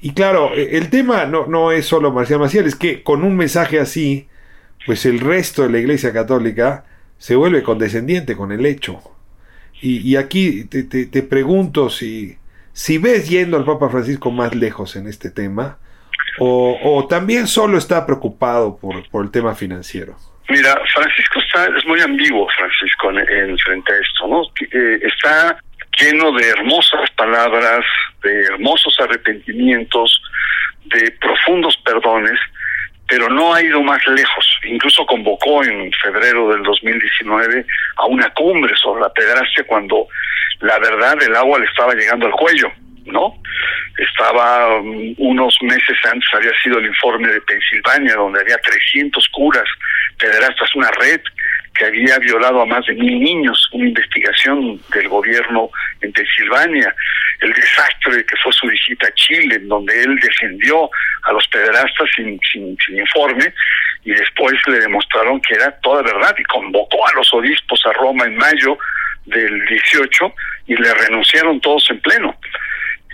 Y 0.00 0.12
claro, 0.12 0.54
e, 0.54 0.76
el 0.76 0.90
tema 0.90 1.26
no, 1.26 1.46
no 1.46 1.72
es 1.72 1.86
solo 1.86 2.12
Marcial 2.12 2.40
Maciel, 2.40 2.66
es 2.66 2.76
que 2.76 3.02
con 3.02 3.24
un 3.24 3.36
mensaje 3.36 3.80
así, 3.80 4.28
pues 4.86 5.06
el 5.06 5.20
resto 5.20 5.62
de 5.62 5.70
la 5.70 5.78
Iglesia 5.78 6.12
Católica 6.12 6.84
se 7.18 7.36
vuelve 7.36 7.62
condescendiente 7.62 8.36
con 8.36 8.52
el 8.52 8.64
hecho. 8.64 9.00
Y, 9.80 10.16
aquí 10.16 10.64
te, 10.64 10.82
te, 10.82 11.22
pregunto 11.22 11.88
si, 11.88 12.36
si 12.72 12.98
ves 12.98 13.28
yendo 13.28 13.56
al 13.56 13.64
Papa 13.64 13.88
Francisco 13.88 14.32
más 14.32 14.52
lejos 14.56 14.96
en 14.96 15.06
este 15.06 15.30
tema, 15.30 15.78
o, 16.40 16.76
o 16.82 17.06
también 17.06 17.46
solo 17.46 17.78
está 17.78 18.04
preocupado 18.04 18.76
por, 18.76 19.08
por 19.08 19.24
el 19.24 19.30
tema 19.30 19.54
financiero. 19.54 20.16
Mira, 20.48 20.80
Francisco 20.94 21.40
está, 21.40 21.66
es 21.76 21.84
muy 21.86 22.00
ambiguo, 22.00 22.48
Francisco, 22.56 23.10
en, 23.10 23.58
frente 23.58 23.92
a 23.92 23.96
esto, 23.96 24.26
¿no? 24.26 24.42
Eh, 24.72 24.98
está 25.02 25.58
lleno 26.00 26.32
de 26.32 26.48
hermosas 26.48 27.10
palabras, 27.16 27.84
de 28.22 28.44
hermosos 28.44 28.96
arrepentimientos, 29.00 30.22
de 30.84 31.10
profundos 31.20 31.76
perdones, 31.84 32.38
pero 33.08 33.28
no 33.28 33.54
ha 33.54 33.62
ido 33.62 33.82
más 33.82 34.06
lejos. 34.06 34.58
Incluso 34.64 35.06
convocó 35.06 35.64
en 35.64 35.90
febrero 35.92 36.50
del 36.50 36.62
2019 36.62 37.64
a 37.96 38.06
una 38.06 38.28
cumbre 38.30 38.74
sobre 38.76 39.00
la 39.00 39.12
pedrastia 39.12 39.64
cuando 39.66 40.06
la 40.60 40.78
verdad 40.78 41.22
el 41.22 41.34
agua 41.34 41.58
le 41.58 41.66
estaba 41.66 41.94
llegando 41.94 42.26
al 42.26 42.32
cuello, 42.32 42.70
¿no? 43.06 43.40
Estaba 43.96 44.78
um, 44.78 45.14
unos 45.18 45.56
meses 45.62 45.96
antes 46.04 46.28
había 46.34 46.52
sido 46.62 46.78
el 46.78 46.86
informe 46.86 47.28
de 47.28 47.40
Pensilvania 47.40 48.14
donde 48.14 48.40
había 48.40 48.58
300 48.58 49.26
curas 49.30 49.68
pederastas, 50.18 50.74
una 50.74 50.90
red 50.92 51.20
que 51.78 51.86
había 51.86 52.18
violado 52.18 52.60
a 52.60 52.66
más 52.66 52.84
de 52.86 52.94
mil 52.94 53.20
niños, 53.20 53.68
una 53.72 53.88
investigación 53.88 54.80
del 54.92 55.08
gobierno 55.08 55.70
en 56.00 56.12
Pensilvania, 56.12 56.94
el 57.40 57.52
desastre 57.52 58.24
que 58.26 58.36
fue 58.42 58.52
su 58.52 58.66
visita 58.66 59.06
a 59.06 59.14
Chile, 59.14 59.56
en 59.56 59.68
donde 59.68 60.02
él 60.02 60.16
defendió 60.16 60.90
a 61.22 61.32
los 61.32 61.46
pederastas 61.48 62.08
sin, 62.16 62.38
sin, 62.50 62.76
informe 62.98 63.54
y 64.04 64.10
después 64.10 64.54
le 64.66 64.80
demostraron 64.80 65.40
que 65.40 65.54
era 65.54 65.70
toda 65.80 66.02
verdad 66.02 66.34
y 66.36 66.44
convocó 66.44 67.06
a 67.06 67.14
los 67.14 67.32
obispos 67.32 67.80
a 67.86 67.92
Roma 67.92 68.24
en 68.24 68.36
mayo 68.36 68.76
del 69.26 69.64
18 69.66 70.34
y 70.66 70.76
le 70.76 70.94
renunciaron 70.94 71.60
todos 71.60 71.88
en 71.90 72.00
pleno. 72.00 72.36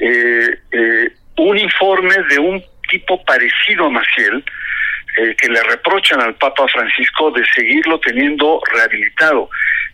Eh, 0.01 0.59
eh, 0.73 1.11
un 1.37 1.59
informe 1.59 2.15
de 2.31 2.39
un 2.39 2.65
tipo 2.89 3.23
parecido 3.25 3.87
a 3.87 3.91
Maciel, 3.91 4.45
eh, 5.17 5.35
que 5.37 5.49
le 5.49 5.63
reprochan 5.63 6.21
al 6.21 6.35
Papa 6.35 6.67
Francisco 6.69 7.31
de 7.31 7.45
seguirlo 7.55 7.99
teniendo 8.01 8.61
rehabilitado, 8.73 9.49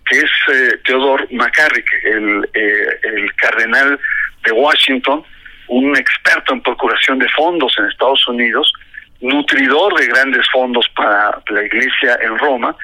que 0.09 0.19
es 0.19 0.31
eh, 0.53 0.79
Theodore 0.85 1.27
McCarrick, 1.31 1.87
el, 2.05 2.49
eh, 2.55 2.99
el 3.03 3.35
cardenal 3.35 3.99
de 4.45 4.53
Washington, 4.53 5.25
un 5.69 5.97
experto 5.97 6.53
en 6.53 6.63
procuración 6.63 7.19
de 7.19 7.29
fondos 7.29 7.73
en 7.79 7.87
Estados 7.87 8.27
Unidos, 8.29 8.73
nutridor 9.21 9.95
de 10.01 10.07
grandes 10.07 10.47
fondos 10.51 10.89
para 10.97 11.41
la 11.51 11.65
iglesia 11.65 12.19
en 12.23 12.39
Roma, 12.39 12.75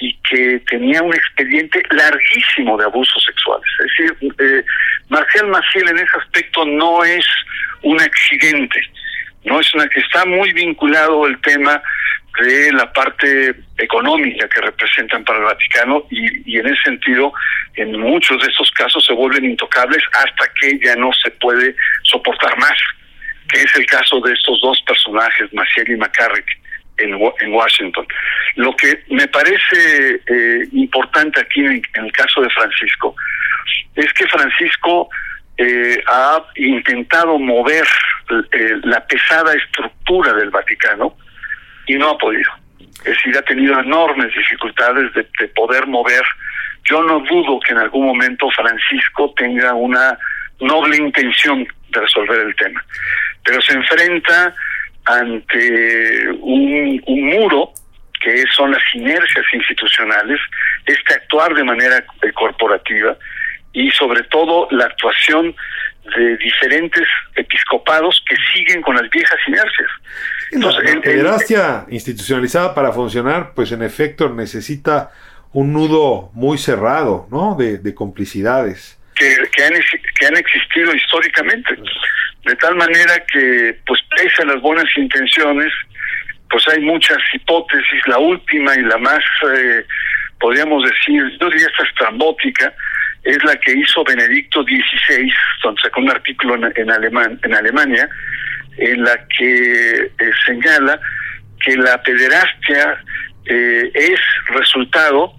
y 0.00 0.16
que 0.28 0.60
tenía 0.70 1.02
un 1.02 1.14
expediente 1.14 1.82
larguísimo 1.90 2.76
de 2.76 2.84
abusos 2.84 3.22
sexuales. 3.24 3.66
Es 3.78 3.86
decir, 3.86 4.34
eh, 4.38 4.64
Marcial 5.08 5.48
Maciel 5.48 5.88
en 5.88 5.98
ese 5.98 6.18
aspecto 6.18 6.64
no 6.64 7.04
es 7.04 7.26
un 7.82 8.00
accidente 8.00 8.80
no 9.44 9.60
es 9.60 9.74
una 9.74 9.84
está 9.94 10.24
muy 10.24 10.52
vinculado 10.52 11.26
el 11.26 11.40
tema 11.40 11.82
de 12.40 12.72
la 12.72 12.90
parte 12.92 13.54
económica 13.76 14.48
que 14.48 14.60
representan 14.60 15.24
para 15.24 15.38
el 15.38 15.44
Vaticano 15.44 16.06
y, 16.10 16.58
en 16.58 16.66
ese 16.66 16.82
sentido 16.82 17.32
en 17.74 17.98
muchos 17.98 18.42
de 18.42 18.48
estos 18.50 18.70
casos 18.72 19.04
se 19.04 19.12
vuelven 19.12 19.44
intocables 19.44 20.02
hasta 20.12 20.50
que 20.60 20.78
ya 20.82 20.96
no 20.96 21.10
se 21.12 21.30
puede 21.32 21.74
soportar 22.04 22.56
más, 22.58 22.78
que 23.48 23.60
es 23.60 23.76
el 23.76 23.86
caso 23.86 24.20
de 24.20 24.32
estos 24.32 24.60
dos 24.62 24.80
personajes, 24.86 25.52
Maciel 25.52 25.90
y 25.90 25.96
McCarrick, 25.96 26.46
en, 26.98 27.18
en 27.40 27.52
Washington. 27.52 28.06
Lo 28.56 28.74
que 28.76 29.02
me 29.08 29.26
parece 29.28 30.20
eh, 30.26 30.68
importante 30.72 31.40
aquí 31.40 31.60
en 31.60 31.82
el 31.94 32.12
caso 32.12 32.40
de 32.40 32.50
Francisco 32.50 33.14
es 33.96 34.12
que 34.14 34.26
Francisco 34.26 35.08
eh, 35.58 36.02
ha 36.06 36.44
intentado 36.56 37.38
mover 37.38 37.86
eh, 38.52 38.76
la 38.84 39.04
pesada 39.06 39.52
estructura 39.54 40.32
del 40.32 40.50
Vaticano 40.50 41.16
y 41.86 41.94
no 41.94 42.10
ha 42.10 42.18
podido. 42.18 42.50
Es 42.80 43.16
decir, 43.16 43.36
ha 43.36 43.42
tenido 43.42 43.78
enormes 43.78 44.34
dificultades 44.34 45.12
de, 45.14 45.48
poder 45.48 45.86
mover. 45.86 46.22
Yo 46.84 47.02
no 47.02 47.20
dudo 47.20 47.60
que 47.60 47.72
en 47.72 47.78
algún 47.78 48.06
momento 48.06 48.48
Francisco 48.50 49.32
tenga 49.36 49.74
una 49.74 50.18
noble 50.60 50.96
intención 50.96 51.66
de 51.90 52.00
resolver 52.00 52.40
el 52.40 52.54
tema, 52.56 52.84
pero 53.44 53.60
se 53.60 53.72
enfrenta 53.72 54.54
ante 55.04 56.28
un, 56.40 57.02
un 57.06 57.24
muro 57.26 57.72
que 58.20 58.44
son 58.54 58.70
las 58.70 58.82
inercias 58.94 59.44
institucionales, 59.52 60.38
este 60.86 61.14
actuar 61.14 61.54
de 61.54 61.64
manera 61.64 62.04
corporativa 62.34 63.16
y 63.72 63.90
sobre 63.90 64.22
todo 64.24 64.68
la 64.70 64.84
actuación 64.84 65.54
de 66.16 66.36
diferentes 66.36 67.06
episcopados 67.36 68.22
que 68.28 68.36
siguen 68.54 68.82
con 68.82 68.96
las 68.96 69.08
viejas 69.10 69.38
inercias. 69.46 69.88
Entonces, 70.50 70.94
la, 70.94 71.00
pederastia 71.00 71.86
institucionalizada 71.88 72.74
para 72.74 72.92
funcionar, 72.92 73.52
pues 73.54 73.72
en 73.72 73.82
efecto 73.82 74.28
necesita 74.28 75.10
un 75.52 75.72
nudo 75.72 76.30
muy 76.34 76.58
cerrado, 76.58 77.28
¿no? 77.30 77.54
De, 77.56 77.94
complicidades. 77.94 78.98
Que, 79.14 79.36
que, 79.54 79.64
han, 79.64 79.74
que 80.18 80.26
han 80.26 80.36
existido 80.36 80.94
históricamente. 80.94 81.76
De 82.44 82.56
tal 82.56 82.74
manera 82.74 83.24
que, 83.32 83.78
pues 83.86 84.00
pese 84.16 84.42
a 84.42 84.46
las 84.46 84.60
buenas 84.60 84.86
intenciones, 84.96 85.72
pues 86.50 86.66
hay 86.68 86.80
muchas 86.80 87.18
hipótesis, 87.32 88.06
la 88.06 88.18
última 88.18 88.74
y 88.76 88.82
la 88.82 88.98
más, 88.98 89.22
eh, 89.56 89.84
podríamos 90.38 90.82
decir, 90.84 91.22
yo 91.40 91.48
diría 91.48 91.66
esta 91.68 91.84
estrambótica, 91.84 92.74
es 93.24 93.42
la 93.44 93.56
que 93.56 93.72
hizo 93.72 94.04
Benedicto 94.04 94.62
XVI, 94.62 95.32
donde 95.62 95.80
sacó 95.80 96.00
un 96.00 96.10
artículo 96.10 96.54
en, 96.74 96.90
alemán, 96.90 97.38
en 97.42 97.54
Alemania, 97.54 98.08
en 98.78 99.04
la 99.04 99.16
que 99.36 99.96
eh, 100.02 100.30
señala 100.44 100.98
que 101.64 101.76
la 101.76 102.02
pederastia 102.02 102.98
eh, 103.44 103.90
es 103.94 104.20
resultado 104.48 105.34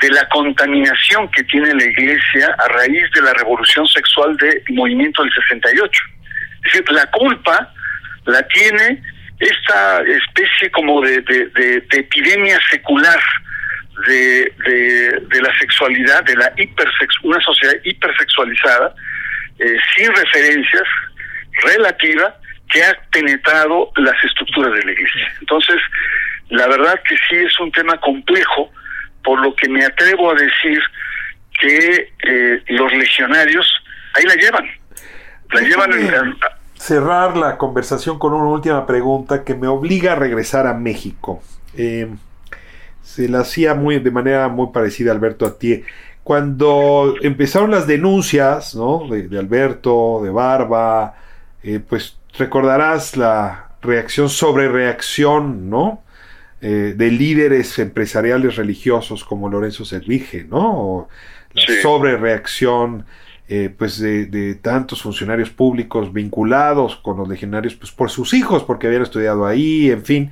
de 0.00 0.10
la 0.10 0.26
contaminación 0.28 1.30
que 1.30 1.44
tiene 1.44 1.74
la 1.74 1.84
Iglesia 1.84 2.56
a 2.58 2.68
raíz 2.68 3.10
de 3.14 3.22
la 3.22 3.34
revolución 3.34 3.86
sexual 3.86 4.36
del 4.38 4.62
movimiento 4.70 5.22
del 5.22 5.32
68. 5.32 6.02
Es 6.64 6.72
decir, 6.72 6.90
la 6.90 7.06
culpa 7.10 7.72
la 8.24 8.42
tiene 8.48 9.02
esta 9.38 10.02
especie 10.02 10.70
como 10.70 11.00
de, 11.02 11.20
de, 11.22 11.82
epidemia 11.92 12.58
secular 12.70 13.18
de, 14.06 14.52
de, 15.28 15.42
la 15.42 15.56
sexualidad, 15.58 16.24
de 16.24 16.36
la 16.36 16.52
hipersex 16.56 17.14
una 17.22 17.40
sociedad 17.40 17.74
hipersexualizada, 17.84 18.94
eh, 19.58 19.76
sin 19.96 20.14
referencias, 20.14 20.84
relativa, 21.62 22.36
que 22.72 22.84
ha 22.84 22.96
penetrado 23.10 23.90
las 23.96 24.22
estructuras 24.24 24.72
de 24.72 24.84
la 24.84 24.92
iglesia. 24.92 25.32
Entonces, 25.40 25.76
la 26.50 26.68
verdad 26.68 27.00
que 27.08 27.16
sí 27.28 27.36
es 27.36 27.58
un 27.60 27.72
tema 27.72 27.98
complejo, 28.00 28.70
por 29.24 29.40
lo 29.40 29.54
que 29.54 29.68
me 29.68 29.84
atrevo 29.84 30.30
a 30.30 30.34
decir 30.34 30.80
que 31.60 32.12
eh, 32.22 32.62
los 32.68 32.92
legionarios 32.92 33.66
ahí 34.14 34.24
la 34.24 34.34
llevan. 34.34 34.66
La 35.52 35.60
llevan 35.62 35.92
en, 35.92 36.36
cerrar 36.80 37.36
la 37.36 37.58
conversación 37.58 38.18
con 38.18 38.32
una 38.32 38.48
última 38.48 38.86
pregunta 38.86 39.44
que 39.44 39.54
me 39.54 39.66
obliga 39.66 40.12
a 40.12 40.16
regresar 40.16 40.66
a 40.66 40.72
México. 40.72 41.42
Eh, 41.76 42.08
se 43.02 43.28
la 43.28 43.40
hacía 43.40 43.74
muy, 43.74 43.98
de 43.98 44.10
manera 44.10 44.48
muy 44.48 44.68
parecida 44.72 45.12
Alberto 45.12 45.46
a 45.46 45.58
ti. 45.58 45.82
Cuando 46.22 47.14
empezaron 47.22 47.70
las 47.70 47.86
denuncias 47.86 48.74
¿no? 48.74 49.08
de, 49.08 49.38
Alberto, 49.38 50.20
de 50.22 50.30
Barba, 50.30 51.14
eh, 51.62 51.80
pues 51.80 52.18
recordarás 52.38 53.16
la 53.16 53.70
reacción 53.82 54.28
sobre 54.28 54.68
reacción, 54.68 55.70
¿no? 55.70 56.02
Eh, 56.62 56.94
de 56.94 57.10
líderes 57.10 57.78
empresariales 57.78 58.56
religiosos 58.56 59.24
como 59.24 59.48
Lorenzo 59.48 59.86
Servige, 59.86 60.44
¿no? 60.44 61.08
la 61.54 61.62
sobre 61.82 62.16
reacción 62.16 63.06
eh, 63.48 63.74
pues 63.76 63.98
de, 63.98 64.54
tantos 64.62 65.02
funcionarios 65.02 65.50
públicos 65.50 66.12
vinculados 66.12 66.96
con 66.96 67.16
los 67.16 67.28
legionarios 67.28 67.74
pues 67.74 67.90
por 67.90 68.10
sus 68.10 68.32
hijos 68.34 68.62
porque 68.62 68.86
habían 68.86 69.02
estudiado 69.02 69.46
ahí 69.46 69.90
en 69.90 70.04
fin 70.04 70.30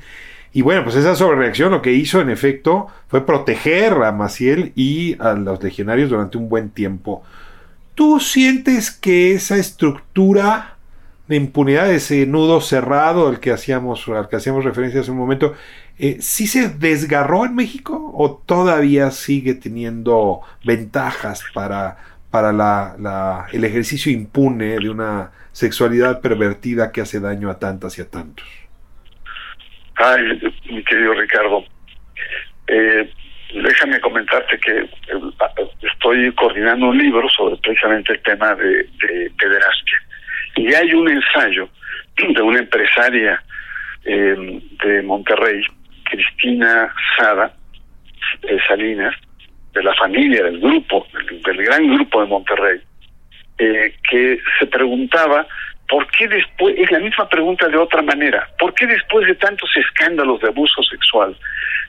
y 0.53 0.62
bueno 0.62 0.84
pues 0.84 0.96
esa 0.96 1.14
sobrereacción 1.14 1.72
lo 1.72 1.82
que 1.82 1.92
hizo 1.92 2.20
en 2.20 2.30
efecto 2.30 2.88
fue 3.09 3.24
proteger 3.24 3.92
a 3.94 4.12
Maciel 4.12 4.72
y 4.74 5.16
a 5.20 5.32
los 5.34 5.62
legionarios 5.62 6.11
durante 6.11 6.38
un 6.38 6.49
buen 6.49 6.70
tiempo 6.70 7.22
tú 7.94 8.20
sientes 8.20 8.90
que 8.90 9.34
esa 9.34 9.57
estructura 9.57 10.76
de 11.26 11.36
impunidad 11.36 11.90
ese 11.90 12.26
nudo 12.26 12.61
cerrado 12.61 13.28
al 13.28 13.40
que 13.40 13.53
hacíamos 13.53 14.07
al 14.09 14.28
que 14.28 14.36
hacíamos 14.36 14.64
referencia 14.64 15.01
hace 15.01 15.11
un 15.11 15.18
momento 15.18 15.55
eh, 15.99 16.18
¿sí 16.20 16.46
se 16.46 16.68
desgarró 16.68 17.44
en 17.44 17.55
México 17.55 18.12
o 18.14 18.42
todavía 18.46 19.11
sigue 19.11 19.55
teniendo 19.55 20.40
ventajas 20.64 21.42
para 21.53 21.99
para 22.30 22.53
la, 22.53 23.46
el 23.53 23.64
ejercicio 23.64 24.12
impune 24.12 24.78
de 24.78 24.90
una 24.90 25.30
sexualidad 25.53 26.20
pervertida 26.20 26.92
que 26.92 27.01
hace 27.01 27.20
daño 27.20 27.51
a 27.51 27.59
tantas 27.59 27.99
y 27.99 28.03
a 28.03 28.09
tantos. 28.09 28.46
Ay, 29.99 30.40
mi 30.70 30.82
querido 30.84 31.12
Ricardo, 31.14 31.64
eh, 32.68 33.11
déjame 33.53 34.01
comentarte 34.01 34.59
que 34.59 34.78
eh, 34.78 34.88
estoy 35.82 36.32
coordinando 36.34 36.86
un 36.86 36.99
libro 36.99 37.28
sobre 37.30 37.57
precisamente 37.57 38.12
el 38.12 38.22
tema 38.22 38.55
de, 38.55 38.84
de 38.84 39.32
pederastia. 39.38 39.99
Y 40.57 40.72
hay 40.74 40.94
un 40.94 41.09
ensayo 41.09 41.68
de 42.16 42.42
una 42.42 42.61
empresaria 42.61 43.42
eh, 44.05 44.61
de 44.84 45.03
Monterrey, 45.03 45.62
Cristina 46.05 46.92
Sada 47.16 47.55
Salinas, 48.66 49.14
de 49.72 49.82
la 49.82 49.94
familia, 49.94 50.44
del 50.44 50.61
grupo, 50.61 51.07
del, 51.44 51.64
gran 51.64 51.86
grupo 51.94 52.20
de 52.20 52.26
Monterrey, 52.26 52.80
eh, 53.59 53.94
que 54.09 54.38
se 54.59 54.66
preguntaba 54.66 55.46
¿por 55.89 56.07
qué 56.12 56.28
después, 56.28 56.74
es 56.78 56.91
la 56.91 56.99
misma 56.99 57.28
pregunta 57.28 57.68
de 57.68 57.76
otra 57.76 58.03
manera, 58.03 58.49
¿por 58.59 58.74
qué 58.74 58.86
después 58.86 59.26
de 59.26 59.34
tantos 59.36 59.70
escándalos 59.76 60.41
de 60.41 60.49
abuso 60.49 60.82
sexual, 60.82 61.36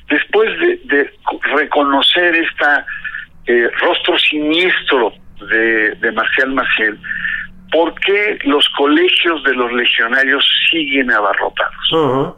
después 0.09 0.49
de, 0.85 1.11
reconocer 1.55 2.35
esta 2.35 2.85
eh, 3.45 3.69
rostro 3.81 4.17
siniestro 4.17 5.13
de, 5.49 5.95
de 5.95 6.11
Marcial 6.11 6.51
Maciel, 6.51 6.97
¿por 7.71 7.93
qué 8.01 8.39
los 8.43 8.67
colegios 8.69 9.43
de 9.43 9.53
los 9.53 9.71
legionarios 9.73 10.45
siguen 10.69 11.11
abarrotados? 11.11 12.35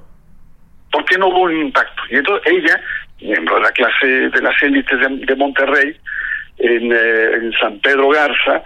¿Por 0.91 1.05
qué 1.05 1.18
no 1.18 1.28
hubo 1.28 1.41
un 1.41 1.57
impacto? 1.57 2.03
Y 2.09 2.16
entonces 2.16 2.53
ella 2.53 2.82
miembro 3.22 3.55
de 3.55 3.62
la 3.62 3.72
clase 3.72 4.05
de 4.05 4.41
las 4.41 4.62
élites 4.64 4.99
de, 4.99 5.36
Monterrey, 5.36 5.95
en, 6.57 6.91
eh, 6.91 7.34
en, 7.36 7.53
San 7.53 7.80
Pedro 7.80 8.09
Garza, 8.09 8.64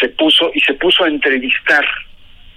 se 0.00 0.08
puso 0.10 0.50
y 0.54 0.60
se 0.60 0.74
puso 0.74 1.04
a 1.04 1.08
entrevistar 1.08 1.84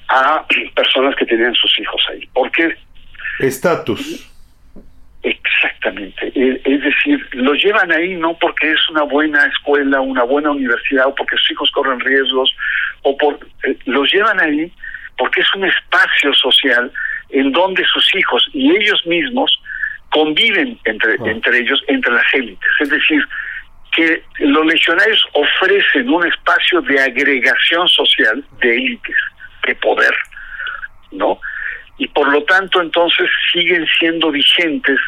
a 0.10 0.46
personas 0.76 1.16
que 1.16 1.26
tenían 1.26 1.54
sus 1.56 1.80
hijos 1.80 2.02
ahí. 2.12 2.28
¿Por 2.34 2.52
qué? 2.52 2.76
Estatus. 3.40 4.32
Exactamente. 5.24 6.32
Eh, 6.36 6.62
es 6.64 6.82
decir, 6.84 7.28
lo 7.34 7.54
llevan 7.54 7.92
ahí 7.92 8.16
no 8.16 8.38
porque 8.38 8.72
es 8.72 8.90
una 8.90 9.04
buena 9.04 9.46
escuela, 9.48 10.00
una 10.00 10.24
buena 10.24 10.52
universidad, 10.52 11.08
o 11.08 11.16
porque 11.16 11.36
sus 11.38 11.52
hijos 11.52 11.72
corren 11.72 12.00
riesgos, 12.00 12.56
o 13.02 13.18
por 13.18 13.40
eh, 13.64 13.78
los 13.86 14.12
llevan 14.14 14.40
ahí 14.40 14.72
porque 15.18 15.42
es 15.42 15.56
un 15.56 15.66
espacio 15.66 16.34
social 16.34 16.92
en 17.30 17.52
donde 17.52 17.84
sus 17.86 18.14
hijos 18.16 18.48
y 18.54 18.76
ellos 18.76 19.06
mismos 19.06 19.60
conviven 20.10 20.80
entre, 20.86 21.14
ah. 21.14 21.24
entre 21.26 21.60
ellos, 21.60 21.82
entre 21.88 22.14
las 22.14 22.34
élites. 22.34 22.70
Es 22.80 22.90
decir, 22.90 23.26
que 23.96 24.24
los 24.40 24.66
legionarios 24.66 25.26
ofrecen 25.34 26.10
un 26.10 26.26
espacio 26.28 26.82
de 26.82 27.00
agregación 27.00 27.88
social 27.88 28.44
de 28.62 28.76
élites, 28.76 29.16
de 29.66 29.76
poder, 29.76 30.14
¿no? 31.12 31.40
Y 31.98 32.08
por 32.10 32.28
lo 32.30 32.44
tanto, 32.44 32.82
entonces 32.82 33.30
siguen 33.54 33.86
siendo 34.00 34.32
vigentes 34.32 35.00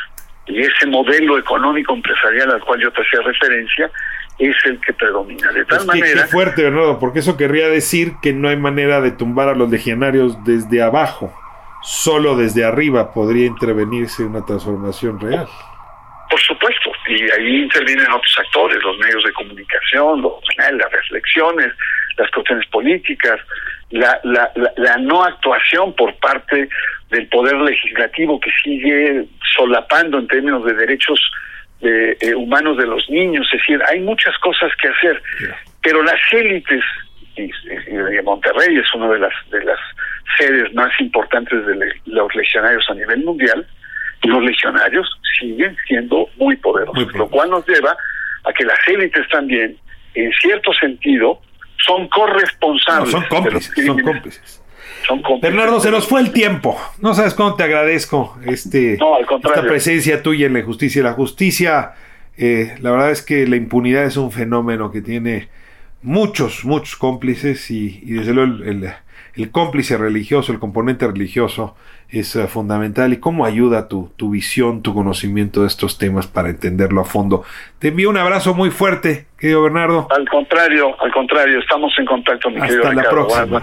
y 0.45 0.61
ese 0.61 0.87
modelo 0.87 1.37
económico 1.37 1.93
empresarial 1.93 2.51
al 2.51 2.61
cual 2.61 2.79
yo 2.79 2.91
te 2.91 3.01
hacía 3.01 3.21
referencia 3.21 3.91
es 4.39 4.55
el 4.65 4.79
que 4.79 4.93
predomina. 4.93 5.51
De 5.51 5.65
tal 5.65 5.85
manera. 5.85 6.23
Qué 6.23 6.27
fuerte, 6.29 6.63
Bernardo, 6.63 6.99
porque 6.99 7.19
eso 7.19 7.35
querría 7.35 7.67
decir 7.67 8.13
que 8.21 8.31
no 8.33 8.47
hay 8.47 8.55
manera 8.55 9.01
de 9.01 9.11
tumbar 9.11 9.49
a 9.49 9.55
los 9.55 9.69
legionarios 9.69 10.43
desde 10.45 10.81
abajo 10.81 11.33
solo 11.87 12.35
desde 12.35 12.65
arriba 12.65 13.13
podría 13.13 13.45
intervenirse 13.45 14.23
una 14.23 14.45
transformación 14.45 15.19
real. 15.19 15.47
Por 16.29 16.39
supuesto, 16.41 16.91
y 17.07 17.31
ahí 17.31 17.63
intervienen 17.63 18.11
otros 18.11 18.35
actores, 18.39 18.83
los 18.83 18.97
medios 18.97 19.23
de 19.23 19.31
comunicación, 19.31 20.21
los, 20.21 20.33
las 20.57 20.91
reflexiones, 20.91 21.73
las 22.17 22.29
cuestiones 22.31 22.67
políticas, 22.67 23.39
la, 23.89 24.19
la, 24.23 24.51
la, 24.75 24.97
no 24.97 25.23
actuación 25.23 25.93
por 25.95 26.13
parte 26.15 26.69
del 27.09 27.27
poder 27.27 27.55
legislativo 27.55 28.39
que 28.39 28.51
sigue 28.63 29.25
solapando 29.55 30.19
en 30.19 30.27
términos 30.27 30.65
de 30.65 30.73
derechos 30.73 31.19
eh, 31.81 32.17
eh, 32.19 32.35
humanos 32.35 32.77
de 32.77 32.85
los 32.85 33.09
niños. 33.09 33.47
Es 33.53 33.59
decir, 33.59 33.81
hay 33.89 34.01
muchas 34.01 34.37
cosas 34.39 34.71
que 34.81 34.89
hacer, 34.89 35.21
pero 35.81 36.03
las 36.03 36.19
élites, 36.31 36.83
y, 37.37 37.43
y 37.43 38.21
Monterrey 38.23 38.77
es 38.77 38.93
una 38.93 39.09
de 39.09 39.19
las, 39.19 39.33
de 39.51 39.63
las 39.63 39.79
sedes 40.37 40.73
más 40.73 40.91
importantes 40.99 41.65
de 41.65 41.93
los 42.05 42.35
legionarios 42.35 42.85
a 42.89 42.93
nivel 42.93 43.23
mundial, 43.23 43.65
los 44.23 44.43
legionarios 44.43 45.07
siguen 45.39 45.75
siendo 45.87 46.27
muy 46.37 46.55
poderosos, 46.57 47.13
lo 47.13 47.27
cual 47.29 47.49
nos 47.49 47.67
lleva 47.67 47.95
a 48.43 48.53
que 48.53 48.65
las 48.65 48.79
élites 48.87 49.27
también, 49.29 49.77
en 50.15 50.31
cierto 50.33 50.73
sentido, 50.73 51.39
son 51.85 52.07
corresponsables. 52.09 53.11
son 53.11 53.25
cómplices, 53.29 53.85
son 53.85 54.01
cómplices. 54.01 54.61
Bernardo, 55.41 55.79
se 55.79 55.91
nos 55.91 56.07
fue 56.07 56.21
el 56.21 56.31
tiempo. 56.31 56.77
No 56.99 57.13
sabes 57.13 57.33
cuánto 57.33 57.55
te 57.55 57.63
agradezco 57.63 58.37
este, 58.45 58.93
esta 58.93 59.61
presencia 59.61 60.21
tuya 60.21 60.47
en 60.47 60.53
la 60.53 60.63
justicia. 60.63 61.01
La 61.01 61.13
justicia, 61.13 61.93
eh, 62.37 62.75
la 62.81 62.91
verdad 62.91 63.11
es 63.11 63.21
que 63.21 63.47
la 63.47 63.55
impunidad 63.55 64.03
es 64.05 64.17
un 64.17 64.31
fenómeno 64.31 64.91
que 64.91 65.01
tiene 65.01 65.49
muchos, 66.01 66.65
muchos 66.65 66.95
cómplices 66.95 67.71
y, 67.71 68.01
desde 68.01 68.33
luego 68.33 68.63
el, 68.63 68.83
el, 68.83 68.93
cómplice 69.45 69.97
religioso, 69.97 70.51
el 70.51 70.59
componente 70.59 71.07
religioso 71.07 71.75
es 72.09 72.35
eh, 72.35 72.47
fundamental 72.47 73.13
y 73.13 73.17
cómo 73.17 73.45
ayuda 73.45 73.87
tu, 73.87 74.11
tu 74.15 74.31
visión, 74.31 74.81
tu 74.81 74.93
conocimiento 74.93 75.61
de 75.61 75.67
estos 75.67 75.97
temas 75.97 76.27
para 76.27 76.49
entenderlo 76.49 77.01
a 77.01 77.05
fondo. 77.05 77.43
Te 77.79 77.89
envío 77.89 78.09
un 78.09 78.17
abrazo 78.17 78.53
muy 78.53 78.71
fuerte, 78.71 79.27
querido 79.37 79.63
Bernardo. 79.63 80.07
Al 80.09 80.27
contrario, 80.27 80.99
al 81.01 81.11
contrario, 81.11 81.59
estamos 81.59 81.93
en 81.99 82.05
contacto, 82.05 82.49
mi 82.49 82.59
Hasta 82.59 82.93
la 82.93 83.03
próxima. 83.03 83.61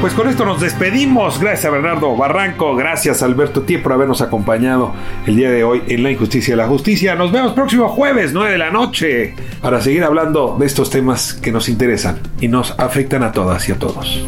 Pues 0.00 0.14
con 0.14 0.28
esto 0.30 0.46
nos 0.46 0.62
despedimos. 0.62 1.38
Gracias 1.38 1.66
a 1.66 1.70
Bernardo 1.70 2.16
Barranco, 2.16 2.74
gracias 2.74 3.22
a 3.22 3.26
Alberto 3.26 3.62
Tie 3.62 3.80
por 3.80 3.92
habernos 3.92 4.22
acompañado 4.22 4.94
el 5.26 5.36
día 5.36 5.50
de 5.50 5.62
hoy 5.62 5.82
en 5.88 6.02
La 6.02 6.10
Injusticia 6.10 6.54
y 6.54 6.56
la 6.56 6.66
Justicia. 6.66 7.14
Nos 7.16 7.30
vemos 7.30 7.52
próximo 7.52 7.86
jueves, 7.90 8.32
9 8.32 8.52
de 8.52 8.58
la 8.58 8.70
noche, 8.70 9.34
para 9.60 9.78
seguir 9.82 10.02
hablando 10.02 10.56
de 10.58 10.64
estos 10.64 10.88
temas 10.88 11.34
que 11.34 11.52
nos 11.52 11.68
interesan 11.68 12.18
y 12.40 12.48
nos 12.48 12.78
afectan 12.78 13.22
a 13.22 13.32
todas 13.32 13.68
y 13.68 13.72
a 13.72 13.78
todos. 13.78 14.24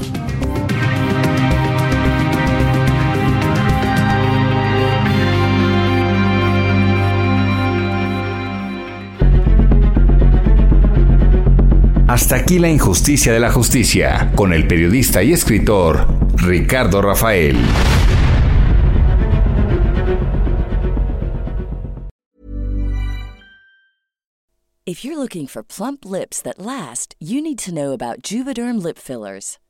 Hasta 12.13 12.37
aquí 12.37 12.59
la 12.59 12.69
injusticia 12.69 13.33
de 13.33 13.41
la 13.41 13.51
justicia, 13.51 14.33
con 14.35 14.53
el 14.53 14.67
periodista 14.67 15.23
y 15.23 15.33
escritor 15.33 16.07
Ricardo 16.37 17.01
Rafael. 17.01 17.57
If 24.85 25.03
you're 25.03 25.17
looking 25.17 25.47
for 25.47 25.63
plump 25.63 26.05
lips 26.05 26.43
that 26.43 26.59
last, 26.59 27.15
you 27.19 27.41
need 27.41 27.59
to 27.61 27.73
know 27.73 27.93
about 27.93 28.21
Juvederm 28.21 28.83
lip 28.83 28.99
fillers. 28.99 29.59